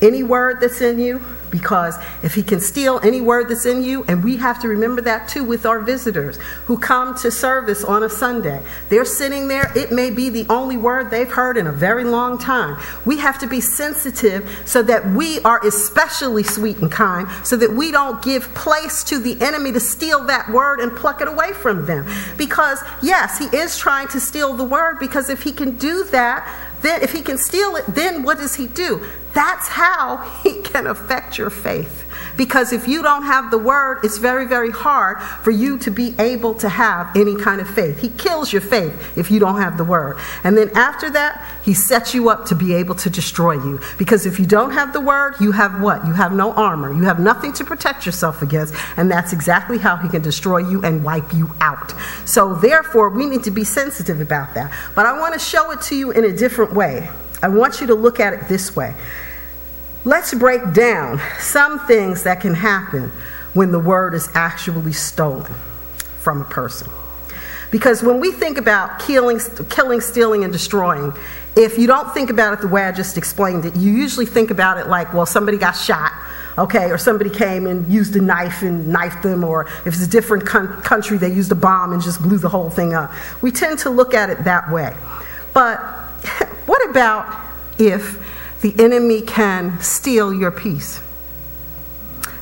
any 0.00 0.22
word 0.22 0.60
that's 0.60 0.80
in 0.80 0.98
you, 0.98 1.24
because 1.50 1.96
if 2.22 2.34
he 2.34 2.42
can 2.42 2.60
steal 2.60 3.00
any 3.02 3.20
word 3.20 3.48
that's 3.48 3.66
in 3.66 3.82
you, 3.82 4.04
and 4.04 4.22
we 4.22 4.36
have 4.36 4.60
to 4.62 4.68
remember 4.68 5.00
that 5.02 5.28
too 5.28 5.44
with 5.44 5.66
our 5.66 5.80
visitors 5.80 6.36
who 6.66 6.78
come 6.78 7.14
to 7.16 7.30
service 7.30 7.84
on 7.84 8.02
a 8.02 8.08
Sunday, 8.08 8.62
they're 8.88 9.04
sitting 9.04 9.48
there, 9.48 9.70
it 9.76 9.92
may 9.92 10.10
be 10.10 10.30
the 10.30 10.46
only 10.48 10.76
word 10.76 11.10
they've 11.10 11.30
heard 11.30 11.56
in 11.56 11.66
a 11.66 11.72
very 11.72 12.04
long 12.04 12.38
time. 12.38 12.80
We 13.04 13.18
have 13.18 13.38
to 13.40 13.46
be 13.46 13.60
sensitive 13.60 14.48
so 14.64 14.82
that 14.82 15.06
we 15.06 15.40
are 15.40 15.60
especially 15.66 16.42
sweet 16.42 16.78
and 16.78 16.90
kind, 16.90 17.28
so 17.44 17.56
that 17.56 17.72
we 17.72 17.90
don't 17.90 18.22
give 18.22 18.52
place 18.54 19.04
to 19.04 19.18
the 19.18 19.40
enemy 19.40 19.72
to 19.72 19.80
steal 19.80 20.24
that 20.26 20.48
word 20.50 20.80
and 20.80 20.96
pluck 20.96 21.20
it 21.20 21.28
away 21.28 21.52
from 21.52 21.86
them. 21.86 22.06
Because, 22.36 22.80
yes, 23.02 23.38
he 23.38 23.56
is 23.56 23.78
trying 23.78 24.08
to 24.08 24.20
steal 24.20 24.54
the 24.54 24.64
word, 24.64 24.98
because 24.98 25.30
if 25.30 25.42
he 25.42 25.52
can 25.52 25.76
do 25.76 26.04
that, 26.04 26.65
then 26.86 27.02
if 27.02 27.12
he 27.12 27.20
can 27.20 27.36
steal 27.36 27.76
it, 27.76 27.84
then 27.88 28.22
what 28.22 28.38
does 28.38 28.54
he 28.54 28.66
do? 28.66 29.04
That's 29.34 29.68
how 29.68 30.18
he 30.42 30.62
can 30.62 30.86
affect 30.86 31.36
your 31.36 31.50
faith. 31.50 32.05
Because 32.36 32.72
if 32.72 32.86
you 32.86 33.02
don't 33.02 33.24
have 33.24 33.50
the 33.50 33.58
word, 33.58 34.00
it's 34.02 34.18
very, 34.18 34.46
very 34.46 34.70
hard 34.70 35.20
for 35.20 35.50
you 35.50 35.78
to 35.78 35.90
be 35.90 36.14
able 36.18 36.54
to 36.56 36.68
have 36.68 37.16
any 37.16 37.36
kind 37.36 37.60
of 37.60 37.68
faith. 37.68 38.00
He 38.00 38.10
kills 38.10 38.52
your 38.52 38.62
faith 38.62 39.16
if 39.16 39.30
you 39.30 39.38
don't 39.40 39.60
have 39.60 39.76
the 39.76 39.84
word. 39.84 40.18
And 40.44 40.56
then 40.56 40.70
after 40.74 41.10
that, 41.10 41.44
he 41.64 41.74
sets 41.74 42.14
you 42.14 42.28
up 42.28 42.46
to 42.46 42.54
be 42.54 42.74
able 42.74 42.94
to 42.96 43.10
destroy 43.10 43.52
you. 43.52 43.80
Because 43.98 44.26
if 44.26 44.38
you 44.38 44.46
don't 44.46 44.72
have 44.72 44.92
the 44.92 45.00
word, 45.00 45.34
you 45.40 45.52
have 45.52 45.80
what? 45.80 46.04
You 46.06 46.12
have 46.12 46.32
no 46.32 46.52
armor. 46.52 46.92
You 46.92 47.04
have 47.04 47.18
nothing 47.18 47.52
to 47.54 47.64
protect 47.64 48.06
yourself 48.06 48.42
against. 48.42 48.74
And 48.96 49.10
that's 49.10 49.32
exactly 49.32 49.78
how 49.78 49.96
he 49.96 50.08
can 50.08 50.22
destroy 50.22 50.58
you 50.58 50.82
and 50.82 51.02
wipe 51.02 51.32
you 51.32 51.50
out. 51.60 51.94
So 52.26 52.54
therefore, 52.54 53.08
we 53.08 53.26
need 53.26 53.44
to 53.44 53.50
be 53.50 53.64
sensitive 53.64 54.20
about 54.20 54.54
that. 54.54 54.72
But 54.94 55.06
I 55.06 55.18
want 55.18 55.34
to 55.34 55.40
show 55.40 55.70
it 55.70 55.80
to 55.82 55.96
you 55.96 56.10
in 56.10 56.24
a 56.24 56.32
different 56.32 56.74
way. 56.74 57.08
I 57.42 57.48
want 57.48 57.80
you 57.80 57.86
to 57.88 57.94
look 57.94 58.20
at 58.20 58.32
it 58.32 58.48
this 58.48 58.74
way. 58.74 58.94
Let's 60.06 60.32
break 60.32 60.72
down 60.72 61.20
some 61.40 61.80
things 61.80 62.22
that 62.22 62.40
can 62.40 62.54
happen 62.54 63.10
when 63.54 63.72
the 63.72 63.80
word 63.80 64.14
is 64.14 64.30
actually 64.34 64.92
stolen 64.92 65.52
from 66.18 66.42
a 66.42 66.44
person. 66.44 66.88
Because 67.72 68.04
when 68.04 68.20
we 68.20 68.30
think 68.30 68.56
about 68.56 69.00
killing, 69.00 69.40
killing, 69.68 70.00
stealing, 70.00 70.44
and 70.44 70.52
destroying, 70.52 71.12
if 71.56 71.76
you 71.76 71.88
don't 71.88 72.14
think 72.14 72.30
about 72.30 72.54
it 72.54 72.60
the 72.60 72.68
way 72.68 72.84
I 72.84 72.92
just 72.92 73.18
explained 73.18 73.64
it, 73.64 73.74
you 73.74 73.90
usually 73.90 74.26
think 74.26 74.52
about 74.52 74.78
it 74.78 74.86
like, 74.86 75.12
well, 75.12 75.26
somebody 75.26 75.58
got 75.58 75.72
shot, 75.72 76.12
okay, 76.56 76.92
or 76.92 76.98
somebody 76.98 77.28
came 77.28 77.66
and 77.66 77.92
used 77.92 78.14
a 78.14 78.22
knife 78.22 78.62
and 78.62 78.86
knifed 78.86 79.24
them, 79.24 79.42
or 79.42 79.66
if 79.84 79.88
it's 79.88 80.04
a 80.04 80.08
different 80.08 80.46
con- 80.46 80.80
country, 80.82 81.18
they 81.18 81.32
used 81.32 81.50
a 81.50 81.56
bomb 81.56 81.92
and 81.92 82.00
just 82.00 82.22
blew 82.22 82.38
the 82.38 82.48
whole 82.48 82.70
thing 82.70 82.94
up. 82.94 83.10
We 83.42 83.50
tend 83.50 83.80
to 83.80 83.90
look 83.90 84.14
at 84.14 84.30
it 84.30 84.44
that 84.44 84.70
way. 84.70 84.94
But 85.52 85.78
what 86.66 86.88
about 86.90 87.26
if 87.80 88.22
the 88.66 88.82
enemy 88.82 89.22
can 89.22 89.80
steal 89.80 90.34
your 90.34 90.50
peace. 90.50 91.00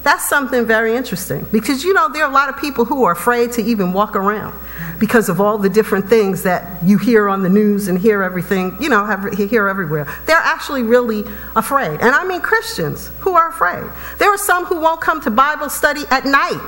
That's 0.04 0.26
something 0.26 0.64
very 0.64 0.96
interesting 0.96 1.46
because 1.52 1.84
you 1.84 1.92
know 1.92 2.10
there 2.10 2.24
are 2.24 2.30
a 2.30 2.32
lot 2.32 2.48
of 2.48 2.56
people 2.58 2.86
who 2.86 3.04
are 3.04 3.12
afraid 3.12 3.52
to 3.52 3.62
even 3.62 3.92
walk 3.92 4.16
around 4.16 4.58
because 4.98 5.28
of 5.28 5.38
all 5.38 5.58
the 5.58 5.68
different 5.68 6.08
things 6.08 6.42
that 6.44 6.82
you 6.82 6.96
hear 6.96 7.28
on 7.28 7.42
the 7.42 7.50
news 7.50 7.88
and 7.88 7.98
hear 7.98 8.22
everything, 8.22 8.74
you 8.80 8.88
know, 8.88 9.04
have, 9.04 9.34
hear 9.34 9.68
everywhere. 9.68 10.06
They're 10.26 10.36
actually 10.36 10.82
really 10.82 11.24
afraid. 11.56 12.00
And 12.00 12.14
I 12.14 12.24
mean 12.26 12.40
Christians 12.40 13.10
who 13.20 13.34
are 13.34 13.50
afraid. 13.50 13.84
There 14.18 14.30
are 14.30 14.38
some 14.38 14.64
who 14.64 14.80
won't 14.80 15.02
come 15.02 15.20
to 15.22 15.30
Bible 15.30 15.68
study 15.68 16.04
at 16.10 16.24
night 16.24 16.60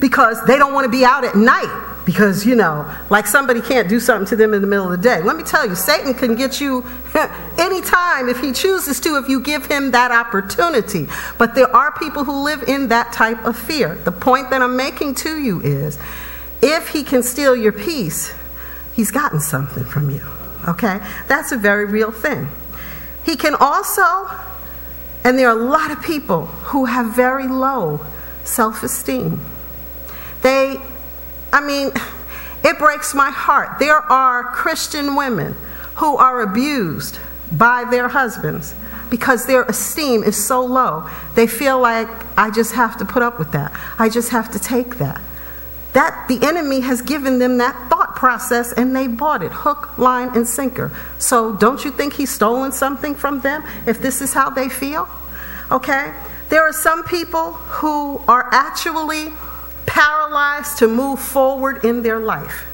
because 0.00 0.44
they 0.44 0.58
don't 0.58 0.74
want 0.74 0.84
to 0.84 0.90
be 0.90 1.02
out 1.02 1.24
at 1.24 1.34
night 1.34 1.87
because, 2.08 2.46
you 2.46 2.56
know, 2.56 2.90
like 3.10 3.26
somebody 3.26 3.60
can't 3.60 3.86
do 3.86 4.00
something 4.00 4.26
to 4.26 4.34
them 4.34 4.54
in 4.54 4.62
the 4.62 4.66
middle 4.66 4.90
of 4.90 4.90
the 4.92 4.96
day. 4.96 5.20
Let 5.20 5.36
me 5.36 5.42
tell 5.42 5.68
you, 5.68 5.74
Satan 5.74 6.14
can 6.14 6.36
get 6.36 6.58
you 6.58 6.82
anytime 7.58 8.30
if 8.30 8.40
he 8.40 8.50
chooses 8.52 8.98
to, 9.00 9.18
if 9.18 9.28
you 9.28 9.42
give 9.42 9.66
him 9.66 9.90
that 9.90 10.10
opportunity. 10.10 11.06
But 11.36 11.54
there 11.54 11.68
are 11.76 11.92
people 11.98 12.24
who 12.24 12.44
live 12.44 12.62
in 12.62 12.88
that 12.88 13.12
type 13.12 13.44
of 13.44 13.58
fear. 13.58 13.96
The 13.96 14.12
point 14.12 14.48
that 14.48 14.62
I'm 14.62 14.74
making 14.74 15.16
to 15.16 15.38
you 15.38 15.60
is 15.60 15.98
if 16.62 16.88
he 16.88 17.02
can 17.02 17.22
steal 17.22 17.54
your 17.54 17.72
peace, 17.72 18.32
he's 18.94 19.10
gotten 19.10 19.38
something 19.38 19.84
from 19.84 20.08
you. 20.08 20.22
Okay? 20.66 21.00
That's 21.26 21.52
a 21.52 21.58
very 21.58 21.84
real 21.84 22.10
thing. 22.10 22.48
He 23.22 23.36
can 23.36 23.54
also, 23.54 24.30
and 25.24 25.38
there 25.38 25.50
are 25.50 25.58
a 25.58 25.62
lot 25.62 25.90
of 25.90 26.02
people 26.02 26.46
who 26.46 26.86
have 26.86 27.14
very 27.14 27.48
low 27.48 28.00
self 28.44 28.82
esteem. 28.82 29.44
They 30.40 30.80
I 31.52 31.60
mean, 31.60 31.92
it 32.64 32.78
breaks 32.78 33.14
my 33.14 33.30
heart. 33.30 33.78
There 33.78 33.96
are 33.96 34.44
Christian 34.44 35.16
women 35.16 35.54
who 35.96 36.16
are 36.16 36.42
abused 36.42 37.18
by 37.52 37.84
their 37.90 38.08
husbands 38.08 38.74
because 39.10 39.46
their 39.46 39.62
esteem 39.64 40.22
is 40.22 40.42
so 40.46 40.64
low. 40.64 41.08
They 41.34 41.46
feel 41.46 41.80
like, 41.80 42.08
I 42.38 42.50
just 42.50 42.74
have 42.74 42.98
to 42.98 43.04
put 43.04 43.22
up 43.22 43.38
with 43.38 43.52
that. 43.52 43.72
I 43.98 44.08
just 44.08 44.30
have 44.30 44.52
to 44.52 44.58
take 44.58 44.98
that. 44.98 45.20
That 45.94 46.26
the 46.28 46.46
enemy 46.46 46.80
has 46.80 47.00
given 47.00 47.38
them 47.38 47.58
that 47.58 47.88
thought 47.88 48.14
process 48.14 48.72
and 48.72 48.94
they 48.94 49.06
bought 49.06 49.42
it 49.42 49.50
hook, 49.50 49.96
line, 49.98 50.36
and 50.36 50.46
sinker. 50.46 50.92
So 51.18 51.56
don't 51.56 51.84
you 51.84 51.90
think 51.90 52.12
he's 52.12 52.30
stolen 52.30 52.72
something 52.72 53.14
from 53.14 53.40
them 53.40 53.64
if 53.86 54.00
this 54.00 54.20
is 54.20 54.34
how 54.34 54.50
they 54.50 54.68
feel? 54.68 55.08
Okay? 55.70 56.12
There 56.50 56.62
are 56.62 56.72
some 56.72 57.04
people 57.04 57.52
who 57.52 58.22
are 58.28 58.48
actually 58.52 59.32
paralyzed 59.88 60.78
to 60.78 60.86
move 60.86 61.18
forward 61.18 61.84
in 61.84 62.02
their 62.02 62.20
life. 62.20 62.66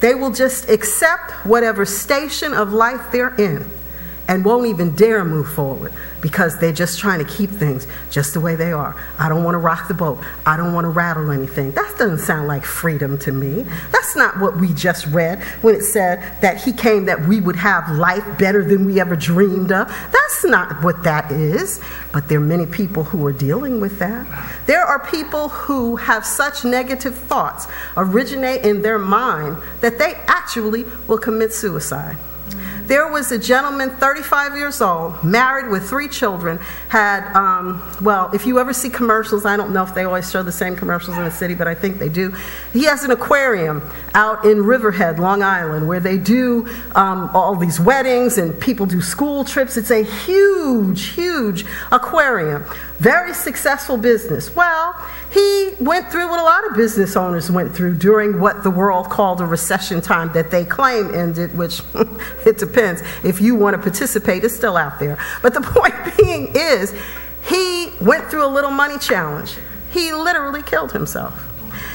They 0.00 0.14
will 0.14 0.30
just 0.30 0.70
accept 0.70 1.32
whatever 1.44 1.84
station 1.84 2.54
of 2.54 2.72
life 2.72 3.12
they're 3.12 3.34
in. 3.36 3.68
and 4.28 4.44
won't 4.44 4.66
even 4.66 4.94
dare 4.94 5.24
move 5.24 5.48
forward 5.52 5.92
because 6.20 6.58
they're 6.58 6.72
just 6.72 6.98
trying 6.98 7.24
to 7.24 7.24
keep 7.24 7.50
things 7.50 7.86
just 8.10 8.34
the 8.34 8.40
way 8.40 8.56
they 8.56 8.72
are. 8.72 8.94
I 9.18 9.28
don't 9.28 9.44
want 9.44 9.54
to 9.54 9.58
rock 9.58 9.88
the 9.88 9.94
boat. 9.94 10.22
I 10.46 10.56
don't 10.56 10.74
want 10.74 10.84
to 10.84 10.90
rattle 10.90 11.30
anything. 11.30 11.72
That 11.72 11.94
doesn't 11.98 12.18
sound 12.18 12.48
like 12.48 12.64
freedom 12.64 13.18
to 13.18 13.32
me. 13.32 13.64
That's 13.90 14.16
not 14.16 14.38
what 14.40 14.56
we 14.58 14.72
just 14.72 15.06
read 15.06 15.42
when 15.62 15.74
it 15.74 15.82
said 15.82 16.40
that 16.40 16.62
he 16.62 16.72
came 16.72 17.06
that 17.06 17.26
we 17.26 17.40
would 17.40 17.56
have 17.56 17.90
life 17.90 18.24
better 18.38 18.64
than 18.64 18.84
we 18.84 19.00
ever 19.00 19.16
dreamed 19.16 19.72
of. 19.72 19.88
That's 19.88 20.44
not 20.44 20.82
what 20.82 21.02
that 21.04 21.30
is. 21.30 21.80
But 22.12 22.28
there 22.28 22.38
are 22.38 22.42
many 22.42 22.66
people 22.66 23.04
who 23.04 23.24
are 23.26 23.32
dealing 23.32 23.80
with 23.80 23.98
that. 24.00 24.26
There 24.66 24.82
are 24.82 25.06
people 25.06 25.48
who 25.48 25.96
have 25.96 26.26
such 26.26 26.64
negative 26.64 27.16
thoughts 27.16 27.66
originate 27.96 28.64
in 28.64 28.82
their 28.82 28.98
mind 28.98 29.56
that 29.80 29.98
they 29.98 30.14
actually 30.26 30.84
will 31.06 31.18
commit 31.18 31.52
suicide. 31.52 32.16
There 32.90 33.06
was 33.06 33.30
a 33.30 33.38
gentleman, 33.38 33.90
35 33.90 34.56
years 34.56 34.80
old, 34.80 35.22
married 35.22 35.70
with 35.70 35.88
three 35.88 36.08
children, 36.08 36.58
had, 36.88 37.32
um, 37.36 37.80
well, 38.02 38.28
if 38.34 38.46
you 38.46 38.58
ever 38.58 38.72
see 38.72 38.90
commercials, 38.90 39.46
I 39.46 39.56
don't 39.56 39.72
know 39.72 39.84
if 39.84 39.94
they 39.94 40.02
always 40.02 40.28
show 40.28 40.42
the 40.42 40.50
same 40.50 40.74
commercials 40.74 41.16
in 41.16 41.22
the 41.22 41.30
city, 41.30 41.54
but 41.54 41.68
I 41.68 41.74
think 41.76 42.00
they 42.00 42.08
do. 42.08 42.34
He 42.72 42.86
has 42.86 43.04
an 43.04 43.12
aquarium 43.12 43.80
out 44.14 44.44
in 44.44 44.64
Riverhead, 44.64 45.20
Long 45.20 45.40
Island, 45.40 45.86
where 45.86 46.00
they 46.00 46.18
do 46.18 46.66
um, 46.96 47.30
all 47.32 47.54
these 47.54 47.78
weddings 47.78 48.38
and 48.38 48.60
people 48.60 48.86
do 48.86 49.00
school 49.00 49.44
trips. 49.44 49.76
It's 49.76 49.92
a 49.92 50.02
huge, 50.02 51.10
huge 51.10 51.64
aquarium. 51.92 52.64
Very 52.98 53.34
successful 53.34 53.98
business. 53.98 54.56
Well, 54.56 54.96
he 55.32 55.74
went 55.78 56.10
through 56.10 56.28
what 56.28 56.40
a 56.40 56.42
lot 56.42 56.68
of 56.68 56.76
business 56.76 57.16
owners 57.16 57.50
went 57.50 57.74
through 57.74 57.94
during 57.94 58.40
what 58.40 58.64
the 58.64 58.70
world 58.70 59.08
called 59.08 59.40
a 59.40 59.46
recession 59.46 60.00
time 60.00 60.32
that 60.32 60.50
they 60.50 60.64
claim 60.64 61.14
ended, 61.14 61.56
which 61.56 61.82
it 62.46 62.58
depends. 62.58 63.02
If 63.22 63.40
you 63.40 63.54
want 63.54 63.76
to 63.76 63.82
participate, 63.82 64.42
it's 64.42 64.56
still 64.56 64.76
out 64.76 64.98
there. 64.98 65.18
But 65.40 65.54
the 65.54 65.60
point 65.62 65.94
being 66.18 66.52
is, 66.54 66.94
he 67.48 67.90
went 68.00 68.28
through 68.28 68.44
a 68.44 68.48
little 68.48 68.70
money 68.70 68.98
challenge. 68.98 69.56
He 69.92 70.12
literally 70.12 70.62
killed 70.62 70.92
himself. 70.92 71.46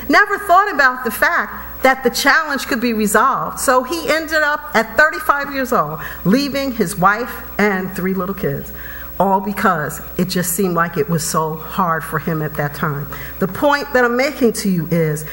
Never 0.08 0.38
thought 0.40 0.74
about 0.74 1.04
the 1.04 1.12
fact 1.12 1.84
that 1.84 2.04
the 2.04 2.10
challenge 2.10 2.68
could 2.68 2.80
be 2.80 2.94
resolved. 2.94 3.60
So 3.60 3.84
he 3.84 4.08
ended 4.08 4.44
up 4.44 4.72
at 4.74 4.96
35 4.98 5.54
years 5.54 5.74
old, 5.74 6.00
leaving 6.24 6.72
his 6.72 6.96
wife 6.96 7.44
and 7.60 7.94
three 7.96 8.14
little 8.14 8.36
kids 8.36 8.72
all 9.20 9.40
because 9.40 10.02
it 10.18 10.30
just 10.30 10.54
seemed 10.54 10.74
like 10.74 10.98
it 10.98 11.10
was 11.10 11.24
so 11.28 11.56
hard 11.56 12.04
for 12.04 12.20
him 12.20 12.42
at 12.42 12.56
that 12.56 12.76
time. 12.76 13.08
The 13.40 13.48
point 13.48 13.92
that 13.94 14.04
I'm 14.04 14.18
making 14.18 14.54
to 14.54 14.70
you 14.70 14.88
is 14.88 15.26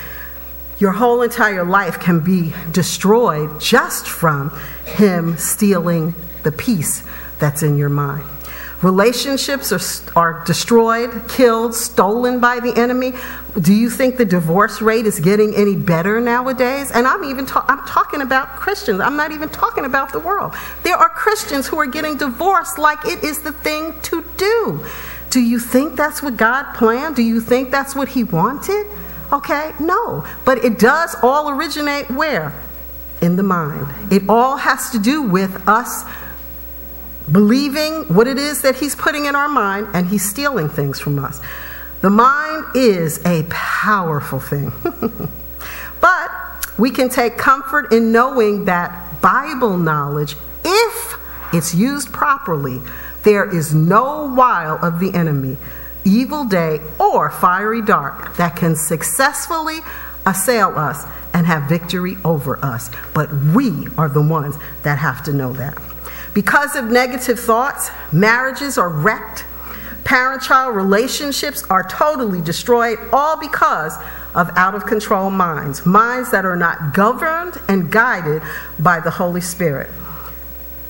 your 0.78 0.92
whole 0.92 1.22
entire 1.22 1.64
life 1.64 2.00
can 2.00 2.20
be 2.20 2.52
destroyed 2.72 3.60
just 3.60 4.08
from 4.08 4.50
him 4.84 5.36
stealing 5.36 6.14
the 6.42 6.52
peace 6.52 7.04
that's 7.38 7.62
in 7.62 7.76
your 7.76 7.88
mind. 7.88 8.24
Relationships 8.82 9.70
are, 9.72 9.80
are 10.16 10.44
destroyed, 10.44 11.28
killed, 11.28 11.74
stolen 11.74 12.40
by 12.40 12.58
the 12.58 12.76
enemy. 12.76 13.12
Do 13.60 13.72
you 13.72 13.88
think 13.88 14.16
the 14.16 14.24
divorce 14.24 14.82
rate 14.82 15.06
is 15.06 15.20
getting 15.20 15.54
any 15.54 15.76
better 15.76 16.20
nowadays? 16.20 16.90
And 16.90 17.06
I'm 17.06 17.22
even 17.24 17.46
ta- 17.46 17.64
I'm 17.68 17.86
talking 17.86 18.22
about 18.22 18.48
Christians. 18.56 18.98
I'm 18.98 19.16
not 19.16 19.30
even 19.30 19.48
talking 19.48 19.84
about 19.84 20.12
the 20.12 20.18
world. 20.18 20.54
There 20.82 20.96
are 20.96 21.08
Christians 21.08 21.68
who 21.68 21.78
are 21.78 21.86
getting 21.86 22.16
divorced 22.16 22.76
like 22.76 22.98
it 23.04 23.22
is 23.22 23.42
the 23.42 23.52
thing 23.52 23.94
to 24.02 24.24
do. 24.36 24.84
Do 25.30 25.40
you 25.40 25.60
think 25.60 25.96
that's 25.96 26.20
what 26.20 26.36
God 26.36 26.74
planned? 26.74 27.14
Do 27.14 27.22
you 27.22 27.40
think 27.40 27.70
that's 27.70 27.94
what 27.94 28.08
He 28.08 28.24
wanted? 28.24 28.86
Okay, 29.32 29.72
no. 29.78 30.26
But 30.44 30.64
it 30.64 30.78
does 30.78 31.14
all 31.22 31.50
originate 31.50 32.10
where? 32.10 32.52
In 33.22 33.36
the 33.36 33.42
mind. 33.44 34.12
It 34.12 34.28
all 34.28 34.56
has 34.56 34.90
to 34.90 34.98
do 34.98 35.22
with 35.22 35.68
us 35.68 36.04
believing 37.32 38.02
what 38.14 38.26
it 38.26 38.38
is 38.38 38.62
that 38.62 38.76
he's 38.76 38.94
putting 38.94 39.24
in 39.24 39.34
our 39.34 39.48
mind, 39.48 39.88
and 39.94 40.06
he's 40.06 40.28
stealing 40.28 40.68
things 40.68 41.00
from 41.00 41.18
us. 41.18 41.40
The 42.02 42.10
mind 42.10 42.64
is 42.74 43.24
a 43.24 43.44
powerful 43.48 44.38
thing. 44.38 44.72
but 46.00 46.30
we 46.78 46.90
can 46.90 47.08
take 47.08 47.38
comfort 47.38 47.92
in 47.92 48.12
knowing 48.12 48.66
that 48.66 49.20
Bible 49.22 49.78
knowledge, 49.78 50.36
if 50.64 51.14
it's 51.52 51.74
used 51.74 52.12
properly, 52.12 52.80
there 53.22 53.48
is 53.48 53.74
no 53.74 54.32
wile 54.36 54.78
of 54.82 54.98
the 54.98 55.14
enemy, 55.14 55.56
evil 56.04 56.44
day, 56.44 56.80
or 56.98 57.30
fiery 57.30 57.82
dart 57.82 58.36
that 58.36 58.56
can 58.56 58.74
successfully 58.74 59.78
assail 60.26 60.76
us 60.76 61.04
and 61.32 61.46
have 61.46 61.68
victory 61.68 62.16
over 62.24 62.62
us. 62.64 62.90
But 63.14 63.32
we 63.54 63.86
are 63.96 64.08
the 64.08 64.22
ones 64.22 64.56
that 64.82 64.98
have 64.98 65.22
to 65.24 65.32
know 65.32 65.52
that. 65.54 65.80
Because 66.34 66.76
of 66.76 66.90
negative 66.90 67.38
thoughts, 67.38 67.90
marriages 68.12 68.78
are 68.78 68.88
wrecked, 68.88 69.44
parent 70.04 70.42
child 70.42 70.74
relationships 70.74 71.62
are 71.68 71.86
totally 71.88 72.40
destroyed, 72.40 72.98
all 73.12 73.38
because 73.38 73.96
of 74.34 74.50
out 74.56 74.74
of 74.74 74.86
control 74.86 75.30
minds, 75.30 75.84
minds 75.84 76.30
that 76.30 76.44
are 76.44 76.56
not 76.56 76.94
governed 76.94 77.54
and 77.68 77.90
guided 77.90 78.42
by 78.78 78.98
the 79.00 79.10
Holy 79.10 79.42
Spirit. 79.42 79.90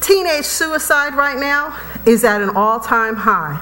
Teenage 0.01 0.45
suicide 0.45 1.15
right 1.15 1.39
now 1.39 1.79
is 2.07 2.25
at 2.25 2.41
an 2.41 2.51
all 2.51 2.81
time 2.81 3.17
high. 3.17 3.61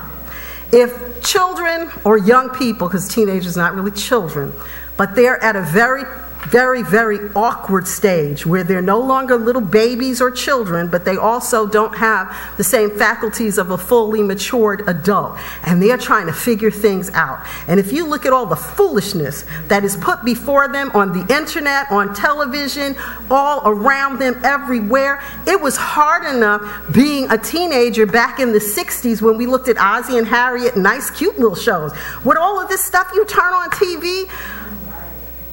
If 0.73 1.23
children 1.23 1.91
or 2.05 2.19
young 2.19 2.51
people, 2.51 2.89
because 2.89 3.09
teenagers 3.09 3.57
are 3.57 3.61
not 3.61 3.75
really 3.75 3.91
children, 3.91 4.53
but 4.97 5.15
they're 5.15 5.43
at 5.43 5.57
a 5.57 5.63
very 5.63 6.05
very, 6.49 6.83
very 6.83 7.19
awkward 7.35 7.87
stage 7.87 8.47
where 8.47 8.65
they're 8.65 8.83
no 8.83 9.01
longer 9.01 9.37
little 9.37 9.63
babies 9.63 10.21
or 10.21 10.31
children, 10.31 10.89
but 10.89 11.05
they 11.05 11.17
also 11.17 11.67
don't 11.67 11.97
have 11.97 12.35
the 12.57 12.65
same 12.65 12.91
faculties 12.91 13.59
of 13.59 13.71
a 13.71 13.79
fully 13.79 14.23
matured 14.23 14.83
adult. 14.89 15.39
And 15.67 15.83
they're 15.83 15.99
trying 15.99 16.27
to 16.27 16.33
figure 16.33 16.71
things 16.71 17.11
out. 17.11 17.47
And 17.69 17.79
if 17.79 17.93
you 17.93 18.07
look 18.07 18.27
at 18.27 18.33
all 18.33 18.47
the 18.47 18.57
foolishness 18.57 19.45
that 19.69 19.85
is 19.85 19.97
put 19.97 20.25
before 20.25 20.69
them 20.69 20.91
on 20.95 21.13
the 21.13 21.35
internet, 21.35 21.91
on 21.91 22.15
television, 22.15 22.97
all 23.31 23.63
around 23.69 24.19
them, 24.19 24.41
everywhere, 24.45 25.23
it 25.47 25.61
was 25.61 25.77
hard 25.77 26.35
enough 26.35 26.61
being 26.93 27.31
a 27.31 27.39
teenager 27.39 28.07
back 28.07 28.41
in 28.41 28.53
the 28.53 28.59
60s 28.59 29.23
when 29.23 29.37
we 29.37 29.47
looked 29.47 29.69
at 29.69 29.79
Ozzie 29.79 30.19
and 30.19 30.27
Harriet, 30.27 30.77
nice, 30.77 31.11
cute 31.11 31.39
little 31.39 31.55
shows. 31.55 31.93
With 32.25 32.39
all 32.39 32.61
of 32.61 32.69
this 32.69 32.85
stuff 32.85 33.11
you 33.15 33.25
turn 33.27 33.53
on 33.53 33.71
TV, 33.71 34.29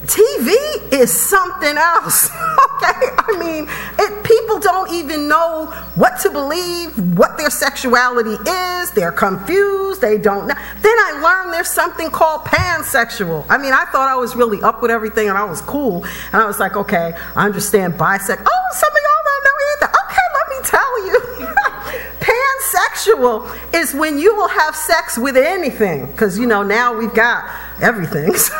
TV 0.07 0.93
is 0.93 1.11
something 1.29 1.77
else. 1.77 2.29
okay? 2.31 3.07
I 3.17 3.35
mean, 3.37 3.67
it, 3.99 4.23
people 4.23 4.59
don't 4.59 4.91
even 4.91 5.27
know 5.27 5.65
what 5.95 6.19
to 6.21 6.29
believe, 6.29 7.17
what 7.17 7.37
their 7.37 7.49
sexuality 7.49 8.37
is. 8.49 8.91
They're 8.91 9.11
confused. 9.11 10.01
They 10.01 10.17
don't 10.17 10.47
know. 10.47 10.55
Then 10.81 10.97
I 10.97 11.19
learned 11.21 11.53
there's 11.53 11.69
something 11.69 12.09
called 12.09 12.41
pansexual. 12.41 13.45
I 13.49 13.57
mean, 13.57 13.73
I 13.73 13.85
thought 13.91 14.07
I 14.07 14.15
was 14.15 14.35
really 14.35 14.61
up 14.61 14.81
with 14.81 14.91
everything 14.91 15.27
and 15.27 15.37
I 15.37 15.43
was 15.43 15.61
cool. 15.61 16.05
And 16.31 16.41
I 16.41 16.45
was 16.45 16.59
like, 16.59 16.77
okay, 16.77 17.13
I 17.35 17.45
understand 17.45 17.95
bisexual. 17.95 18.47
Oh, 18.47 18.67
some 18.73 18.91
of 18.91 19.01
y'all 19.05 19.23
don't 19.25 19.43
know 19.43 19.57
either. 19.73 19.89
Okay, 20.05 20.27
let 20.33 20.47
me 20.49 20.57
tell 20.63 21.05
you. 21.05 21.17
pansexual 22.27 23.73
is 23.73 23.93
when 23.93 24.17
you 24.17 24.35
will 24.35 24.47
have 24.47 24.75
sex 24.75 25.17
with 25.17 25.37
anything. 25.37 26.05
Because, 26.07 26.37
you 26.37 26.45
know, 26.45 26.63
now 26.63 26.97
we've 26.97 27.13
got 27.13 27.49
everything. 27.81 28.33
So, 28.47 28.53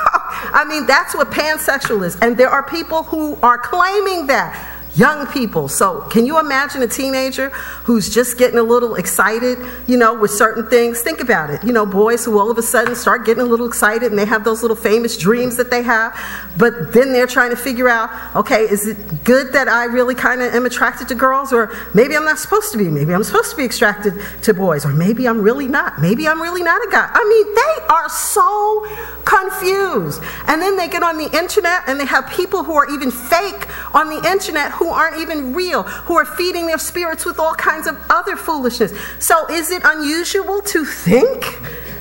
I 0.58 0.66
mean, 0.66 0.88
that's 0.88 1.14
what 1.14 1.30
pansexual 1.30 2.03
is. 2.03 2.16
And 2.16 2.36
there 2.36 2.49
are 2.49 2.64
people 2.64 3.03
who 3.03 3.36
are 3.43 3.60
claiming 3.60 4.26
that 4.26 4.76
young 4.98 5.28
people. 5.28 5.68
So, 5.68 6.02
can 6.02 6.26
you 6.26 6.39
imagine 6.39 6.82
a 6.82 6.88
teenager 6.88 7.50
who's 7.86 8.14
just 8.14 8.38
getting 8.38 8.58
a 8.58 8.64
little 8.64 8.95
excited, 8.95 9.60
you 9.88 9.98
know, 9.98 10.14
with 10.20 10.32
certain 10.32 10.68
things? 10.68 11.02
Think 11.02 11.20
about 11.22 11.50
it. 11.50 11.64
You 11.64 11.72
know, 11.72 11.86
boys 11.86 12.26
who 12.26 12.39
all 12.39 12.50
of 12.50 12.58
a 12.58 12.64
sudden 12.64 12.95
start 12.95 13.26
getting 13.26 13.43
a 13.43 13.45
little 13.45 13.68
excited 13.68 14.10
and 14.10 14.18
they 14.18 14.26
have 14.26 14.43
those 14.43 14.62
little 14.62 14.76
famous 14.76 15.18
dreams 15.18 15.56
that 15.58 15.70
they 15.70 15.84
have, 15.84 16.18
but 16.58 16.93
then 16.93 17.14
they're 17.14 17.28
trying 17.28 17.52
to 17.52 17.56
figure 17.56 17.88
out, 17.88 18.10
okay, 18.36 18.62
is 18.62 18.88
it 18.88 19.24
good 19.24 19.54
that 19.54 19.68
I 19.68 19.86
really 19.86 20.16
kind 20.16 20.41
of 20.41 20.54
am 20.54 20.66
attracted 20.66 21.08
to 21.10 21.16
girls, 21.16 21.54
or 21.54 21.74
maybe 21.93 22.16
I'm 22.16 22.26
not 22.26 22.39
supposed 22.39 22.72
to 22.72 22.78
be? 22.78 22.86
Maybe 22.86 23.14
I'm 23.14 23.24
supposed 23.24 23.52
to 23.52 23.58
be 23.58 23.66
attracted 23.66 24.14
to 24.43 24.54
boys, 24.54 24.86
or 24.86 24.93
maybe 24.93 25.28
I'm 25.28 25.41
really 25.41 25.68
not. 25.68 26.02
Maybe 26.02 26.28
I'm 26.28 26.41
really 26.41 26.64
not 26.64 26.82
a 26.88 26.89
guy. 26.89 27.10
I 27.12 27.24
mean, 27.24 27.56
they 27.56 27.93
are 27.93 28.10
so 28.10 28.86
confused. 29.26 30.24
And 30.48 30.62
then 30.62 30.78
they 30.78 30.88
get 30.88 31.04
on 31.04 31.18
the 31.18 31.30
internet 31.38 31.84
and 31.88 32.00
they 32.00 32.06
have 32.06 32.30
people 32.30 32.64
who 32.64 32.74
are 32.74 32.89
even 32.89 33.12
fake 33.12 33.68
on 33.93 34.10
the 34.10 34.30
internet 34.30 34.72
who 34.72 34.87
aren't 34.90 35.18
even 35.18 35.54
real, 35.54 35.84
who 35.84 36.18
are 36.18 36.26
feeding 36.26 36.68
their 36.68 36.78
spirits 36.78 37.26
with 37.26 37.40
all 37.40 37.54
kinds 37.56 37.88
of 37.88 37.98
other 38.10 38.36
foolishness. 38.36 38.94
So 39.20 39.46
is 39.48 39.72
it 39.72 39.82
unusual 39.86 40.62
to 40.62 40.86
think 40.86 41.42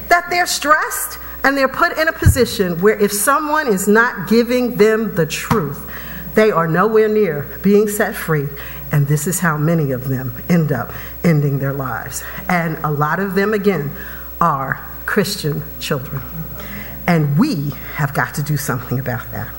that 0.09 0.26
they're 0.30 0.47
stressed 0.47 1.18
and 1.45 1.57
they're 1.57 1.68
put 1.68 1.97
in 1.97 2.09
a 2.09 2.12
position 2.12 2.80
where 2.80 2.99
if 2.99 3.12
someone 3.12 3.68
is 3.68 3.87
not 3.87 4.28
giving 4.28 4.76
them 4.76 5.14
the 5.14 5.26
truth, 5.26 5.89
they 6.34 6.51
are 6.51 6.66
nowhere 6.66 7.09
near 7.09 7.59
being 7.62 7.89
set 7.89 8.14
free. 8.14 8.49
And 8.93 9.09
this 9.09 9.26
is 9.26 9.41
how 9.41 9.57
many 9.57 9.93
of 9.93 10.09
them 10.09 10.34
end 10.49 10.70
up 10.70 10.93
ending 11.24 11.59
their 11.59 11.72
lives. 11.72 12.22
And 12.49 12.76
a 12.78 12.91
lot 12.91 13.20
of 13.20 13.34
them, 13.34 13.53
again, 13.53 13.91
are 14.41 14.84
Christian 15.07 15.62
children. 15.80 16.22
And 17.07 17.39
we 17.39 17.70
have 17.95 18.12
got 18.14 18.34
to 18.34 18.43
do 18.43 18.57
something 18.57 18.99
about 18.99 19.30
that. 19.32 19.53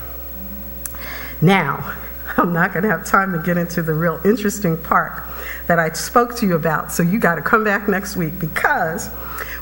Now, 1.40 1.96
I'm 2.38 2.52
not 2.52 2.72
going 2.72 2.84
to 2.84 2.88
have 2.88 3.04
time 3.04 3.32
to 3.32 3.38
get 3.40 3.56
into 3.56 3.82
the 3.82 3.92
real 3.92 4.20
interesting 4.24 4.76
part 4.76 5.24
that 5.66 5.78
I 5.80 5.90
spoke 5.92 6.36
to 6.36 6.46
you 6.46 6.54
about. 6.54 6.92
So 6.92 7.02
you 7.02 7.18
got 7.18 7.34
to 7.34 7.42
come 7.42 7.64
back 7.64 7.88
next 7.88 8.16
week 8.16 8.38
because 8.38 9.10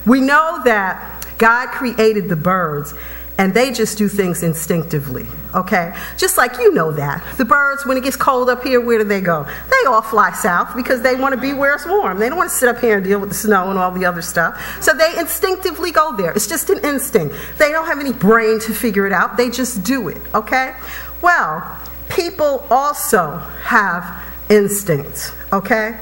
we 0.07 0.21
know 0.21 0.61
that 0.65 1.27
God 1.39 1.69
created 1.69 2.29
the 2.29 2.37
birds 2.37 2.95
and 3.39 3.53
they 3.53 3.71
just 3.71 3.99
do 3.99 4.09
things 4.09 4.43
instinctively, 4.43 5.27
okay? 5.55 5.95
Just 6.17 6.39
like 6.39 6.57
you 6.59 6.73
know 6.73 6.91
that. 6.93 7.23
The 7.37 7.45
birds, 7.45 7.85
when 7.85 7.99
it 7.99 8.05
gets 8.05 8.17
cold 8.17 8.49
up 8.49 8.63
here, 8.63 8.81
where 8.81 8.99
do 8.99 9.05
they 9.05 9.21
go? 9.21 9.45
They 9.45 9.89
all 9.89 10.01
fly 10.01 10.33
south 10.33 10.75
because 10.75 11.03
they 11.03 11.17
want 11.17 11.35
to 11.35 11.41
be 11.41 11.53
where 11.53 11.75
it's 11.75 11.87
warm. 11.87 12.19
They 12.19 12.29
don't 12.31 12.39
want 12.39 12.51
to 12.51 12.57
sit 12.57 12.69
up 12.69 12.81
here 12.81 12.97
and 12.97 13.05
deal 13.05 13.19
with 13.19 13.29
the 13.29 13.35
snow 13.35 13.69
and 13.69 13.79
all 13.79 13.91
the 13.91 14.07
other 14.07 14.23
stuff. 14.23 14.83
So 14.83 14.95
they 14.95 15.19
instinctively 15.19 15.93
go 15.93 16.17
there. 16.17 16.33
It's 16.33 16.47
just 16.47 16.71
an 16.71 16.79
instinct. 16.83 17.35
They 17.59 17.73
don't 17.73 17.87
have 17.87 18.01
any 18.01 18.13
brain 18.13 18.59
to 18.61 18.73
figure 18.73 19.07
it 19.07 19.13
out, 19.13 19.37
they 19.37 19.51
just 19.51 19.83
do 19.83 20.09
it, 20.09 20.19
okay? 20.35 20.75
Well, 21.21 21.79
people 22.09 22.67
also 22.71 23.39
have 23.63 24.23
instincts, 24.49 25.33
okay? 25.53 25.99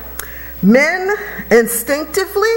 Men 0.63 1.15
instinctively 1.51 2.55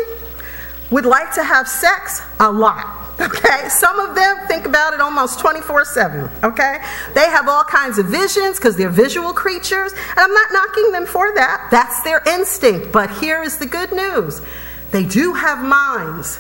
would 0.92 1.06
like 1.06 1.34
to 1.34 1.44
have 1.44 1.68
sex 1.68 2.22
a 2.40 2.52
lot. 2.52 3.04
Okay, 3.20 3.68
some 3.70 4.00
of 4.00 4.14
them 4.14 4.38
think 4.48 4.68
about 4.68 4.94
it 4.94 5.02
almost 5.02 5.40
24 5.40 5.86
7. 5.86 6.30
Okay, 6.44 6.78
they 7.16 7.26
have 7.26 7.48
all 7.48 7.64
kinds 7.64 7.98
of 7.98 8.06
visions 8.06 8.58
because 8.58 8.78
they're 8.78 8.90
visual 8.90 9.34
creatures, 9.34 9.92
and 9.92 10.20
I'm 10.20 10.32
not 10.32 10.48
knocking 10.52 10.92
them 10.92 11.08
for 11.08 11.34
that. 11.34 11.68
That's 11.72 12.04
their 12.04 12.22
instinct. 12.28 12.92
But 12.92 13.10
here 13.10 13.42
is 13.42 13.58
the 13.58 13.66
good 13.66 13.92
news 13.92 14.44
they 14.92 15.04
do 15.04 15.34
have 15.34 15.66
minds 15.66 16.40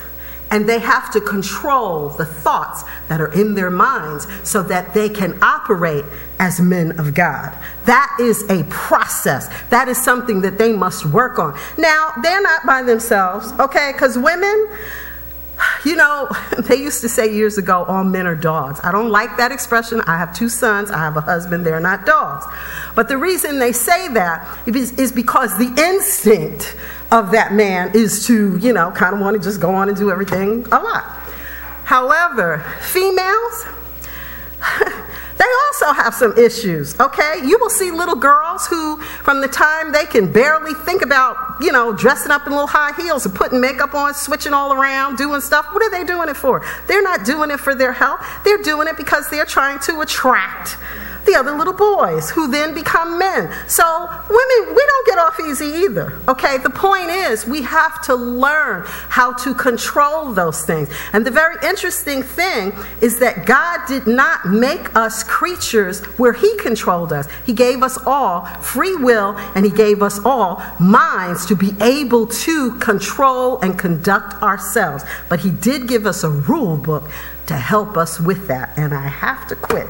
and 0.51 0.67
they 0.67 0.79
have 0.79 1.11
to 1.11 1.21
control 1.21 2.09
the 2.09 2.25
thoughts 2.25 2.83
that 3.09 3.19
are 3.19 3.31
in 3.33 3.53
their 3.53 3.69
minds 3.69 4.27
so 4.43 4.63
that 4.63 4.93
they 4.93 5.09
can 5.09 5.37
operate 5.41 6.05
as 6.39 6.59
men 6.59 6.97
of 6.99 7.13
God. 7.13 7.57
That 7.85 8.15
is 8.19 8.49
a 8.49 8.63
process. 8.65 9.49
That 9.69 9.87
is 9.87 10.01
something 10.01 10.41
that 10.41 10.57
they 10.57 10.73
must 10.73 11.05
work 11.05 11.39
on. 11.39 11.57
Now, 11.77 12.11
they're 12.21 12.41
not 12.41 12.65
by 12.65 12.83
themselves, 12.83 13.51
okay? 13.59 13.91
Because 13.93 14.17
women, 14.17 14.69
you 15.83 15.95
know, 15.95 16.29
they 16.59 16.75
used 16.75 17.01
to 17.01 17.09
say 17.09 17.33
years 17.33 17.57
ago, 17.57 17.83
all 17.85 18.03
men 18.03 18.27
are 18.27 18.35
dogs. 18.35 18.79
I 18.83 18.91
don't 18.91 19.09
like 19.09 19.37
that 19.37 19.51
expression. 19.51 20.01
I 20.01 20.17
have 20.17 20.33
two 20.33 20.49
sons, 20.49 20.91
I 20.91 20.99
have 20.99 21.17
a 21.17 21.21
husband, 21.21 21.65
they're 21.65 21.79
not 21.79 22.05
dogs. 22.05 22.45
But 22.95 23.07
the 23.07 23.17
reason 23.17 23.59
they 23.59 23.71
say 23.73 24.07
that 24.09 24.47
is, 24.67 25.11
because 25.11 25.57
the 25.57 25.73
instinct 25.77 26.75
of 27.11 27.31
that 27.31 27.53
man 27.53 27.91
is 27.93 28.25
to, 28.27 28.57
you 28.57 28.73
know, 28.73 28.91
kind 28.91 29.13
of 29.13 29.21
want 29.21 29.37
to 29.37 29.41
just 29.41 29.61
go 29.61 29.73
on 29.73 29.87
and 29.87 29.97
do 29.97 30.11
everything 30.11 30.65
a 30.71 30.79
lot. 30.79 31.03
However, 31.85 32.65
females, 32.81 33.65
they 35.37 35.45
also 35.67 35.93
have 35.93 36.13
some 36.13 36.37
issues, 36.37 36.99
okay? 36.99 37.35
You 37.45 37.57
will 37.59 37.69
see 37.69 37.91
little 37.91 38.15
girls 38.15 38.67
who, 38.67 39.01
from 39.01 39.39
the 39.39 39.47
time 39.47 39.93
they 39.93 40.05
can 40.05 40.31
barely 40.31 40.73
think 40.73 41.01
about, 41.01 41.37
you 41.61 41.71
know, 41.71 41.93
dressing 41.93 42.31
up 42.31 42.45
in 42.45 42.51
little 42.51 42.67
high 42.67 42.91
heels 43.01 43.25
and 43.25 43.33
putting 43.33 43.61
makeup 43.61 43.93
on, 43.93 44.13
switching 44.13 44.53
all 44.53 44.73
around, 44.73 45.17
doing 45.17 45.39
stuff, 45.39 45.67
what 45.71 45.81
are 45.81 45.89
they 45.89 46.03
doing 46.03 46.27
it 46.27 46.35
for? 46.35 46.65
They're 46.87 47.03
not 47.03 47.25
doing 47.25 47.51
it 47.51 47.59
for 47.61 47.73
their 47.73 47.93
health, 47.93 48.19
they're 48.43 48.61
doing 48.61 48.89
it 48.89 48.97
because 48.97 49.29
they're 49.29 49.45
trying 49.45 49.79
to 49.81 50.01
attract 50.01 50.77
the 51.27 51.35
other 51.35 51.55
little 51.55 51.73
boys 51.73 52.31
who 52.31 52.49
then 52.49 52.73
become 52.73 53.19
men. 53.19 53.53
So, 53.67 54.07
women, 54.29 54.75
we 54.75 54.83
don't 54.85 55.05
get 55.05 55.19
off 55.19 55.39
easy 55.39 55.65
either. 55.65 56.19
Okay, 56.27 56.57
the 56.57 56.69
point 56.69 57.09
is 57.09 57.45
we 57.45 57.61
have 57.61 58.01
to 58.05 58.15
learn 58.15 58.83
how 59.09 59.33
to 59.33 59.53
control 59.53 60.33
those 60.33 60.63
things. 60.65 60.89
And 61.13 61.25
the 61.25 61.31
very 61.31 61.55
interesting 61.63 62.23
thing 62.23 62.73
is 63.01 63.19
that 63.19 63.45
God 63.45 63.85
did 63.87 64.07
not 64.07 64.47
make 64.47 64.95
us 64.95 65.23
creatures 65.23 65.99
where 66.17 66.33
He 66.33 66.57
controlled 66.57 67.13
us. 67.13 67.27
He 67.45 67.53
gave 67.53 67.83
us 67.83 67.99
all 68.05 68.45
free 68.61 68.95
will 68.95 69.35
and 69.55 69.65
He 69.65 69.71
gave 69.71 70.01
us 70.01 70.19
all 70.25 70.63
minds 70.79 71.45
to 71.47 71.55
be 71.55 71.71
able 71.81 72.27
to 72.27 72.71
control 72.79 73.59
and 73.59 73.77
conduct 73.77 74.41
ourselves. 74.41 75.03
But 75.29 75.41
He 75.41 75.51
did 75.51 75.87
give 75.87 76.05
us 76.05 76.23
a 76.23 76.29
rule 76.29 76.77
book 76.77 77.11
to 77.47 77.55
help 77.55 77.97
us 77.97 78.19
with 78.19 78.47
that. 78.47 78.77
And 78.77 78.93
I 78.93 79.07
have 79.07 79.47
to 79.49 79.55
quit 79.55 79.87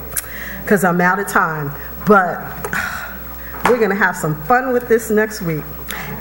because 0.68 0.84
I'm 0.84 1.00
out 1.00 1.18
of 1.18 1.30
time. 1.30 1.72
But 2.06 2.42
we're 3.70 3.78
going 3.78 3.90
to 3.90 3.96
have 3.96 4.18
some 4.18 4.36
fun 4.44 4.74
with 4.74 4.90
this 4.90 5.10
next 5.10 5.42
week. 5.42 5.64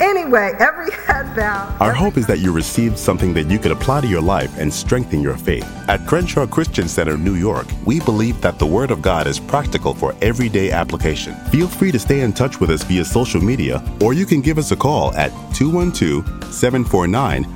Anyway, 0.01 0.53
every 0.61 0.93
head 0.93 1.35
bow. 1.35 1.77
Our 1.81 1.93
hope 1.93 2.17
is 2.17 2.29
that 2.29 2.39
you 2.39 2.53
received 2.53 2.97
something 2.97 3.35
that 3.35 3.51
you 3.51 3.59
could 3.59 3.73
apply 3.73 4.03
to 4.03 4.07
your 4.07 4.21
life 4.21 4.57
and 4.59 4.73
strengthen 4.73 5.21
your 5.21 5.37
faith. 5.37 5.65
At 5.89 6.07
Crenshaw 6.07 6.47
Christian 6.47 6.87
Center, 6.87 7.17
New 7.17 7.35
York, 7.35 7.67
we 7.85 7.99
believe 7.99 8.41
that 8.41 8.61
the 8.61 8.67
Word 8.67 8.93
of 8.93 9.03
God 9.03 9.27
is 9.27 9.41
practical 9.41 9.95
for 9.95 10.15
everyday 10.23 10.71
application. 10.71 11.35
Feel 11.51 11.67
free 11.67 11.91
to 11.91 11.99
stay 11.99 12.21
in 12.21 12.33
touch 12.33 12.61
with 12.61 12.71
us 12.71 12.85
via 12.85 13.05
social 13.05 13.41
media, 13.41 13.83
or 14.01 14.13
you 14.13 14.27
can 14.27 14.41
give 14.41 14.59
us 14.59 14.71
a 14.71 14.77
call 14.77 15.13
at 15.15 15.31
212 15.55 16.55
749 16.55 17.56